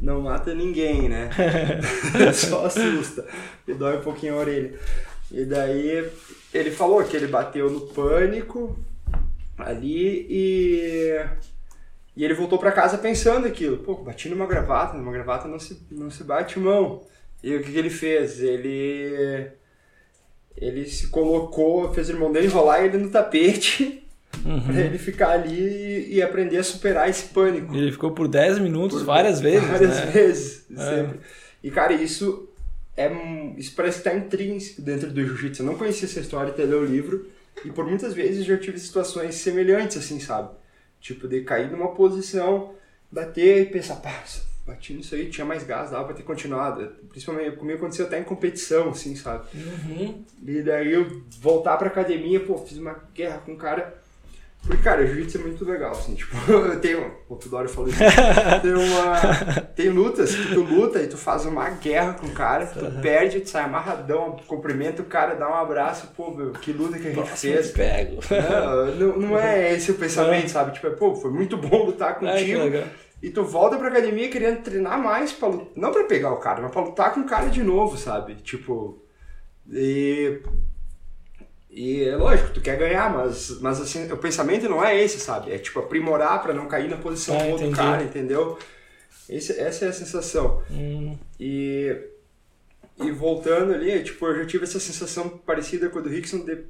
Não 0.00 0.22
mata 0.22 0.54
ninguém, 0.54 1.08
né? 1.08 1.30
Só 2.32 2.66
assusta. 2.66 3.26
E 3.68 3.74
dói 3.74 3.98
um 3.98 4.02
pouquinho 4.02 4.34
a 4.34 4.38
orelha. 4.38 4.78
E 5.30 5.44
daí 5.44 6.10
ele 6.52 6.70
falou 6.70 7.04
que 7.04 7.16
ele 7.16 7.26
bateu 7.26 7.70
no 7.70 7.82
pânico 7.82 8.78
ali 9.58 10.26
e. 10.28 11.24
E 12.16 12.24
ele 12.24 12.34
voltou 12.34 12.58
pra 12.58 12.72
casa 12.72 12.98
pensando 12.98 13.46
aquilo. 13.46 13.78
Pô, 13.78 13.94
bati 13.94 14.28
numa 14.28 14.46
gravata, 14.46 14.96
numa 14.96 15.12
gravata 15.12 15.46
não 15.46 15.58
se, 15.58 15.86
não 15.90 16.10
se 16.10 16.24
bate 16.24 16.58
mão. 16.58 17.02
E 17.42 17.54
o 17.54 17.62
que, 17.62 17.70
que 17.70 17.78
ele 17.78 17.90
fez? 17.90 18.40
Ele. 18.40 19.50
Ele 20.56 20.86
se 20.86 21.08
colocou, 21.08 21.92
fez 21.92 22.08
o 22.08 22.12
irmão 22.12 22.32
dele 22.32 22.46
enrolar 22.46 22.84
ele 22.84 22.98
no 22.98 23.10
tapete 23.10 24.02
Uhum. 24.44 24.60
pra 24.60 24.80
ele 24.80 24.96
ficar 24.98 25.30
ali 25.30 26.14
e, 26.14 26.22
aprender 26.22 26.56
a 26.58 26.62
superar 26.62 27.08
esse 27.10 27.26
pânico. 27.26 27.74
Ele 27.74 27.92
ficou 27.92 28.12
por 28.12 28.28
10 28.28 28.58
minutos 28.58 28.98
Por 29.00 29.06
várias 29.06 29.40
vezes, 29.40 29.68
Várias 29.68 29.96
né? 29.96 30.06
vezes, 30.06 30.64
É. 30.76 30.96
sempre. 31.02 31.20
E, 31.62 31.70
cara, 31.70 31.92
isso 31.92 32.48
é 32.96 33.10
isso 33.56 33.74
parece 33.74 33.98
que 33.98 34.04
tá 34.04 34.14
intrínseco 34.14 34.82
dentro 34.82 35.10
do 35.10 35.24
jiu-jitsu. 35.24 35.62
Eu 35.62 35.66
não 35.66 35.74
conhecia 35.76 36.06
essa 36.08 36.20
história 36.20 36.50
até 36.52 36.64
ler 36.64 36.76
o 36.76 36.84
livro 36.84 37.26
e 37.64 37.70
por 37.70 37.84
muitas 37.86 38.14
vezes 38.14 38.44
já 38.44 38.56
tive 38.56 38.78
situações 38.78 39.34
semelhantes, 39.36 39.96
assim, 39.96 40.20
sabe? 40.20 40.50
Tipo, 41.00 41.26
de 41.28 41.40
cair 41.42 41.70
numa 41.70 41.88
posição, 41.94 42.74
bater 43.10 43.62
e 43.62 43.66
pensar, 43.66 43.96
pá, 43.96 44.22
bati 44.66 44.92
nisso 44.94 45.14
aí, 45.14 45.28
tinha 45.30 45.44
mais 45.44 45.64
gás, 45.64 45.90
dava 45.90 46.04
pra 46.04 46.14
ter 46.14 46.22
continuado. 46.22 46.92
Principalmente 47.08 47.56
comigo 47.56 47.78
aconteceu 47.78 48.06
até 48.06 48.18
em 48.20 48.24
competição, 48.24 48.90
assim, 48.90 49.16
sabe? 49.16 49.44
Uhum. 49.54 50.24
E 50.46 50.62
daí 50.62 50.92
eu 50.92 51.22
voltar 51.40 51.76
pra 51.76 51.88
academia, 51.88 52.40
pô, 52.40 52.56
fiz 52.58 52.78
uma 52.78 52.96
guerra 53.14 53.38
com 53.38 53.52
um 53.52 53.56
cara. 53.56 53.99
Porque, 54.62 54.82
cara, 54.82 55.04
jiu-jitsu 55.06 55.38
é 55.38 55.40
muito 55.40 55.64
legal, 55.64 55.90
assim, 55.92 56.14
tipo, 56.14 56.36
eu 56.52 56.78
tenho. 56.80 57.10
Pô, 57.26 57.34
toda 57.36 57.56
hora 57.56 57.66
eu 57.66 57.72
falo 57.72 57.88
isso. 57.88 57.98
tem 58.62 58.74
uma. 58.74 59.60
Tem 59.74 59.88
lutas 59.88 60.34
que 60.34 60.54
tu 60.54 60.60
luta 60.62 61.00
e 61.02 61.06
tu 61.08 61.16
faz 61.16 61.46
uma 61.46 61.68
guerra 61.70 62.12
com 62.14 62.26
o 62.26 62.30
cara, 62.32 62.66
tu 62.66 62.84
Uhum. 62.84 63.00
perde, 63.00 63.40
tu 63.40 63.48
sai 63.50 63.64
amarradão, 63.64 64.36
cumprimenta 64.46 65.00
o 65.02 65.06
cara, 65.06 65.34
dá 65.34 65.48
um 65.48 65.54
abraço, 65.54 66.08
pô, 66.16 66.30
meu, 66.30 66.52
que 66.52 66.72
luta 66.72 66.98
que 66.98 67.08
a 67.08 67.12
gente 67.12 67.30
fez. 67.30 67.70
Pego. 67.70 68.20
Não, 68.30 68.86
não, 68.96 69.18
não 69.30 69.38
é 69.38 69.72
esse 69.74 69.90
o 69.90 69.94
pensamento, 69.94 70.48
sabe? 70.50 70.72
Tipo, 70.72 70.88
é, 70.88 70.90
pô, 70.90 71.14
foi 71.16 71.30
muito 71.30 71.56
bom 71.56 71.86
lutar 71.86 72.18
contigo. 72.18 72.60
legal. 72.62 72.84
E 73.22 73.28
tu 73.30 73.42
volta 73.44 73.76
pra 73.76 73.88
academia 73.88 74.28
querendo 74.30 74.62
treinar 74.62 74.98
mais, 75.02 75.32
pra, 75.32 75.50
não 75.74 75.90
pra 75.90 76.04
pegar 76.04 76.32
o 76.32 76.36
cara, 76.38 76.62
mas 76.62 76.70
pra 76.70 76.82
lutar 76.82 77.12
com 77.12 77.20
o 77.20 77.26
cara 77.26 77.46
de 77.48 77.62
novo, 77.62 77.96
sabe? 77.96 78.34
Tipo. 78.36 79.02
E. 79.70 80.40
E 81.70 82.02
é 82.02 82.16
lógico, 82.16 82.50
tu 82.52 82.60
quer 82.60 82.76
ganhar, 82.76 83.12
mas, 83.14 83.60
mas 83.60 83.80
assim, 83.80 84.10
o 84.10 84.16
pensamento 84.16 84.68
não 84.68 84.84
é 84.84 85.00
esse, 85.00 85.20
sabe? 85.20 85.52
É 85.52 85.58
tipo 85.58 85.78
aprimorar 85.78 86.42
pra 86.42 86.52
não 86.52 86.66
cair 86.66 86.88
na 86.88 86.96
posição 86.96 87.38
Ah, 87.38 87.44
do 87.44 87.50
outro 87.50 87.70
cara, 87.70 88.02
entendeu? 88.02 88.58
Esse, 89.28 89.58
essa 89.58 89.84
é 89.84 89.88
a 89.88 89.92
sensação. 89.92 90.62
Hum, 90.68 91.16
E, 91.38 91.96
e 93.00 93.12
voltando 93.12 93.72
ali, 93.72 94.02
tipo, 94.02 94.26
eu 94.26 94.40
já 94.40 94.46
tive 94.46 94.64
essa 94.64 94.80
sensação 94.80 95.28
parecida 95.28 95.88
com 95.88 96.00
a 96.00 96.02
do 96.02 96.08
Rickson, 96.08 96.44
de, 96.44 96.64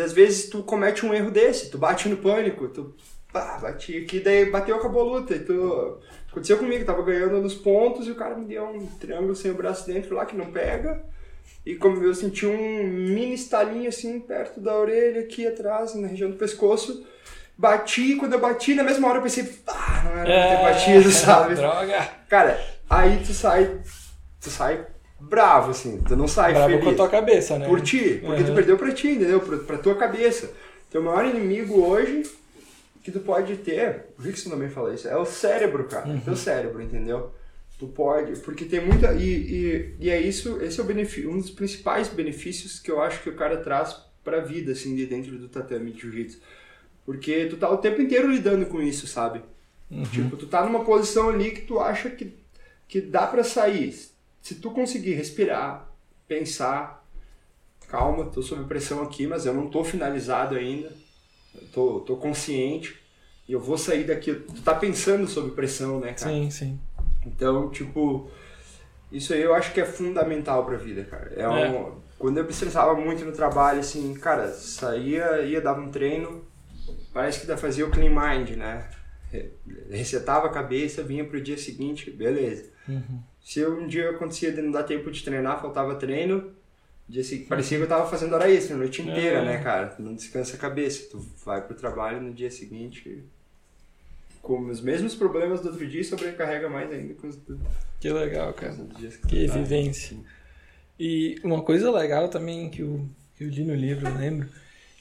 às 0.00 0.14
vezes 0.14 0.48
tu 0.48 0.62
comete 0.62 1.04
um 1.04 1.12
erro 1.12 1.30
desse, 1.30 1.70
tu 1.70 1.76
bate 1.76 2.08
no 2.08 2.16
pânico, 2.16 2.68
tu 2.68 2.94
pá, 3.30 3.58
bati 3.58 3.98
aqui, 3.98 4.20
daí 4.20 4.46
bateu, 4.50 4.76
acabou 4.76 5.02
a 5.02 5.18
luta, 5.18 5.34
e 5.34 5.40
tu... 5.40 5.98
Aconteceu 6.30 6.58
comigo, 6.58 6.84
tava 6.84 7.02
ganhando 7.02 7.40
nos 7.40 7.54
pontos 7.54 8.06
e 8.06 8.10
o 8.10 8.14
cara 8.14 8.36
me 8.36 8.44
deu 8.44 8.64
um 8.64 8.86
triângulo 8.86 9.34
sem 9.34 9.50
o 9.50 9.54
braço 9.54 9.86
dentro 9.86 10.14
lá 10.14 10.26
que 10.26 10.36
não 10.36 10.52
pega. 10.52 11.02
E 11.64 11.74
como 11.74 12.02
eu 12.02 12.14
senti 12.14 12.46
um 12.46 12.84
mini 12.86 13.34
estalinho 13.34 13.88
assim 13.88 14.20
perto 14.20 14.60
da 14.60 14.74
orelha, 14.76 15.20
aqui 15.22 15.46
atrás, 15.46 15.94
na 15.94 16.06
região 16.08 16.30
do 16.30 16.36
pescoço. 16.36 17.04
Bati, 17.58 18.16
quando 18.16 18.34
eu 18.34 18.38
bati, 18.38 18.74
na 18.74 18.82
mesma 18.84 19.08
hora 19.08 19.18
eu 19.18 19.22
pensei, 19.22 19.50
ah, 19.66 20.02
não 20.04 20.12
era 20.20 20.24
pra 20.24 20.56
ter 20.56 20.62
batido, 20.74 21.10
sabe? 21.12 21.54
Droga. 21.54 22.08
Cara, 22.28 22.60
aí 22.88 23.20
tu 23.24 23.32
sai. 23.32 23.80
Tu 24.40 24.50
sai 24.50 24.86
bravo, 25.18 25.70
assim. 25.70 26.02
Tu 26.06 26.14
não 26.14 26.28
sai 26.28 26.52
Bravo 26.52 26.68
feliz. 26.68 26.84
com 26.84 26.90
a 26.90 26.94
tua 26.94 27.08
cabeça, 27.08 27.58
né? 27.58 27.66
Por 27.66 27.80
ti. 27.80 28.20
Porque 28.24 28.44
tu 28.44 28.50
Uhum. 28.50 28.54
perdeu 28.54 28.76
pra 28.76 28.92
ti, 28.92 29.08
entendeu? 29.08 29.40
Pra, 29.40 29.56
pra 29.58 29.78
tua 29.78 29.94
cabeça. 29.96 30.50
Teu 30.90 31.02
maior 31.02 31.24
inimigo 31.24 31.80
hoje 31.82 32.22
que 33.02 33.10
tu 33.10 33.20
pode 33.20 33.56
ter, 33.56 34.06
o 34.18 34.22
Rickson 34.22 34.50
também 34.50 34.68
fala 34.68 34.92
isso, 34.94 35.08
é 35.08 35.16
o 35.16 35.24
cérebro, 35.24 35.84
cara. 35.84 36.06
Uhum. 36.08 36.20
Teu 36.20 36.36
cérebro, 36.36 36.82
entendeu? 36.82 37.32
Tu 37.78 37.86
pode, 37.88 38.40
porque 38.40 38.64
tem 38.64 38.80
muita. 38.80 39.12
E, 39.12 39.28
e, 39.28 39.96
e 40.00 40.10
é 40.10 40.18
isso, 40.18 40.62
esse 40.62 40.80
é 40.80 40.82
o 40.82 40.86
benefício, 40.86 41.30
um 41.30 41.38
dos 41.38 41.50
principais 41.50 42.08
benefícios 42.08 42.80
que 42.80 42.90
eu 42.90 43.02
acho 43.02 43.22
que 43.22 43.28
o 43.28 43.36
cara 43.36 43.58
traz 43.58 43.96
pra 44.24 44.40
vida, 44.40 44.72
assim, 44.72 44.96
de 44.96 45.06
dentro 45.06 45.38
do 45.38 45.48
tatame 45.48 45.92
de 45.92 46.00
jiu-jitsu. 46.00 46.40
Porque 47.04 47.46
tu 47.46 47.56
tá 47.56 47.70
o 47.70 47.76
tempo 47.76 48.00
inteiro 48.00 48.30
lidando 48.30 48.66
com 48.66 48.82
isso, 48.82 49.06
sabe? 49.06 49.42
Uhum. 49.90 50.02
Tipo, 50.04 50.36
tu 50.36 50.46
tá 50.46 50.64
numa 50.64 50.84
posição 50.84 51.28
ali 51.28 51.52
que 51.52 51.60
tu 51.60 51.78
acha 51.78 52.10
que, 52.10 52.34
que 52.88 53.00
dá 53.00 53.26
pra 53.26 53.44
sair. 53.44 53.94
Se 54.42 54.56
tu 54.56 54.70
conseguir 54.70 55.12
respirar, 55.12 55.88
pensar, 56.26 57.06
calma, 57.88 58.24
tô 58.26 58.42
sob 58.42 58.64
pressão 58.64 59.02
aqui, 59.02 59.26
mas 59.26 59.46
eu 59.46 59.54
não 59.54 59.68
tô 59.68 59.84
finalizado 59.84 60.56
ainda. 60.56 60.90
Eu 61.54 61.68
tô, 61.68 62.00
tô 62.00 62.16
consciente 62.16 62.96
e 63.48 63.52
eu 63.52 63.60
vou 63.60 63.78
sair 63.78 64.04
daqui. 64.04 64.34
Tu 64.34 64.62
tá 64.62 64.74
pensando 64.74 65.28
sob 65.28 65.50
pressão, 65.52 66.00
né, 66.00 66.14
cara? 66.14 66.32
Sim, 66.32 66.50
sim. 66.50 66.80
Então, 67.26 67.68
tipo, 67.70 68.30
isso 69.10 69.32
aí 69.34 69.42
eu 69.42 69.54
acho 69.54 69.72
que 69.72 69.80
é 69.80 69.84
fundamental 69.84 70.64
pra 70.64 70.76
vida, 70.76 71.04
cara. 71.04 71.32
É 71.36 71.48
um, 71.48 71.96
Quando 72.18 72.38
eu 72.38 72.44
me 72.44 72.50
estressava 72.50 72.94
muito 72.94 73.24
no 73.24 73.32
trabalho, 73.32 73.80
assim, 73.80 74.14
cara, 74.14 74.48
saía, 74.52 75.42
ia, 75.42 75.60
dava 75.60 75.80
um 75.80 75.90
treino, 75.90 76.44
parece 77.12 77.44
que 77.44 77.56
fazia 77.56 77.84
o 77.86 77.90
clean 77.90 78.10
mind, 78.10 78.50
né? 78.56 78.88
Re- 79.32 79.50
Resetava 79.90 80.46
a 80.46 80.50
cabeça, 80.50 81.02
vinha 81.02 81.24
pro 81.24 81.40
dia 81.40 81.58
seguinte, 81.58 82.10
beleza. 82.10 82.70
Uhum. 82.88 83.20
Se 83.42 83.64
um 83.66 83.86
dia 83.86 84.10
acontecia 84.10 84.52
de 84.52 84.62
não 84.62 84.70
dar 84.70 84.84
tempo 84.84 85.10
de 85.10 85.22
treinar, 85.24 85.60
faltava 85.60 85.94
treino, 85.96 86.52
dia 87.08 87.22
seguinte, 87.24 87.48
parecia 87.48 87.76
que 87.78 87.84
eu 87.84 87.88
tava 87.88 88.08
fazendo 88.08 88.34
hora 88.34 88.50
extra 88.50 88.74
a 88.74 88.78
noite 88.78 89.02
inteira, 89.02 89.38
É. 89.38 89.44
né, 89.44 89.58
cara? 89.62 89.88
Tu 89.88 90.02
Não 90.02 90.14
descansa 90.14 90.56
a 90.56 90.58
cabeça. 90.58 91.08
Tu 91.10 91.18
vai 91.44 91.60
pro 91.60 91.76
trabalho 91.76 92.20
no 92.20 92.32
dia 92.32 92.50
seguinte 92.50 93.24
com 94.46 94.70
os 94.70 94.80
mesmos 94.80 95.14
problemas 95.14 95.60
do 95.60 95.68
outro 95.70 95.86
dia 95.86 96.00
e 96.00 96.04
sobrecarrega 96.04 96.68
mais 96.68 96.90
ainda 96.90 97.14
com 97.14 97.26
os 97.26 97.36
do, 97.36 97.58
Que 98.00 98.08
legal, 98.10 98.52
cara. 98.52 98.76
Que 99.28 99.46
tá. 99.48 99.54
vivência. 99.54 100.16
E 100.98 101.36
uma 101.42 101.62
coisa 101.62 101.90
legal 101.90 102.28
também 102.28 102.70
que 102.70 102.80
eu, 102.82 103.04
que 103.36 103.44
eu 103.44 103.48
li 103.48 103.64
no 103.64 103.74
livro, 103.74 104.06
eu 104.08 104.14
lembro, 104.16 104.48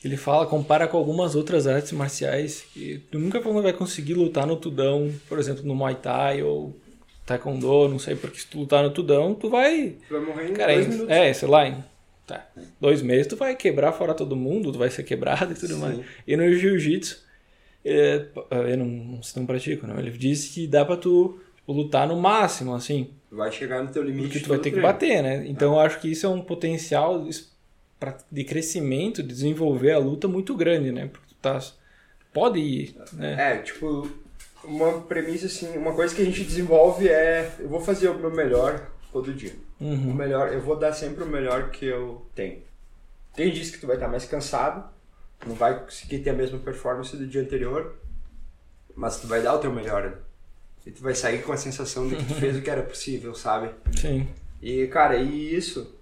ele 0.03 0.17
fala, 0.17 0.45
compara 0.47 0.87
com 0.87 0.97
algumas 0.97 1.35
outras 1.35 1.67
artes 1.67 1.91
marciais 1.91 2.65
que 2.73 2.99
tu 3.11 3.19
nunca 3.19 3.39
vai 3.39 3.71
conseguir 3.71 4.15
lutar 4.15 4.45
no 4.47 4.55
tudão, 4.57 5.13
por 5.29 5.37
exemplo, 5.39 5.63
no 5.63 5.75
Muay 5.75 5.95
Thai 5.95 6.41
ou 6.43 6.75
Taekwondo, 7.25 7.87
não 7.87 7.99
sei, 7.99 8.15
porque 8.15 8.39
se 8.39 8.47
tu 8.47 8.59
lutar 8.59 8.83
no 8.83 8.91
tudão, 8.91 9.33
tu 9.33 9.49
vai... 9.49 9.95
Tu 10.07 10.13
vai 10.13 10.21
morrer 10.25 10.49
em 10.49 10.53
Cara, 10.53 10.73
dois 10.73 10.85
em- 10.85 10.89
minutos. 10.89 11.11
é, 11.11 11.33
sei 11.33 11.47
lá, 11.47 11.67
em 11.67 11.83
tá, 12.27 12.47
dois 12.81 13.01
meses 13.01 13.27
tu 13.27 13.35
vai 13.35 13.55
quebrar 13.55 13.91
fora 13.93 14.13
todo 14.13 14.35
mundo, 14.35 14.71
tu 14.71 14.77
vai 14.79 14.89
ser 14.89 15.03
quebrado 15.03 15.53
e 15.53 15.55
tudo 15.55 15.75
Sim. 15.75 15.79
mais. 15.79 15.99
E 16.27 16.35
no 16.35 16.51
jiu-jitsu, 16.53 17.24
é, 17.85 18.27
eu 18.71 18.77
não, 18.77 18.85
não, 18.85 19.21
não 19.35 19.45
pratico, 19.45 19.85
não. 19.87 19.97
Ele 19.99 20.11
disse 20.11 20.49
que 20.49 20.67
dá 20.67 20.83
pra 20.83 20.97
tu 20.97 21.39
tipo, 21.55 21.71
lutar 21.71 22.07
no 22.07 22.19
máximo, 22.19 22.73
assim, 22.73 23.11
vai 23.31 23.51
chegar 23.51 23.83
no 23.83 23.91
teu 23.91 24.03
limite. 24.03 24.27
porque 24.29 24.39
tu 24.41 24.49
vai 24.49 24.57
ter 24.57 24.71
que 24.71 24.77
treino. 24.77 24.87
bater, 24.87 25.21
né? 25.21 25.45
Então 25.47 25.73
eu 25.73 25.79
acho 25.79 25.99
que 25.99 26.09
isso 26.11 26.25
é 26.25 26.29
um 26.29 26.41
potencial 26.41 27.25
de 28.31 28.43
crescimento, 28.43 29.21
de 29.23 29.29
desenvolver 29.29 29.91
a 29.91 29.97
luta 29.97 30.27
muito 30.27 30.55
grande, 30.55 30.91
né? 30.91 31.07
Porque 31.07 31.27
tu 31.29 31.35
tá. 31.41 31.59
Pode 32.33 32.59
ir, 32.59 32.95
né? 33.13 33.53
É, 33.53 33.57
tipo, 33.59 34.09
uma 34.63 34.99
premissa 35.01 35.45
assim, 35.45 35.77
uma 35.77 35.93
coisa 35.93 36.13
que 36.13 36.21
a 36.21 36.25
gente 36.25 36.43
desenvolve 36.43 37.07
é 37.07 37.49
eu 37.59 37.69
vou 37.69 37.79
fazer 37.79 38.09
o 38.09 38.19
meu 38.19 38.29
melhor 38.29 38.89
todo 39.11 39.33
dia. 39.33 39.53
O 39.79 39.85
Uhum. 39.85 40.13
melhor, 40.13 40.53
eu 40.53 40.61
vou 40.61 40.75
dar 40.77 40.91
sempre 40.93 41.23
o 41.23 41.27
melhor 41.27 41.69
que 41.69 41.85
eu 41.85 42.25
tenho. 42.35 42.59
Tem 43.35 43.51
dias 43.51 43.69
que 43.69 43.77
tu 43.79 43.87
vai 43.87 43.95
estar 43.97 44.07
mais 44.07 44.25
cansado, 44.25 44.89
não 45.45 45.55
vai 45.55 45.79
conseguir 45.79 46.19
ter 46.19 46.31
a 46.31 46.33
mesma 46.33 46.59
performance 46.59 47.15
do 47.15 47.27
dia 47.27 47.41
anterior, 47.41 47.95
mas 48.95 49.19
tu 49.19 49.27
vai 49.27 49.41
dar 49.41 49.53
o 49.55 49.59
teu 49.59 49.71
melhor. 49.71 50.03
né? 50.03 50.13
E 50.85 50.91
tu 50.91 51.01
vai 51.01 51.15
sair 51.15 51.41
com 51.41 51.51
a 51.51 51.57
sensação 51.57 52.07
de 52.07 52.15
que 52.15 52.25
tu 52.25 52.35
fez 52.35 52.55
o 52.57 52.61
que 52.61 52.69
era 52.69 52.83
possível, 52.83 53.33
sabe? 53.33 53.71
Sim. 53.97 54.27
E, 54.61 54.87
cara, 54.87 55.17
e 55.17 55.55
isso 55.55 55.95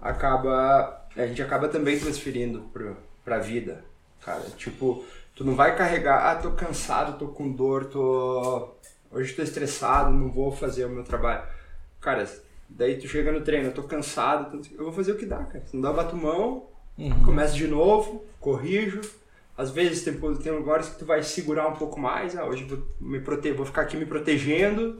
acaba. 0.00 1.02
A 1.16 1.26
gente 1.26 1.42
acaba 1.42 1.68
também 1.68 1.98
transferindo 1.98 2.60
pro, 2.72 2.96
pra 3.24 3.38
vida, 3.38 3.84
cara. 4.24 4.42
Tipo, 4.56 5.04
tu 5.34 5.44
não 5.44 5.54
vai 5.54 5.76
carregar, 5.76 6.30
ah, 6.30 6.36
tô 6.36 6.52
cansado, 6.52 7.18
tô 7.18 7.28
com 7.28 7.50
dor, 7.52 7.86
tô. 7.86 8.70
Hoje 9.10 9.32
tô 9.34 9.42
estressado, 9.42 10.10
não 10.10 10.30
vou 10.30 10.50
fazer 10.50 10.84
o 10.84 10.90
meu 10.90 11.04
trabalho. 11.04 11.44
Cara, 12.00 12.28
daí 12.68 12.98
tu 12.98 13.06
chega 13.06 13.30
no 13.30 13.42
treino, 13.42 13.68
eu 13.68 13.74
tô 13.74 13.84
cansado, 13.84 14.60
eu 14.72 14.84
vou 14.84 14.92
fazer 14.92 15.12
o 15.12 15.16
que 15.16 15.26
dá, 15.26 15.38
cara. 15.44 15.64
Se 15.66 15.74
não 15.76 15.82
dá, 15.82 15.92
bato 15.92 16.16
mão, 16.16 16.66
Uhum. 16.96 17.24
começo 17.24 17.56
de 17.56 17.66
novo, 17.66 18.24
corrijo. 18.40 19.00
Às 19.56 19.70
vezes 19.70 20.02
tem, 20.02 20.14
tem 20.14 20.52
lugares 20.52 20.88
que 20.88 20.98
tu 20.98 21.04
vai 21.04 21.22
segurar 21.22 21.68
um 21.68 21.76
pouco 21.76 21.98
mais, 22.00 22.36
ah, 22.36 22.44
hoje 22.44 22.64
vou, 22.64 22.84
me 23.00 23.20
prote... 23.20 23.52
vou 23.52 23.64
ficar 23.64 23.82
aqui 23.82 23.96
me 23.96 24.04
protegendo 24.06 24.96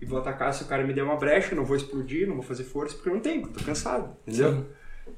e 0.00 0.04
vou 0.04 0.18
atacar 0.18 0.52
se 0.52 0.62
o 0.62 0.66
cara 0.66 0.84
me 0.84 0.92
der 0.92 1.02
uma 1.02 1.16
brecha, 1.16 1.54
não 1.54 1.64
vou 1.64 1.76
explodir, 1.76 2.26
não 2.26 2.34
vou 2.34 2.42
fazer 2.42 2.64
força, 2.64 2.94
porque 2.94 3.08
eu 3.08 3.14
não 3.14 3.20
tenho, 3.20 3.48
tô 3.48 3.64
cansado, 3.64 4.14
entendeu? 4.26 4.52
Sim. 4.52 4.66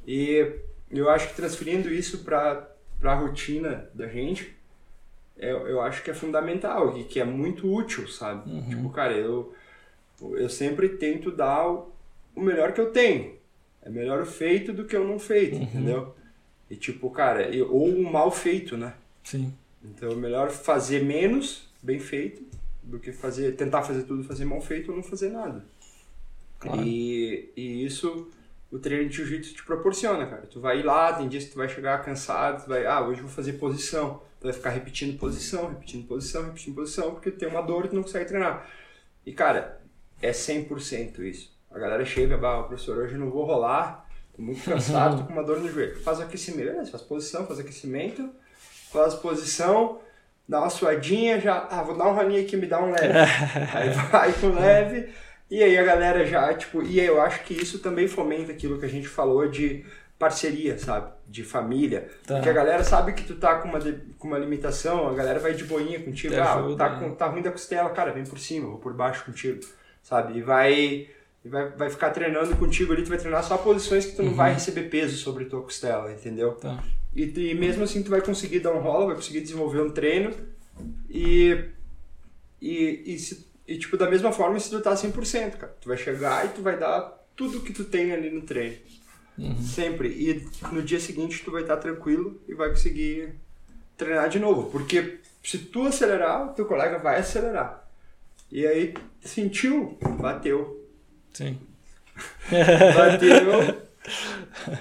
E 0.06 0.54
eu 0.90 1.10
acho 1.10 1.28
que 1.28 1.36
transferindo 1.36 1.92
isso 1.92 2.18
pra, 2.18 2.68
pra 3.00 3.14
rotina 3.14 3.90
da 3.92 4.06
gente, 4.06 4.56
eu, 5.36 5.66
eu 5.66 5.80
acho 5.80 6.02
que 6.02 6.10
é 6.10 6.14
fundamental 6.14 6.96
e 6.96 7.04
que 7.04 7.18
é 7.18 7.24
muito 7.24 7.72
útil, 7.72 8.06
sabe? 8.08 8.50
Uhum. 8.50 8.68
Tipo, 8.68 8.90
cara, 8.90 9.14
eu, 9.14 9.52
eu 10.20 10.48
sempre 10.48 10.90
tento 10.90 11.30
dar 11.32 11.66
o, 11.66 11.92
o 12.36 12.40
melhor 12.40 12.72
que 12.72 12.80
eu 12.80 12.92
tenho. 12.92 13.39
É 13.82 13.88
melhor 13.90 14.20
o 14.22 14.26
feito 14.26 14.72
do 14.72 14.84
que 14.84 14.96
o 14.96 15.06
não 15.06 15.18
feito, 15.18 15.56
Uhum. 15.56 15.62
entendeu? 15.62 16.14
E 16.68 16.76
tipo, 16.76 17.10
cara, 17.10 17.48
ou 17.68 17.88
o 17.88 18.02
mal 18.12 18.30
feito, 18.30 18.76
né? 18.76 18.94
Sim. 19.24 19.52
Então 19.82 20.10
é 20.12 20.14
melhor 20.14 20.50
fazer 20.50 21.02
menos, 21.02 21.68
bem 21.82 21.98
feito, 21.98 22.42
do 22.82 22.98
que 22.98 23.12
fazer, 23.12 23.52
tentar 23.56 23.82
fazer 23.82 24.02
tudo, 24.02 24.22
fazer 24.24 24.44
mal 24.44 24.60
feito 24.60 24.90
ou 24.90 24.96
não 24.96 25.02
fazer 25.02 25.30
nada. 25.30 25.64
Claro. 26.58 26.82
E, 26.82 27.50
e 27.56 27.84
isso 27.84 28.28
o 28.70 28.78
treino 28.78 29.08
de 29.08 29.16
jiu-jitsu 29.16 29.54
te 29.54 29.64
proporciona, 29.64 30.26
cara. 30.26 30.42
Tu 30.42 30.60
vai 30.60 30.80
ir 30.80 30.84
lá, 30.84 31.12
tem 31.12 31.28
dias 31.28 31.44
que 31.44 31.50
tu 31.50 31.56
vai 31.56 31.68
chegar 31.68 32.04
cansado, 32.04 32.64
tu 32.64 32.68
vai, 32.68 32.86
ah, 32.86 33.00
hoje 33.00 33.20
eu 33.20 33.26
vou 33.26 33.34
fazer 33.34 33.54
posição. 33.54 34.22
Tu 34.38 34.44
vai 34.44 34.52
ficar 34.52 34.70
repetindo 34.70 35.18
posição, 35.18 35.68
repetindo 35.68 36.06
posição, 36.06 36.44
repetindo 36.44 36.74
posição, 36.74 37.10
porque 37.12 37.30
tem 37.30 37.48
uma 37.48 37.60
dor 37.62 37.84
e 37.84 37.88
tu 37.88 37.94
não 37.96 38.02
consegue 38.02 38.26
treinar. 38.26 38.70
E, 39.26 39.32
cara, 39.32 39.80
é 40.22 40.30
100% 40.30 41.18
isso. 41.20 41.52
A 41.70 41.78
galera 41.78 42.04
chega, 42.04 42.36
bah, 42.36 42.62
professor, 42.64 42.98
hoje 42.98 43.16
não 43.16 43.30
vou 43.30 43.44
rolar, 43.44 44.06
tô 44.34 44.42
muito 44.42 44.62
cansado, 44.64 45.18
tô 45.18 45.24
com 45.24 45.32
uma 45.32 45.44
dor 45.44 45.60
no 45.60 45.70
joelho. 45.70 45.96
Faz 46.02 46.20
aquecimento, 46.20 46.90
faz 46.90 47.02
posição, 47.02 47.46
faz 47.46 47.60
aquecimento, 47.60 48.28
faz 48.92 49.14
posição, 49.14 50.00
dá 50.48 50.60
uma 50.60 50.70
suadinha, 50.70 51.40
já, 51.40 51.68
ah, 51.70 51.82
vou 51.82 51.96
dar 51.96 52.08
um 52.08 52.14
rolinho 52.14 52.42
aqui, 52.42 52.56
me 52.56 52.66
dá 52.66 52.82
um 52.82 52.90
leve. 52.90 53.12
aí 53.72 53.90
vai 53.90 54.32
com 54.32 54.48
leve, 54.48 55.10
e 55.50 55.62
aí 55.62 55.78
a 55.78 55.84
galera 55.84 56.26
já, 56.26 56.52
tipo, 56.54 56.82
e 56.82 57.00
aí 57.00 57.06
eu 57.06 57.20
acho 57.20 57.44
que 57.44 57.54
isso 57.54 57.78
também 57.78 58.08
fomenta 58.08 58.50
aquilo 58.50 58.78
que 58.78 58.86
a 58.86 58.88
gente 58.88 59.06
falou 59.06 59.48
de 59.48 59.84
parceria, 60.18 60.76
sabe? 60.78 61.10
De 61.26 61.42
família. 61.42 62.10
Tá. 62.26 62.34
Porque 62.34 62.50
a 62.50 62.52
galera 62.52 62.84
sabe 62.84 63.14
que 63.14 63.24
tu 63.24 63.36
tá 63.36 63.54
com 63.56 63.68
uma, 63.68 63.80
de- 63.80 64.00
com 64.18 64.28
uma 64.28 64.38
limitação, 64.38 65.08
a 65.08 65.14
galera 65.14 65.38
vai 65.38 65.54
de 65.54 65.64
boinha 65.64 65.98
contigo. 65.98 66.34
Te 66.34 66.40
ah, 66.40 66.62
tá, 66.76 66.90
né? 66.90 66.98
com, 67.00 67.14
tá 67.14 67.26
ruim 67.26 67.40
da 67.40 67.50
costela, 67.50 67.88
cara, 67.90 68.12
vem 68.12 68.24
por 68.24 68.38
cima, 68.38 68.68
vou 68.68 68.78
por 68.78 68.92
baixo 68.92 69.24
contigo, 69.24 69.60
sabe? 70.02 70.36
E 70.38 70.42
vai, 70.42 71.08
vai, 71.44 71.70
vai 71.70 71.90
ficar 71.90 72.10
treinando 72.10 72.54
contigo 72.56 72.92
ali, 72.92 73.02
tu 73.02 73.08
vai 73.08 73.18
treinar 73.18 73.42
só 73.44 73.56
posições 73.58 74.06
que 74.06 74.16
tu 74.16 74.22
não 74.22 74.34
vai 74.34 74.52
receber 74.54 74.84
peso 74.90 75.16
sobre 75.16 75.44
tua 75.46 75.62
costela, 75.62 76.12
entendeu? 76.12 76.52
Tá. 76.52 76.82
E, 77.14 77.22
e 77.24 77.54
mesmo 77.54 77.82
assim 77.84 78.02
tu 78.02 78.10
vai 78.10 78.20
conseguir 78.20 78.60
dar 78.60 78.72
um 78.72 78.80
rola, 78.80 79.06
vai 79.06 79.14
conseguir 79.16 79.40
desenvolver 79.40 79.80
um 79.80 79.90
treino 79.90 80.32
e, 81.08 81.64
e, 82.60 83.02
e, 83.14 83.18
se- 83.18 83.46
e, 83.66 83.78
tipo, 83.78 83.96
da 83.96 84.08
mesma 84.10 84.32
forma 84.32 84.58
se 84.60 84.70
tu 84.70 84.80
tá 84.80 84.94
100%, 84.94 85.52
cara. 85.56 85.76
Tu 85.80 85.88
vai 85.88 85.96
chegar 85.96 86.44
e 86.46 86.48
tu 86.50 86.62
vai 86.62 86.78
dar 86.78 87.18
tudo 87.36 87.60
que 87.60 87.72
tu 87.72 87.84
tem 87.84 88.12
ali 88.12 88.30
no 88.30 88.42
treino. 88.42 88.76
Sempre. 89.62 90.08
E 90.08 90.46
no 90.72 90.82
dia 90.82 91.00
seguinte 91.00 91.42
tu 91.42 91.50
vai 91.50 91.62
estar 91.62 91.78
tranquilo 91.78 92.40
e 92.46 92.52
vai 92.54 92.68
conseguir 92.68 93.32
treinar 93.96 94.28
de 94.28 94.38
novo. 94.38 94.70
Porque 94.70 95.18
se 95.42 95.56
tu 95.58 95.86
acelerar, 95.86 96.50
o 96.50 96.52
teu 96.52 96.66
colega 96.66 96.98
vai 96.98 97.18
acelerar. 97.20 97.88
E 98.52 98.66
aí, 98.66 98.92
sentiu, 99.24 99.96
bateu. 100.20 100.79
Sim. 101.32 101.58
Bateu. 102.50 103.90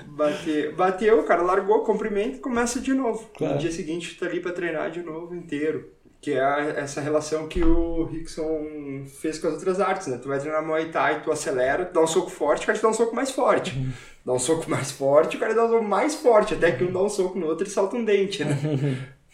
Bateu, 0.07 0.75
bateu, 0.75 1.19
o 1.19 1.23
cara 1.23 1.41
largou, 1.41 1.83
cumprimento 1.83 2.37
e 2.37 2.39
começa 2.39 2.79
de 2.79 2.93
novo. 2.93 3.29
Claro. 3.37 3.55
No 3.55 3.59
dia 3.59 3.71
seguinte 3.71 4.17
tá 4.17 4.25
ali 4.25 4.39
pra 4.39 4.51
treinar 4.51 4.89
de 4.91 5.01
novo 5.01 5.35
inteiro. 5.35 5.91
Que 6.21 6.33
é 6.33 6.41
a- 6.43 6.73
essa 6.77 6.99
relação 6.99 7.47
que 7.47 7.63
o 7.63 8.03
Rickson 8.03 9.05
fez 9.21 9.39
com 9.39 9.47
as 9.47 9.53
outras 9.53 9.79
artes, 9.79 10.07
né? 10.07 10.17
Tu 10.21 10.27
vai 10.27 10.37
treinar 10.37 10.65
Muay 10.65 10.89
Thai, 10.91 11.21
tu 11.21 11.31
acelera, 11.31 11.85
dá 11.85 12.01
um 12.01 12.07
soco 12.07 12.29
forte, 12.29 12.63
o 12.63 12.65
cara 12.65 12.77
te 12.77 12.81
dá 12.81 12.89
um 12.89 12.93
soco 12.93 13.15
mais 13.15 13.31
forte. 13.31 13.77
Uhum. 13.77 13.89
Dá 14.25 14.33
um 14.33 14.39
soco 14.39 14.69
mais 14.69 14.91
forte, 14.91 15.37
o 15.37 15.39
cara 15.39 15.55
dá 15.55 15.63
um 15.65 15.69
soco 15.69 15.85
mais 15.85 16.15
forte, 16.15 16.53
até 16.55 16.73
que 16.73 16.83
um 16.83 16.91
dá 16.91 17.01
um 17.01 17.07
soco 17.07 17.39
no 17.39 17.45
outro 17.47 17.65
e 17.65 17.69
salta 17.69 17.95
um 17.95 18.03
dente, 18.03 18.43
né? 18.43 18.57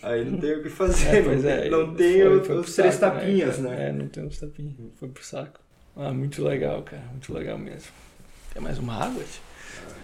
Aí 0.04 0.24
não 0.26 0.38
tem 0.40 0.58
o 0.58 0.62
que 0.62 0.70
fazer, 0.70 1.08
É, 1.16 1.22
não, 1.24 1.50
é, 1.50 1.70
não 1.70 1.96
tem 1.96 2.22
foi- 2.22 2.38
o- 2.38 2.44
foi 2.44 2.56
os 2.58 2.76
três 2.76 2.94
saco, 2.96 3.18
tapinhas, 3.18 3.56
cara? 3.58 3.70
né? 3.70 3.90
É, 3.90 3.92
não 3.92 4.08
tem 4.08 4.24
os 4.28 4.40
tapinhas. 4.40 4.76
Foi 5.00 5.10
pro 5.10 5.24
saco. 5.26 5.60
Ah, 5.98 6.12
muito 6.12 6.44
legal, 6.44 6.82
cara. 6.84 7.04
Muito 7.12 7.34
legal 7.34 7.58
mesmo. 7.58 7.92
Quer 8.52 8.60
mais 8.62 8.78
uma 8.78 8.94
água? 8.96 9.24
tio? 9.24 9.42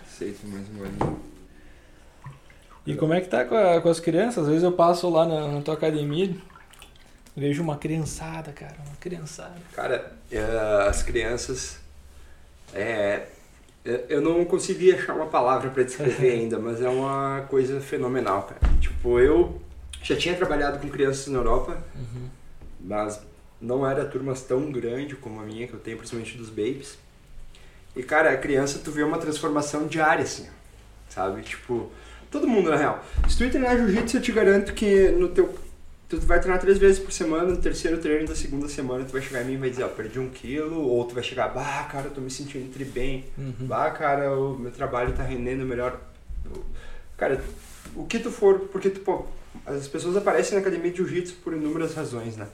Aceito 0.08 0.48
mais 0.48 0.68
um 0.70 0.74
golinho. 0.78 1.20
E 2.86 2.96
como 2.96 3.14
é 3.14 3.22
que 3.22 3.28
tá 3.28 3.46
com, 3.46 3.56
a- 3.56 3.80
com 3.82 3.90
as 3.90 4.00
crianças? 4.00 4.44
Às 4.44 4.48
vezes 4.48 4.64
eu 4.64 4.72
passo 4.72 5.10
lá 5.10 5.26
na, 5.26 5.48
na 5.48 5.62
tua 5.62 5.74
academia, 5.76 6.34
vejo 7.36 7.62
uma 7.62 7.78
criançada, 7.78 8.52
cara. 8.52 8.76
Uma 8.88 8.96
criançada. 9.00 9.56
Cara, 9.74 10.14
eh, 10.32 10.86
as 10.88 11.04
crianças. 11.04 11.78
É, 12.74 13.28
eu- 13.84 14.06
eu 14.10 14.22
não 14.22 14.44
consegui 14.46 14.94
achar 14.94 15.14
uma 15.14 15.28
palavra 15.28 15.70
pra 15.70 15.84
descrever 15.84 16.32
ainda, 16.40 16.58
mas 16.58 16.82
é 16.82 16.90
uma 16.90 17.46
coisa 17.50 17.80
fenomenal, 17.82 18.44
cara. 18.44 18.62
Tipo, 18.80 19.20
eu 19.20 19.62
já 20.02 20.16
tinha 20.16 20.36
trabalhado 20.36 20.80
com 20.80 20.90
crianças 20.90 21.28
na 21.28 21.38
Europa, 21.40 21.78
mas 22.80 23.22
não 23.62 23.88
era 23.90 24.04
turmas 24.06 24.42
tão 24.42 24.72
grande 24.72 25.16
como 25.16 25.40
a 25.40 25.44
minha, 25.44 25.68
que 25.68 25.74
eu 25.74 25.80
tenho, 25.80 25.98
principalmente 25.98 26.38
dos 26.38 26.50
babies. 26.50 26.98
E, 27.96 28.02
cara, 28.04 28.32
a 28.32 28.38
criança, 28.38 28.80
tu 28.84 28.90
vê 28.92 29.04
uma 29.04 29.18
transformação 29.18 29.86
diária, 29.88 30.24
assim, 30.24 30.48
sabe? 31.10 31.42
Tipo, 31.42 31.92
todo 32.32 32.48
mundo, 32.48 32.70
na 32.70 32.78
real. 32.78 33.06
Se 33.30 33.38
tu 33.38 33.50
treinar 33.50 33.78
jiu-jitsu, 33.78 34.18
eu 34.18 34.22
te 34.22 34.32
garanto 34.32 34.74
que 34.74 35.10
no 35.10 35.30
teu... 35.30 35.54
Tu 36.10 36.20
vai 36.22 36.40
treinar 36.42 36.60
três 36.60 36.78
vezes 36.78 37.00
por 37.00 37.12
semana, 37.14 37.44
no 37.46 37.58
terceiro 37.58 37.98
treino 37.98 38.28
da 38.28 38.36
segunda 38.36 38.68
semana 38.68 39.06
tu 39.06 39.14
vai 39.14 39.22
chegar 39.22 39.44
em 39.44 39.46
mim 39.46 39.54
e 39.54 39.58
vai 39.58 39.70
dizer, 39.70 39.84
ó, 39.84 39.88
perdi 39.88 40.20
um 40.20 40.30
quilo, 40.30 40.82
ou 40.82 41.06
tu 41.06 41.14
vai 41.16 41.24
chegar, 41.24 41.48
bah, 41.50 41.88
cara, 41.90 42.08
eu 42.08 42.12
tô 42.12 42.20
me 42.20 42.30
sentindo 42.30 42.70
tri 42.74 42.84
bem, 42.84 43.24
Uhum. 43.38 43.54
bah, 43.62 43.90
cara, 43.92 44.38
o 44.38 44.58
meu 44.60 44.72
trabalho 44.72 45.14
tá 45.14 45.24
rendendo 45.24 45.66
melhor. 45.66 45.98
Cara, 47.18 47.42
o 47.96 48.06
que 48.06 48.20
tu 48.20 48.30
for, 48.30 48.60
porque 48.72 48.90
tu, 48.90 49.00
pô, 49.02 49.26
as 49.66 49.88
pessoas 49.88 50.18
aparecem 50.18 50.56
na 50.56 50.60
academia 50.62 50.92
de 50.92 50.98
jiu-jitsu 50.98 51.36
por 51.44 51.54
inúmeras 51.54 51.94
razões, 51.94 52.36
né? 52.36 52.48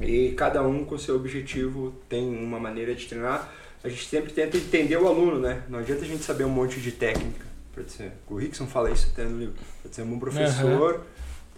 E 0.00 0.32
cada 0.32 0.62
um 0.62 0.84
com 0.84 0.96
seu 0.98 1.16
objetivo 1.16 1.94
tem 2.08 2.28
uma 2.28 2.58
maneira 2.60 2.94
de 2.94 3.06
treinar. 3.06 3.52
A 3.82 3.88
gente 3.88 4.06
sempre 4.06 4.32
tenta 4.32 4.56
entender 4.56 4.96
o 4.96 5.06
aluno, 5.06 5.38
né? 5.38 5.62
Não 5.68 5.78
adianta 5.78 6.02
a 6.02 6.06
gente 6.06 6.22
saber 6.24 6.44
um 6.44 6.48
monte 6.50 6.80
de 6.80 6.92
técnica. 6.92 7.46
Pra 7.72 7.84
ser, 7.86 8.12
o 8.28 8.36
Rickson 8.36 8.66
fala 8.66 8.90
isso 8.90 9.08
até 9.12 9.24
no 9.24 9.38
livro. 9.38 9.54
Pra 9.82 9.92
ser 9.92 10.02
um 10.02 10.18
professor, 10.18 11.04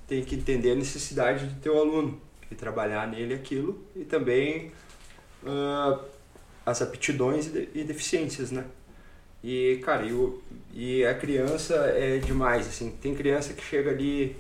tem 0.07 0.23
que 0.25 0.35
entender 0.37 0.73
a 0.73 0.75
necessidade 0.75 1.47
do 1.47 1.61
teu 1.61 1.79
aluno 1.79 2.21
e 2.51 2.55
trabalhar 2.55 3.07
nele 3.09 3.35
aquilo 3.35 3.83
e 3.97 4.05
também 4.05 4.71
ah, 5.47 5.99
as 6.67 6.83
aptidões 6.83 7.47
e, 7.47 7.51
de- 7.51 7.69
e 7.75 7.85
deficiências, 7.85 8.51
né? 8.51 8.65
E, 9.43 9.81
cara, 9.83 10.05
e, 10.05 10.13
o- 10.13 10.43
e 10.75 11.05
a 11.05 11.15
criança 11.15 11.75
é 11.97 12.19
demais, 12.19 12.67
assim. 12.67 12.91
Tem 13.01 13.15
criança 13.15 13.55
que 13.55 13.63
chega 13.63 13.91
ali 13.91 14.37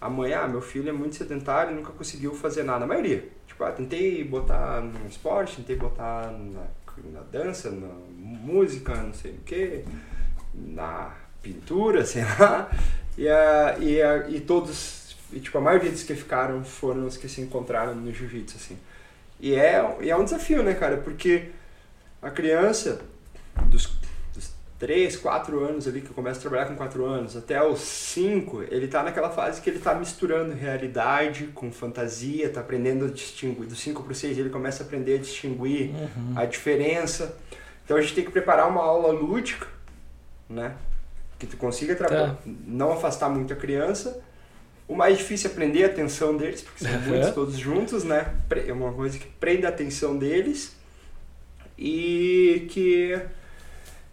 amanhã, 0.00 0.40
ah, 0.40 0.48
meu 0.48 0.60
filho 0.60 0.88
é 0.88 0.92
muito 0.92 1.16
sedentário 1.16 1.72
e 1.72 1.74
nunca 1.74 1.92
conseguiu 1.92 2.34
fazer 2.34 2.62
nada. 2.62 2.84
A 2.84 2.86
maioria. 2.86 3.28
Tipo, 3.46 3.64
ah, 3.64 3.72
tentei 3.72 4.22
botar 4.24 4.80
no 4.80 5.06
esporte, 5.08 5.56
tentei 5.56 5.76
botar 5.76 6.30
na, 6.32 6.66
na 7.12 7.20
dança, 7.32 7.70
na 7.70 7.88
música, 8.18 8.94
não 8.94 9.14
sei 9.14 9.32
o 9.32 9.38
quê, 9.44 9.84
na 10.54 11.14
pintura, 11.42 12.04
sei 12.06 12.22
lá. 12.22 12.70
E, 13.16 13.28
a, 13.28 13.76
e, 13.78 14.02
a, 14.02 14.28
e 14.28 14.40
todos, 14.40 15.16
e, 15.32 15.40
tipo, 15.40 15.56
a 15.58 15.60
maioria 15.60 15.90
dos 15.90 16.02
que 16.02 16.14
ficaram 16.14 16.62
foram 16.64 17.06
os 17.06 17.16
que 17.16 17.28
se 17.28 17.40
encontraram 17.40 17.94
no 17.94 18.12
jiu-jitsu, 18.12 18.56
assim. 18.56 18.78
E 19.40 19.54
é, 19.54 19.96
e 20.00 20.10
é 20.10 20.16
um 20.16 20.24
desafio, 20.24 20.62
né, 20.62 20.74
cara? 20.74 20.96
Porque 20.98 21.50
a 22.22 22.30
criança, 22.30 23.00
dos 23.66 23.86
3, 24.78 25.16
4 25.16 25.64
anos 25.64 25.88
ali, 25.88 26.02
que 26.02 26.12
começa 26.12 26.38
a 26.38 26.42
trabalhar 26.42 26.66
com 26.66 26.76
4 26.76 27.04
anos, 27.04 27.34
até 27.36 27.62
os 27.66 27.80
5, 27.80 28.64
ele 28.70 28.86
tá 28.88 29.02
naquela 29.02 29.30
fase 29.30 29.60
que 29.62 29.70
ele 29.70 29.78
tá 29.78 29.94
misturando 29.94 30.54
realidade 30.54 31.46
com 31.54 31.72
fantasia, 31.72 32.50
tá 32.50 32.60
aprendendo 32.60 33.06
a 33.06 33.08
distinguir. 33.08 33.66
Dos 33.66 33.78
5 33.80 34.02
para 34.02 34.12
6 34.14 34.36
ele 34.36 34.50
começa 34.50 34.82
a 34.82 34.86
aprender 34.86 35.14
a 35.14 35.18
distinguir 35.18 35.90
Uhum. 35.94 36.34
a 36.36 36.44
diferença. 36.44 37.36
Então 37.84 37.96
a 37.96 38.00
gente 38.02 38.14
tem 38.14 38.24
que 38.24 38.30
preparar 38.30 38.68
uma 38.68 38.82
aula 38.82 39.12
lúdica, 39.12 39.66
né? 40.48 40.74
Que 41.38 41.46
tu 41.46 41.56
consiga 41.56 41.94
trabalhar, 41.94 42.34
Tá. 42.34 42.38
não 42.66 42.92
afastar 42.92 43.28
muito 43.30 43.52
a 43.52 43.56
criança. 43.56 44.20
O 44.88 44.94
mais 44.94 45.16
difícil 45.18 45.50
é 45.50 45.54
prender 45.54 45.84
a 45.84 45.86
atenção 45.86 46.36
deles, 46.36 46.60
porque 46.62 46.84
são 46.84 47.00
muitos 47.00 47.30
todos 47.30 47.56
juntos, 47.56 48.04
né? 48.04 48.34
É 48.66 48.72
uma 48.72 48.92
coisa 48.92 49.18
que 49.18 49.26
prende 49.26 49.64
a 49.66 49.68
atenção 49.70 50.16
deles 50.18 50.76
e 51.78 52.66
que 52.70 53.18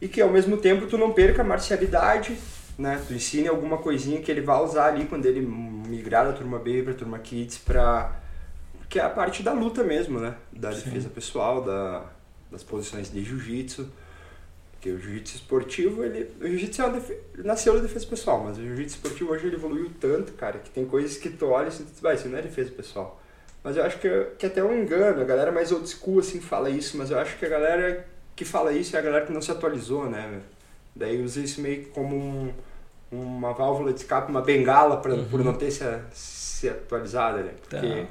e 0.04 0.08
que 0.10 0.22
ao 0.22 0.30
mesmo 0.30 0.58
tempo 0.58 0.86
tu 0.86 0.98
não 0.98 1.14
perca 1.14 1.42
a 1.44 1.46
marcialidade, 1.46 2.38
né? 2.78 3.02
Tu 3.08 3.14
ensine 3.14 3.48
alguma 3.48 3.78
coisinha 3.78 4.22
que 4.22 4.30
ele 4.30 4.42
vai 4.42 4.62
usar 4.62 4.88
ali 4.88 5.06
quando 5.06 5.26
ele 5.26 5.40
migrar 5.40 6.26
da 6.26 6.34
turma 6.34 6.60
B 6.60 6.84
para 6.84 6.94
turma 6.94 7.20
Kids 7.20 7.60
para 7.60 8.12
que 8.90 9.00
é 9.00 9.02
a 9.04 9.10
parte 9.10 9.42
da 9.42 9.54
luta 9.54 9.82
mesmo, 9.82 10.20
né? 10.20 10.36
Da 10.52 10.74
Sim. 10.74 10.84
defesa 10.84 11.10
pessoal, 11.10 11.62
da, 11.64 12.06
das 12.52 12.62
posições 12.64 13.10
de 13.10 13.24
jiu-jitsu. 13.24 13.90
Porque 14.74 14.90
o 14.92 15.00
jiu-jitsu 15.00 15.36
esportivo, 15.38 16.04
ele, 16.04 16.30
o 16.42 16.48
jiu-jitsu 16.50 16.82
é 16.82 16.86
uma 16.86 16.94
defe- 17.00 17.20
nasceu 17.38 17.74
da 17.76 17.80
defesa 17.80 18.06
pessoal, 18.06 18.44
mas 18.44 18.58
o 18.58 18.62
jiu-jitsu 18.62 18.98
esportivo 18.98 19.32
hoje 19.32 19.48
ele 19.48 19.56
evoluiu 19.56 19.90
tanto, 20.02 20.34
cara, 20.34 20.60
que 20.60 20.70
tem 20.70 20.86
coisas 20.86 21.16
que 21.16 21.30
tu 21.30 21.46
olha 21.48 21.70
e 21.70 21.72
tu 21.72 21.84
diz, 21.86 22.02
vai, 22.02 22.16
isso 22.16 22.28
não 22.28 22.38
é 22.38 22.42
defesa 22.42 22.70
pessoal. 22.72 23.22
Mas 23.64 23.78
eu 23.78 23.86
acho 23.86 23.98
que, 24.00 24.10
que 24.38 24.46
até 24.46 24.60
é 24.60 24.64
um 24.66 24.78
engano, 24.78 25.22
a 25.22 25.24
galera 25.24 25.50
mais 25.50 25.72
old 25.72 25.88
school 25.90 26.20
assim 26.20 26.42
fala 26.42 26.70
isso, 26.70 26.98
mas 26.98 27.10
eu 27.10 27.18
acho 27.18 27.38
que 27.40 27.46
a 27.46 27.50
galera 27.50 28.06
que 28.36 28.44
fala 28.46 28.72
isso 28.74 28.96
é 28.96 29.00
a 29.00 29.02
galera 29.02 29.26
que 29.26 29.32
não 29.34 29.42
se 29.42 29.52
atualizou, 29.52 30.10
né? 30.10 30.42
Daí 30.96 31.22
usa 31.24 31.40
isso 31.40 31.62
meio 31.62 31.88
como 31.90 32.16
um, 32.16 32.54
uma 33.12 33.54
válvula 33.54 33.92
de 33.94 34.00
escape, 34.02 34.30
uma 34.32 34.42
bengala 34.42 34.98
pra, 34.98 35.16
por 35.26 35.44
não 35.44 35.54
ter 35.54 35.72
se, 35.72 35.84
se 36.14 36.70
atualizado, 36.70 37.40
né? 37.40 37.54
Porque 37.62 38.06
Tá. 38.06 38.08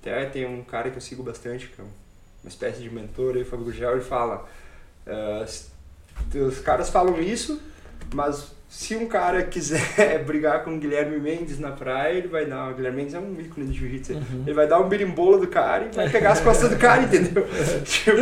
até 0.00 0.26
tem 0.26 0.46
um 0.46 0.62
cara 0.62 0.90
que 0.90 0.96
eu 0.96 1.00
sigo 1.00 1.22
bastante, 1.22 1.68
que 1.68 1.80
é 1.80 1.84
uma 1.84 2.48
espécie 2.48 2.80
de 2.80 2.90
mentor 2.90 3.34
aí, 3.36 3.42
o 3.42 3.46
Fábio 3.46 3.66
Gugel, 3.66 3.92
ele 3.92 4.00
fala. 4.00 4.46
s- 5.42 5.68
os 6.34 6.60
caras 6.60 6.90
falam 6.90 7.20
isso, 7.20 7.60
mas 8.14 8.52
se 8.70 8.94
um 8.94 9.06
cara 9.06 9.42
quiser 9.42 10.22
brigar 10.24 10.62
com 10.62 10.76
o 10.76 10.78
Guilherme 10.78 11.18
Mendes 11.18 11.58
na 11.58 11.72
praia, 11.72 12.14
ele 12.16 12.28
vai 12.28 12.46
dar. 12.46 12.70
O 12.70 12.74
Guilherme 12.76 12.98
Mendes 12.98 13.14
é 13.14 13.18
um 13.18 13.34
ícone 13.40 13.66
de 13.66 13.76
jiu-jitsu. 13.76 14.12
Uhum. 14.12 14.44
Ele 14.46 14.54
vai 14.54 14.68
dar 14.68 14.78
um 14.78 14.88
berimbolo 14.88 15.40
do 15.40 15.48
cara 15.48 15.86
e 15.86 15.94
vai 15.96 16.08
pegar 16.08 16.30
as 16.30 16.40
costas 16.40 16.70
do 16.70 16.76
cara, 16.76 17.02
entendeu? 17.02 17.44
tipo, 17.82 18.16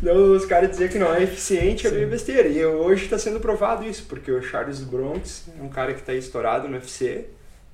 então, 0.00 0.32
os 0.36 0.46
caras 0.46 0.70
dizer 0.70 0.88
que 0.88 0.98
não 1.00 1.12
é 1.12 1.24
eficiente 1.24 1.84
é 1.84 1.90
meio 1.90 2.06
besteira. 2.08 2.46
E 2.46 2.64
hoje 2.64 3.04
está 3.06 3.18
sendo 3.18 3.40
provado 3.40 3.84
isso, 3.84 4.04
porque 4.08 4.30
o 4.30 4.40
Charles 4.40 4.80
Bronx 4.84 5.48
é 5.58 5.60
um 5.60 5.68
cara 5.68 5.94
que 5.94 6.00
está 6.00 6.14
estourado 6.14 6.68
no 6.68 6.76
UFC 6.76 7.26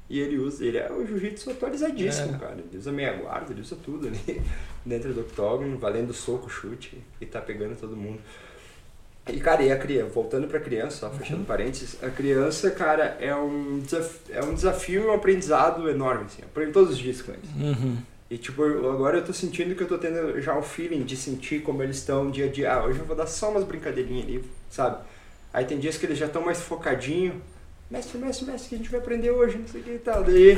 e 0.09 0.19
ele 0.19 0.39
usa, 0.39 0.65
ele 0.65 0.79
é 0.79 0.91
o 0.91 1.05
jiu-jitsu 1.07 1.51
atualizadíssimo, 1.51 2.37
É. 2.37 2.39
cara. 2.39 2.57
Ele 2.71 2.79
usa 2.79 2.91
meia 2.91 3.13
guarda, 3.13 3.53
ele 3.53 3.61
usa 3.61 3.77
tudo 3.77 4.09
ali 4.09 4.41
dentro 4.83 5.13
do 5.13 5.21
octógono, 5.21 5.77
valendo 5.77 6.15
soco, 6.15 6.49
chute 6.49 7.05
e 7.21 7.27
tá 7.27 7.41
pegando 7.43 7.77
todo 7.77 7.95
mundo. 7.95 8.21
E, 9.29 9.41
cara, 9.41 9.63
e 9.63 9.73
a 9.73 9.77
criança, 9.77 10.11
voltando 10.11 10.47
pra 10.47 10.61
criança, 10.61 10.99
só 10.99 11.11
fechando 11.11 11.45
parênteses, 11.45 11.97
a 12.03 12.09
criança, 12.09 12.71
cara, 12.71 13.17
é 13.21 13.35
um, 13.35 13.81
desafio, 13.81 14.21
é 14.31 14.45
um 14.45 14.55
desafio 14.55 15.03
e 15.03 15.07
um 15.07 15.13
aprendizado 15.13 15.89
enorme, 15.91 16.27
assim. 16.27 16.43
Eu 16.43 16.49
aprendo 16.49 16.73
todos 16.73 16.93
os 16.93 16.99
dias 16.99 17.21
com 17.21 17.33
eles. 17.33 17.51
Uhum. 17.57 17.97
E, 18.31 18.39
tipo, 18.39 18.63
agora 18.65 19.19
eu 19.19 19.25
tô 19.25 19.33
sentindo 19.33 19.75
que 19.75 19.83
eu 19.83 19.89
tô 19.89 19.99
tendo 19.99 20.41
já 20.41 20.57
o 20.57 20.63
feeling 20.63 21.03
de 21.03 21.17
sentir 21.17 21.63
como 21.63 21.83
eles 21.83 21.97
estão 21.97 22.31
dia 22.31 22.47
a 22.47 22.49
dia. 22.49 22.73
Ah, 22.73 22.85
hoje 22.85 23.01
eu 23.01 23.05
vou 23.05 23.17
dar 23.17 23.27
só 23.27 23.51
umas 23.51 23.65
brincadeirinhas 23.65 24.25
ali, 24.25 24.45
sabe? 24.71 25.05
Aí 25.53 25.65
tem 25.65 25.79
dias 25.79 25.97
que 25.97 26.07
eles 26.07 26.19
já 26.19 26.27
estão 26.27 26.43
mais 26.43 26.61
focadinho. 26.61 27.41
Mestre, 27.91 28.19
mestre, 28.19 28.47
mestre, 28.47 28.67
o 28.67 28.69
que 28.69 28.75
a 28.75 28.79
gente 28.79 28.91
vai 28.91 29.01
aprender 29.01 29.31
hoje? 29.31 29.59
Não 29.59 29.67
sei 29.67 29.81
o 29.81 29.85
que 29.85 29.91
e 29.91 29.99
tal. 29.99 30.23
Daí, 30.23 30.57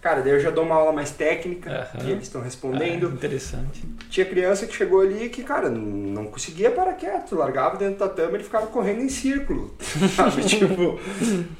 cara, 0.00 0.22
daí 0.22 0.32
eu 0.32 0.40
já 0.40 0.50
dou 0.50 0.64
uma 0.64 0.74
aula 0.74 0.92
mais 0.92 1.10
técnica 1.10 1.88
Aham. 1.94 2.06
e 2.06 2.10
eles 2.12 2.24
estão 2.24 2.40
respondendo. 2.40 3.08
Ah, 3.08 3.14
interessante. 3.14 3.84
Tinha 4.08 4.26
criança 4.26 4.66
que 4.66 4.74
chegou 4.74 5.00
ali 5.00 5.28
que, 5.28 5.42
cara, 5.42 5.68
não, 5.68 5.80
não 5.80 6.24
conseguia 6.26 6.70
parar 6.70 6.94
quieto. 6.94 7.34
Largava 7.34 7.76
dentro 7.76 7.98
da 7.98 8.08
tatame 8.08 8.32
e 8.32 8.34
ele 8.36 8.44
ficava 8.44 8.66
correndo 8.66 9.02
em 9.02 9.08
círculo. 9.08 9.74
Sabe? 10.16 10.42
tipo, 10.44 10.98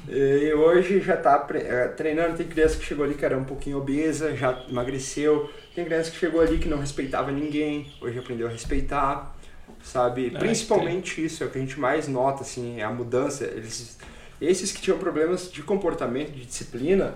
e 0.07 0.53
hoje 0.53 0.99
já 1.01 1.17
tá 1.17 1.47
eh, 1.53 1.87
treinando. 1.95 2.37
Tem 2.37 2.47
criança 2.47 2.77
que 2.77 2.85
chegou 2.85 3.05
ali 3.05 3.15
que 3.15 3.25
era 3.25 3.37
um 3.37 3.45
pouquinho 3.45 3.77
obesa, 3.77 4.35
já 4.35 4.63
emagreceu. 4.69 5.49
Tem 5.75 5.85
criança 5.85 6.11
que 6.11 6.17
chegou 6.17 6.41
ali 6.41 6.57
que 6.57 6.67
não 6.67 6.79
respeitava 6.79 7.31
ninguém, 7.31 7.91
hoje 8.01 8.19
aprendeu 8.19 8.47
a 8.47 8.49
respeitar. 8.49 9.35
Sabe? 9.83 10.31
Ah, 10.35 10.39
Principalmente 10.39 11.23
isso, 11.23 11.43
é 11.43 11.47
o 11.47 11.49
que 11.49 11.57
a 11.57 11.61
gente 11.61 11.79
mais 11.79 12.07
nota, 12.07 12.43
assim, 12.43 12.79
é 12.79 12.83
a 12.83 12.89
mudança. 12.91 13.45
Eles, 13.45 13.97
esses 14.39 14.71
que 14.71 14.81
tinham 14.81 14.97
problemas 14.97 15.51
de 15.51 15.63
comportamento, 15.63 16.31
de 16.31 16.45
disciplina, 16.45 17.15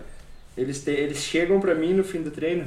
eles, 0.57 0.83
te, 0.83 0.91
eles 0.91 1.17
chegam 1.19 1.59
pra 1.59 1.75
mim 1.75 1.93
no 1.93 2.03
fim 2.03 2.21
do 2.21 2.31
treino. 2.31 2.65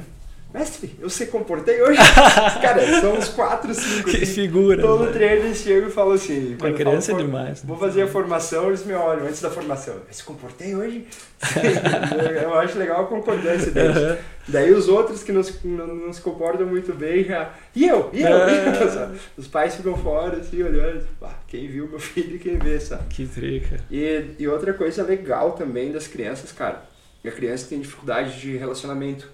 Mestre, 0.51 0.95
eu 0.99 1.07
se 1.11 1.27
comportei 1.27 1.79
hoje? 1.79 1.99
Cara, 2.59 2.99
são 2.99 3.13
uns 3.15 3.29
4, 3.29 3.71
5. 3.71 4.09
Que 4.09 4.25
figura. 4.25 4.81
Todo 4.81 5.11
treino 5.13 5.45
eles 5.45 5.59
chegam 5.59 5.89
e 5.89 5.91
falam 5.91 6.13
assim. 6.13 6.57
Uma 6.59 6.73
criança 6.73 7.11
é 7.11 7.13
falo, 7.13 7.25
demais. 7.27 7.61
né? 7.61 7.67
Vou 7.67 7.77
fazer 7.77 8.01
a 8.01 8.07
formação, 8.07 8.67
eles 8.67 8.83
me 8.83 8.93
olham 8.95 9.27
antes 9.27 9.41
da 9.41 9.51
formação. 9.51 9.93
Eu 9.93 10.01
se 10.09 10.23
comportei 10.23 10.75
hoje? 10.75 11.05
eu 12.41 12.55
acho 12.55 12.79
legal 12.79 13.03
a 13.03 13.07
concordância 13.07 13.71
deles. 13.71 13.95
Aham. 13.95 14.17
Daí 14.47 14.73
os 14.73 14.87
outros 14.89 15.21
que 15.21 15.31
não 15.31 15.43
se, 15.43 15.55
não, 15.63 15.85
não 15.85 16.11
se 16.11 16.19
comportam 16.19 16.65
muito 16.65 16.95
bem 16.95 17.23
já. 17.23 17.53
E 17.75 17.87
eu? 17.87 18.09
E 18.11 18.23
eu? 18.23 18.29
Ah. 18.39 18.89
Sabe? 18.89 19.19
Os 19.37 19.47
pais 19.47 19.75
ficam 19.75 19.95
fora, 19.95 20.37
assim, 20.37 20.63
olhando. 20.63 21.05
Ah, 21.21 21.35
quem 21.47 21.67
viu 21.67 21.87
meu 21.87 21.99
filho 21.99 22.37
e 22.37 22.39
quem 22.39 22.57
vê, 22.57 22.79
sabe? 22.79 23.03
Que 23.09 23.27
trica. 23.27 23.77
E, 23.91 24.31
e 24.39 24.47
outra 24.47 24.73
coisa 24.73 25.03
legal 25.03 25.51
também 25.51 25.91
das 25.91 26.07
crianças, 26.07 26.51
cara, 26.51 26.88
a 27.29 27.31
criança 27.31 27.67
tem 27.67 27.79
dificuldade 27.79 28.39
de 28.39 28.57
relacionamento. 28.57 29.29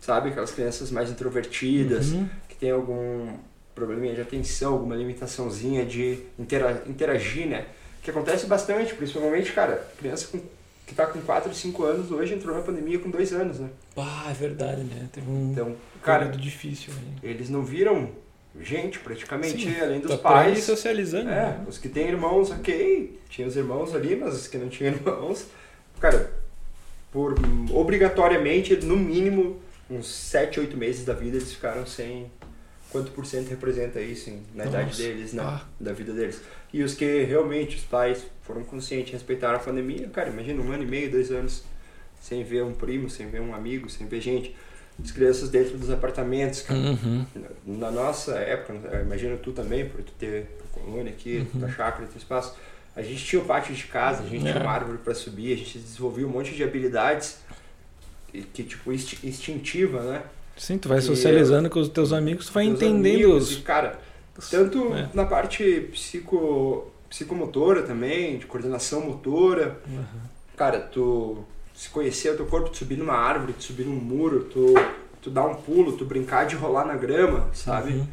Sabe? 0.00 0.30
Aquelas 0.30 0.50
crianças 0.52 0.90
mais 0.90 1.10
introvertidas, 1.10 2.12
Uhum. 2.12 2.28
que 2.48 2.54
tem 2.54 2.70
algum 2.70 3.36
probleminha 3.74 4.14
de 4.14 4.20
atenção, 4.20 4.72
alguma 4.74 4.94
limitaçãozinha 4.96 5.84
de 5.84 6.18
intera 6.38 6.82
interagir, 6.86 7.46
né? 7.46 7.66
Que 8.02 8.10
acontece 8.10 8.46
bastante, 8.46 8.94
principalmente, 8.94 9.52
cara, 9.52 9.86
criança 9.98 10.28
com, 10.28 10.40
que 10.86 10.94
tá 10.94 11.04
com 11.06 11.20
4, 11.20 11.52
5 11.52 11.84
anos 11.84 12.10
hoje 12.10 12.34
entrou 12.34 12.56
na 12.56 12.62
pandemia 12.62 12.98
com 12.98 13.10
2 13.10 13.32
anos, 13.32 13.58
né? 13.58 13.68
Ah, 13.96 14.28
é 14.30 14.34
verdade, 14.34 14.82
né? 14.82 15.08
Teve 15.12 15.28
um 15.30 15.50
Então, 15.52 15.76
cara, 16.02 16.26
difícil 16.26 16.92
eles 17.22 17.48
não 17.50 17.64
viram 17.64 18.08
gente 18.60 18.98
praticamente, 19.00 19.64
Sim, 19.72 19.80
além 19.80 20.00
dos 20.00 20.10
Tá 20.12 20.18
pais. 20.18 20.62
socializando. 20.64 21.28
É, 21.30 21.34
né? 21.34 21.64
os 21.68 21.76
que 21.76 21.88
têm 21.88 22.08
irmãos, 22.08 22.50
ok. 22.50 23.18
Tinha 23.28 23.46
os 23.46 23.56
irmãos 23.56 23.94
ali, 23.94 24.16
mas 24.16 24.34
os 24.34 24.46
que 24.46 24.56
não 24.58 24.68
tinham 24.68 24.94
irmãos. 24.94 25.44
Cara, 26.00 26.32
por 27.10 27.34
obrigatoriamente, 27.72 28.76
no 28.84 28.96
mínimo, 28.96 29.60
uns 29.90 30.08
7, 30.08 30.60
8 30.60 30.76
meses 30.76 31.04
da 31.04 31.14
vida 31.14 31.36
eles 31.36 31.52
ficaram 31.52 31.86
sem. 31.86 32.30
Quanto 32.90 33.10
por 33.12 33.26
cento 33.26 33.48
representa 33.50 34.00
isso 34.00 34.30
em- 34.30 34.42
na 34.54 34.64
idade 34.64 34.86
Nossa. 34.86 35.02
deles, 35.02 35.32
né? 35.34 35.42
Ah. 35.44 35.62
Da 35.78 35.92
vida 35.92 36.12
deles. 36.14 36.40
E 36.72 36.82
os 36.82 36.94
que 36.94 37.22
realmente, 37.24 37.76
os 37.76 37.82
pais, 37.82 38.24
foram 38.42 38.64
conscientes, 38.64 39.12
respeitaram 39.12 39.56
a 39.56 39.58
pandemia, 39.58 40.08
cara, 40.08 40.30
imagina 40.30 40.62
um 40.62 40.72
ano 40.72 40.84
e 40.84 40.86
meio, 40.86 41.10
dois 41.10 41.30
anos 41.30 41.64
sem 42.18 42.42
ver 42.44 42.62
um 42.64 42.72
primo, 42.72 43.10
sem 43.10 43.28
ver 43.28 43.42
um 43.42 43.54
amigo, 43.54 43.90
sem 43.90 44.06
ver 44.06 44.22
gente. 44.22 44.56
As 45.02 45.10
crianças 45.12 45.50
dentro 45.50 45.76
dos 45.76 45.90
apartamentos, 45.90 46.62
cara. 46.62 46.78
Uhum. 46.80 47.26
Na 47.66 47.90
nossa 47.90 48.36
época, 48.38 48.72
eu 48.90 49.02
imagino 49.02 49.36
tu 49.36 49.52
também, 49.52 49.86
por 49.86 50.02
tu 50.02 50.12
ter 50.18 50.46
a 50.64 50.78
colônia 50.80 51.12
aqui, 51.12 51.46
Uhum. 51.54 51.60
tua 51.60 51.68
chácara, 51.68 52.06
teu 52.06 52.16
espaço, 52.16 52.56
a 52.98 53.02
gente 53.02 53.24
tinha 53.24 53.40
o 53.40 53.44
pátio 53.44 53.74
de 53.74 53.84
casa, 53.84 54.22
a 54.24 54.26
gente 54.26 54.46
É. 54.46 54.52
tinha 54.52 54.62
uma 54.64 54.72
árvore 54.72 54.98
para 54.98 55.14
subir, 55.14 55.52
a 55.52 55.56
gente 55.56 55.78
desenvolvia 55.78 56.26
um 56.26 56.30
monte 56.30 56.54
de 56.54 56.62
habilidades 56.64 57.38
que, 58.28 58.42
que, 58.42 58.62
tipo, 58.64 58.92
insti- 58.92 59.18
instintiva, 59.26 60.00
né? 60.02 60.22
Sim, 60.56 60.76
tu 60.78 60.88
vai 60.88 60.98
E 60.98 61.02
socializando 61.02 61.70
com 61.70 61.78
os 61.78 61.88
teus 61.88 62.12
amigos, 62.12 62.46
tu 62.46 62.52
vai 62.52 62.64
entendendo 62.64 63.14
amigos, 63.24 63.50
os. 63.52 63.58
e, 63.58 63.62
cara, 63.62 63.98
tanto 64.50 64.92
É. 64.94 65.08
na 65.14 65.24
parte 65.24 65.88
psico, 65.92 66.90
psicomotora 67.08 67.82
também, 67.82 68.38
de 68.38 68.46
coordenação 68.46 69.00
motora, 69.02 69.80
Uhum. 69.86 70.04
cara, 70.56 70.80
tu 70.80 71.44
se 71.74 71.88
conhecer 71.90 72.32
o 72.32 72.36
teu 72.36 72.46
corpo, 72.46 72.70
tu 72.70 72.76
subir 72.78 72.98
numa 72.98 73.14
árvore, 73.14 73.52
tu 73.52 73.62
subir 73.62 73.84
num 73.86 73.94
muro, 73.94 74.44
tu, 74.52 74.74
tu 75.22 75.30
dar 75.30 75.46
um 75.46 75.54
pulo, 75.54 75.92
tu 75.92 76.04
brincar 76.04 76.44
de 76.46 76.56
rolar 76.56 76.84
na 76.84 76.96
grama, 76.96 77.48
sabe? 77.54 77.92
Uhum. 77.92 78.06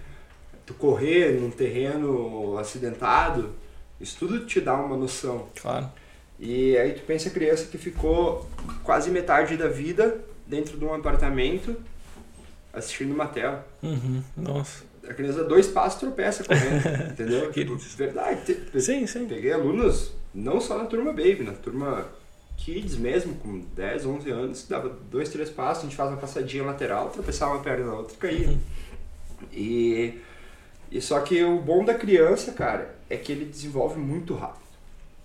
tu 0.68 0.74
correr 0.76 1.40
num 1.40 1.50
terreno 1.52 2.58
acidentado, 2.58 3.52
isso 4.00 4.18
tudo 4.20 4.46
te 4.46 4.60
dá 4.60 4.76
uma 4.76 4.98
noção. 4.98 5.48
Claro. 5.62 5.90
E 6.40 6.78
aí 6.78 6.94
tu 6.94 7.02
pensa 7.02 7.30
a 7.30 7.32
criança 7.32 7.66
que 7.68 7.78
ficou 7.78 8.50
quase 8.84 9.10
metade 9.10 9.56
da 9.56 9.68
vida 9.68 10.20
dentro 10.46 10.78
de 10.78 10.84
um 10.84 10.94
apartamento 10.94 11.76
assistindo 12.74 13.14
uma 13.14 13.28
tela. 13.28 13.66
Uhum. 13.82 14.22
Nossa. 14.36 14.84
A 15.08 15.14
criança 15.14 15.44
dois 15.44 15.68
passos 15.68 16.00
tropeça 16.00 16.44
correndo, 16.44 17.12
entendeu? 17.12 17.52
Tipo, 17.52 17.78
verdade. 17.96 18.58
Sim, 18.80 19.08
sim. 19.08 19.28
Peguei 19.28 19.54
alunos, 19.54 20.12
não 20.34 20.60
só 20.60 20.78
na 20.78 20.86
turma 20.86 21.12
Baby, 21.12 21.44
na 21.44 21.54
turma 21.54 22.06
Kids 22.58 22.98
mesmo, 22.98 23.36
com 23.36 23.60
10, 23.60 24.06
11 24.06 24.30
anos, 24.32 24.68
dava 24.68 24.90
dois, 24.90 25.30
três 25.30 25.50
passos, 25.50 25.84
a 25.84 25.88
gente 25.88 25.96
faz 25.96 26.10
uma 26.10 26.18
passadinha 26.18 26.64
lateral, 26.64 27.10
tropeçava 27.10 27.54
uma 27.54 27.64
perna 27.64 27.86
na 27.86 27.94
outra 27.94 28.16
e 28.16 28.18
caía. 28.18 28.48
Uhum. 28.48 28.60
E, 29.54 30.22
e 30.92 31.02
só 31.02 31.20
que 31.20 31.44
o 31.44 31.60
bom 31.60 31.86
da 31.86 31.94
criança, 31.94 32.52
cara, 32.54 32.95
é 33.10 33.18
que 33.18 33.32
ele 33.32 33.46
desenvolve 33.46 34.00
muito 34.00 34.34
rápido. 34.36 34.66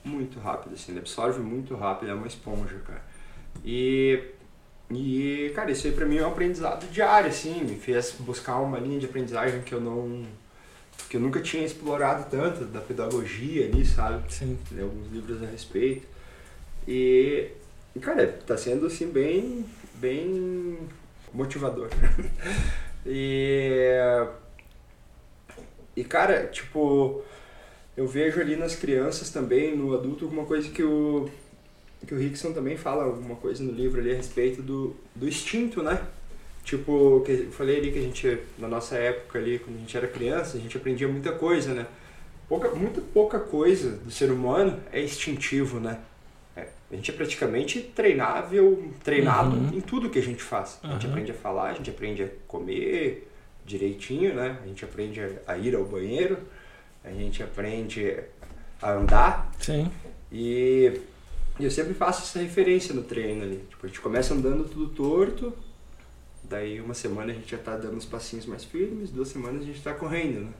Muito 0.04 0.38
rápido, 0.38 0.74
assim, 0.74 0.92
ele 0.92 1.00
absorve 1.00 1.40
muito 1.40 1.74
rápido, 1.74 2.10
é 2.10 2.14
uma 2.14 2.26
esponja, 2.26 2.78
cara. 2.86 3.02
E, 3.64 4.22
e 4.90 5.52
cara, 5.54 5.70
isso 5.70 5.86
aí 5.86 5.92
pra 5.92 6.06
mim 6.06 6.16
é 6.16 6.26
um 6.26 6.30
aprendizado 6.30 6.90
diário, 6.90 7.28
assim, 7.28 7.62
me 7.62 7.76
fez 7.76 8.14
buscar 8.20 8.56
uma 8.60 8.78
linha 8.78 8.98
de 8.98 9.06
aprendizagem 9.06 9.60
que 9.60 9.74
eu 9.74 9.80
não. 9.80 10.24
que 11.08 11.16
eu 11.16 11.20
nunca 11.20 11.40
tinha 11.40 11.64
explorado 11.64 12.30
tanto, 12.30 12.64
da 12.64 12.80
pedagogia 12.80 13.66
ali, 13.66 13.84
sabe? 13.84 14.32
Sim. 14.32 14.58
ler 14.72 14.82
alguns 14.82 15.10
livros 15.12 15.42
a 15.42 15.46
respeito. 15.46 16.06
E, 16.88 17.50
e, 17.94 18.00
cara, 18.00 18.26
tá 18.46 18.56
sendo 18.56 18.86
assim 18.86 19.10
bem, 19.10 19.66
bem 19.94 20.78
motivador. 21.32 21.90
e, 23.04 23.94
e, 25.94 26.04
cara, 26.04 26.46
tipo, 26.46 27.22
eu 27.96 28.06
vejo 28.06 28.40
ali 28.40 28.56
nas 28.56 28.74
crianças 28.76 29.30
também, 29.30 29.76
no 29.76 29.94
adulto, 29.94 30.24
alguma 30.24 30.44
coisa 30.44 30.68
que 30.70 30.82
o, 30.82 31.28
que 32.06 32.14
o 32.14 32.18
Rickson 32.18 32.52
também 32.52 32.76
fala, 32.76 33.04
alguma 33.04 33.36
coisa 33.36 33.62
no 33.62 33.72
livro 33.72 34.00
ali 34.00 34.12
a 34.12 34.16
respeito 34.16 34.62
do, 34.62 34.96
do 35.14 35.28
instinto, 35.28 35.82
né? 35.82 36.00
Tipo, 36.64 37.22
que 37.24 37.32
eu 37.32 37.50
falei 37.52 37.78
ali 37.78 37.90
que 37.92 37.98
a 37.98 38.02
gente, 38.02 38.38
na 38.58 38.68
nossa 38.68 38.94
época 38.96 39.38
ali, 39.38 39.58
quando 39.58 39.76
a 39.76 39.80
gente 39.80 39.96
era 39.96 40.06
criança, 40.06 40.56
a 40.56 40.60
gente 40.60 40.76
aprendia 40.76 41.08
muita 41.08 41.32
coisa, 41.32 41.72
né? 41.74 41.86
Pouca, 42.48 42.70
muito 42.70 43.00
pouca 43.00 43.38
coisa 43.38 43.92
do 43.92 44.10
ser 44.10 44.30
humano 44.30 44.78
é 44.92 45.02
instintivo, 45.02 45.78
né? 45.80 45.98
É, 46.56 46.66
a 46.90 46.94
gente 46.96 47.10
é 47.10 47.14
praticamente 47.14 47.80
treinável, 47.80 48.92
treinado 49.02 49.56
Uhum. 49.56 49.70
em 49.72 49.80
tudo 49.80 50.10
que 50.10 50.18
a 50.18 50.22
gente 50.22 50.42
faz. 50.42 50.78
A 50.82 50.88
gente 50.92 51.06
Uhum. 51.06 51.12
aprende 51.12 51.30
a 51.30 51.34
falar, 51.34 51.70
a 51.70 51.74
gente 51.74 51.90
aprende 51.90 52.22
a 52.24 52.28
comer 52.46 53.28
direitinho, 53.64 54.34
né? 54.34 54.58
A 54.62 54.66
gente 54.66 54.84
aprende 54.84 55.20
a 55.46 55.56
ir 55.56 55.74
ao 55.74 55.84
banheiro, 55.84 56.38
a 57.04 57.10
gente 57.10 57.42
aprende 57.42 58.16
a 58.80 58.92
andar, 58.92 59.50
Sim. 59.58 59.90
e 60.30 61.00
eu 61.58 61.70
sempre 61.70 61.94
faço 61.94 62.22
essa 62.22 62.38
referência 62.38 62.94
no 62.94 63.02
treino 63.02 63.42
ali. 63.42 63.64
Tipo, 63.68 63.86
a 63.86 63.88
gente 63.88 64.00
começa 64.00 64.34
andando 64.34 64.64
tudo 64.64 64.88
torto, 64.88 65.52
daí 66.44 66.80
uma 66.80 66.94
semana 66.94 67.32
a 67.32 67.34
gente 67.34 67.50
já 67.50 67.58
tá 67.58 67.76
dando 67.76 67.96
uns 67.96 68.06
passinhos 68.06 68.46
mais 68.46 68.64
firmes, 68.64 69.10
duas 69.10 69.28
semanas 69.28 69.62
a 69.62 69.66
gente 69.66 69.82
tá 69.82 69.92
correndo, 69.94 70.40
né? 70.46 70.50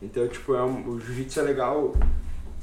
Então, 0.00 0.26
tipo, 0.28 0.54
é 0.54 0.62
um, 0.64 0.88
o 0.88 1.00
jiu-jitsu 1.00 1.40
é 1.40 1.42
legal. 1.42 1.94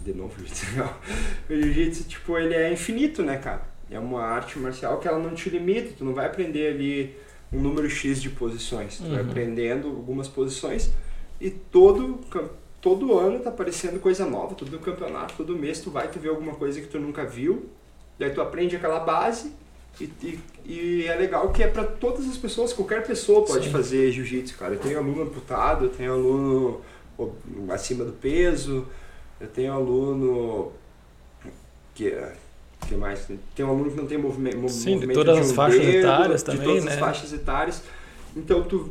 De 0.04 0.14
novo, 0.14 0.34
o 0.36 0.40
jiu-jitsu 0.40 0.66
é 0.66 0.70
legal. 0.72 1.02
O 1.50 1.54
jiu-jitsu, 1.56 2.04
tipo, 2.06 2.38
ele 2.38 2.54
é 2.54 2.72
infinito, 2.74 3.24
né, 3.24 3.38
cara? 3.38 3.62
É 3.90 3.98
uma 4.00 4.22
arte 4.22 4.60
marcial 4.60 5.00
que 5.00 5.08
ela 5.08 5.18
não 5.20 5.34
te 5.34 5.50
limita, 5.50 5.94
tu 5.98 6.04
não 6.06 6.14
vai 6.14 6.26
aprender 6.26 6.74
ali 6.74 7.16
um 7.52 7.60
número 7.62 7.90
X 7.90 8.22
de 8.22 8.30
posições. 8.30 8.98
Tu 8.98 9.04
vai 9.10 9.22
Uhum. 9.24 9.30
aprendendo 9.30 9.88
algumas 9.88 10.28
posições 10.28 10.92
e 11.40 11.50
todo, 11.50 12.20
todo 12.82 13.18
ano 13.18 13.40
tá 13.40 13.50
aparecendo 13.50 14.00
coisa 14.00 14.26
nova, 14.26 14.56
todo 14.56 14.80
campeonato, 14.80 15.34
todo 15.36 15.56
mês 15.56 15.80
tu 15.80 15.92
vai 15.92 16.08
tu 16.08 16.20
vê 16.20 16.30
alguma 16.30 16.56
coisa 16.56 16.80
que 16.80 16.88
tu 16.88 17.00
nunca 17.00 17.26
viu, 17.26 17.70
daí 18.18 18.32
tu 18.32 18.42
aprende 18.42 18.76
aquela 18.76 19.00
base 19.00 19.54
e, 20.00 20.06
e, 20.24 20.40
e 20.66 21.08
é 21.08 21.16
legal 21.16 21.52
que 21.52 21.62
é 21.64 21.68
para 21.68 21.84
todas 21.84 22.28
as 22.28 22.38
pessoas, 22.38 22.72
qualquer 22.72 23.06
pessoa 23.06 23.46
pode 23.46 23.66
Sim. 23.66 23.72
fazer 23.72 24.12
jiu-jitsu, 24.12 24.58
cara. 24.58 24.76
Eu 24.76 24.80
tenho 24.80 24.98
aluno 24.98 25.24
amputado, 25.24 25.86
eu 25.86 25.90
tenho 25.90 26.14
aluno 26.14 26.82
acima 27.70 28.06
do 28.06 28.14
peso, 28.14 28.88
Eu 29.42 29.48
tenho 29.48 29.74
aluno 29.74 30.72
que 31.96 32.14
que 32.88 32.96
mais? 32.96 33.28
Tem 33.56 33.66
um 33.66 33.70
aluno 33.70 33.92
que 33.92 33.98
não 33.98 34.08
tem 34.08 34.18
movimento, 34.18 34.70
Sim, 34.70 34.96
movimento 34.96 35.08
de 35.08 35.14
todas 35.14 35.36
de 35.36 35.42
as 35.42 35.52
faixas 35.52 35.86
dedo, 35.86 35.98
etárias 35.98 36.40
de 36.40 36.46
também, 36.46 36.66
todas 36.66 36.84
né? 36.86 36.94
as 36.94 37.00
faixas 37.00 37.34
etárias. 37.34 37.84
Então 38.36 38.64
tu 38.64 38.90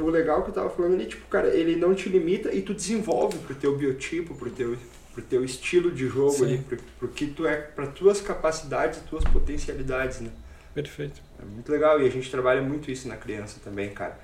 o 0.00 0.10
legal 0.10 0.42
que 0.42 0.50
eu 0.50 0.54
tava 0.54 0.70
falando 0.70 0.94
ali, 0.94 1.06
tipo, 1.06 1.26
cara, 1.28 1.48
ele 1.48 1.76
não 1.76 1.94
te 1.94 2.08
limita 2.08 2.52
e 2.54 2.62
tu 2.62 2.72
desenvolve 2.74 3.38
pro 3.38 3.54
teu 3.54 3.76
biotipo, 3.76 4.34
pro 4.34 4.50
teu 4.50 4.76
pro 5.14 5.22
teu 5.26 5.44
estilo 5.44 5.90
de 5.90 6.06
jogo 6.06 6.30
Sim. 6.30 6.44
ali, 6.44 6.58
pro, 6.58 6.78
pro 7.00 7.08
que 7.08 7.26
tu 7.26 7.44
é, 7.44 7.56
para 7.56 7.88
tuas 7.88 8.20
capacidades, 8.20 9.00
tuas 9.10 9.24
potencialidades, 9.24 10.20
né? 10.20 10.30
Perfeito. 10.72 11.20
É 11.42 11.44
muito 11.44 11.72
legal 11.72 12.00
e 12.00 12.06
a 12.06 12.10
gente 12.10 12.30
trabalha 12.30 12.62
muito 12.62 12.88
isso 12.88 13.08
na 13.08 13.16
criança 13.16 13.58
também, 13.64 13.90
cara. 13.90 14.16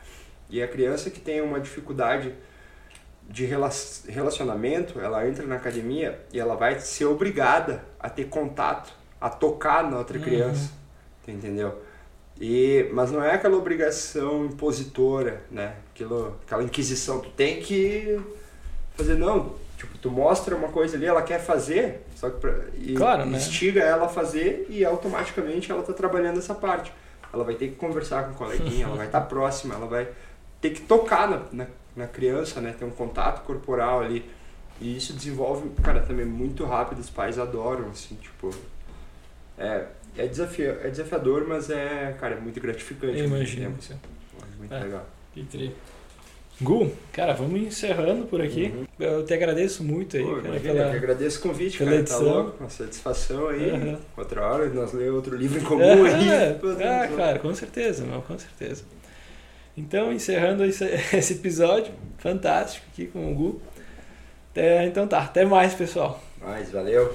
E 0.48 0.62
a 0.62 0.68
criança 0.68 1.10
que 1.10 1.18
tem 1.18 1.40
uma 1.40 1.58
dificuldade 1.58 2.32
de 3.28 3.44
rela- 3.44 3.70
relacionamento, 4.06 5.00
ela 5.00 5.26
entra 5.26 5.44
na 5.46 5.56
academia 5.56 6.20
e 6.32 6.38
ela 6.38 6.54
vai 6.54 6.78
ser 6.78 7.06
obrigada 7.06 7.84
a 7.98 8.08
ter 8.08 8.26
contato, 8.26 8.92
a 9.20 9.28
tocar 9.28 9.90
na 9.90 9.98
outra 9.98 10.16
Uhum. 10.18 10.24
criança, 10.24 10.70
entendeu? 11.26 11.82
E, 12.40 12.90
mas 12.92 13.12
não 13.12 13.22
é 13.22 13.34
aquela 13.34 13.56
obrigação 13.56 14.46
impositora, 14.46 15.42
né? 15.50 15.76
Aquilo, 15.92 16.36
aquela 16.44 16.62
inquisição. 16.62 17.20
Tu 17.20 17.30
tem 17.30 17.60
que 17.60 18.20
fazer, 18.96 19.14
não. 19.14 19.54
Tipo, 19.76 19.98
tu 19.98 20.10
mostra 20.10 20.54
uma 20.54 20.68
coisa 20.68 20.96
ali, 20.96 21.06
ela 21.06 21.22
quer 21.22 21.40
fazer, 21.40 22.02
só 22.16 22.30
que 22.30 22.40
pra, 22.40 22.54
e 22.78 22.94
Claro, 22.94 23.26
né? 23.26 23.36
instiga 23.36 23.80
ela 23.80 24.06
a 24.06 24.08
fazer 24.08 24.66
e 24.68 24.84
automaticamente 24.84 25.70
ela 25.70 25.82
tá 25.82 25.92
trabalhando 25.92 26.38
essa 26.38 26.54
parte. 26.54 26.92
Ela 27.32 27.44
vai 27.44 27.54
ter 27.54 27.68
que 27.68 27.74
conversar 27.74 28.24
com 28.24 28.32
o 28.32 28.34
coleguinha, 28.34 28.86
ela 28.86 28.96
vai 28.96 29.06
estar 29.06 29.20
próxima, 29.28 29.74
ela 29.74 29.86
vai 29.86 30.08
ter 30.60 30.70
que 30.70 30.80
tocar 30.82 31.28
na, 31.28 31.42
na, 31.52 31.66
na 31.96 32.06
criança, 32.06 32.60
né? 32.60 32.74
Ter 32.78 32.84
um 32.84 32.90
contato 32.90 33.44
corporal 33.44 34.00
ali. 34.00 34.28
E 34.80 34.96
isso 34.96 35.12
desenvolve, 35.12 35.68
cara, 35.82 36.00
também 36.00 36.24
muito 36.24 36.64
rápido, 36.64 36.98
os 36.98 37.10
pais 37.10 37.38
adoram, 37.38 37.90
assim, 37.90 38.16
tipo. 38.16 38.50
É, 39.58 39.86
é, 40.16 40.26
desafio, 40.26 40.76
é 40.82 40.88
desafiador, 40.90 41.46
mas 41.46 41.70
é, 41.70 42.14
cara, 42.20 42.34
é 42.36 42.40
muito 42.40 42.60
gratificante. 42.60 43.18
Eu 43.18 43.26
imagino. 43.26 43.66
tempo, 43.66 43.78
assim. 43.78 43.94
É 43.94 44.56
muito 44.58 44.74
É. 44.74 44.80
legal. 44.80 45.06
Que 45.32 45.42
tri. 45.44 45.74
Gu, 46.60 46.92
cara, 47.12 47.32
vamos 47.32 47.60
encerrando 47.60 48.26
por 48.26 48.40
aqui. 48.40 48.72
Uhum. 48.76 48.86
Eu 49.00 49.24
te 49.26 49.34
agradeço 49.34 49.82
muito 49.82 50.16
aí, 50.16 50.22
Pô, 50.22 50.36
cara, 50.36 50.48
imagina, 50.50 50.72
pela- 50.74 50.86
eu 50.86 50.96
agradeço 50.98 51.38
o 51.40 51.42
convite, 51.42 51.78
pela 51.78 51.90
cara. 51.90 52.00
edição. 52.02 52.18
Tá 52.24 52.24
louco? 52.32 52.56
Uma 52.60 52.70
satisfação 52.70 53.48
aí. 53.48 53.70
Aham. 53.70 53.98
Outra 54.16 54.46
hora 54.46 54.68
nós 54.68 54.92
lemos 54.92 55.14
outro 55.16 55.36
livro 55.36 55.58
em 55.60 55.64
comum 55.66 56.04
aí. 56.04 56.28
É, 56.30 56.50
ah, 56.52 57.08
pô. 57.08 57.16
cara, 57.16 57.38
com 57.40 57.52
certeza, 57.54 58.04
não, 58.04 58.20
com 58.20 58.38
certeza. 58.38 58.84
Então, 59.76 60.12
encerrando 60.12 60.64
esse, 60.64 60.84
esse 61.12 61.32
episódio 61.34 61.92
fantástico 62.18 62.86
aqui 62.92 63.06
com 63.06 63.32
o 63.32 63.34
Gu. 63.34 63.60
É, 64.54 64.86
então 64.86 65.08
tá, 65.08 65.22
até 65.22 65.44
mais, 65.44 65.74
pessoal. 65.74 66.22
Mas 66.40 66.70
valeu. 66.70 67.12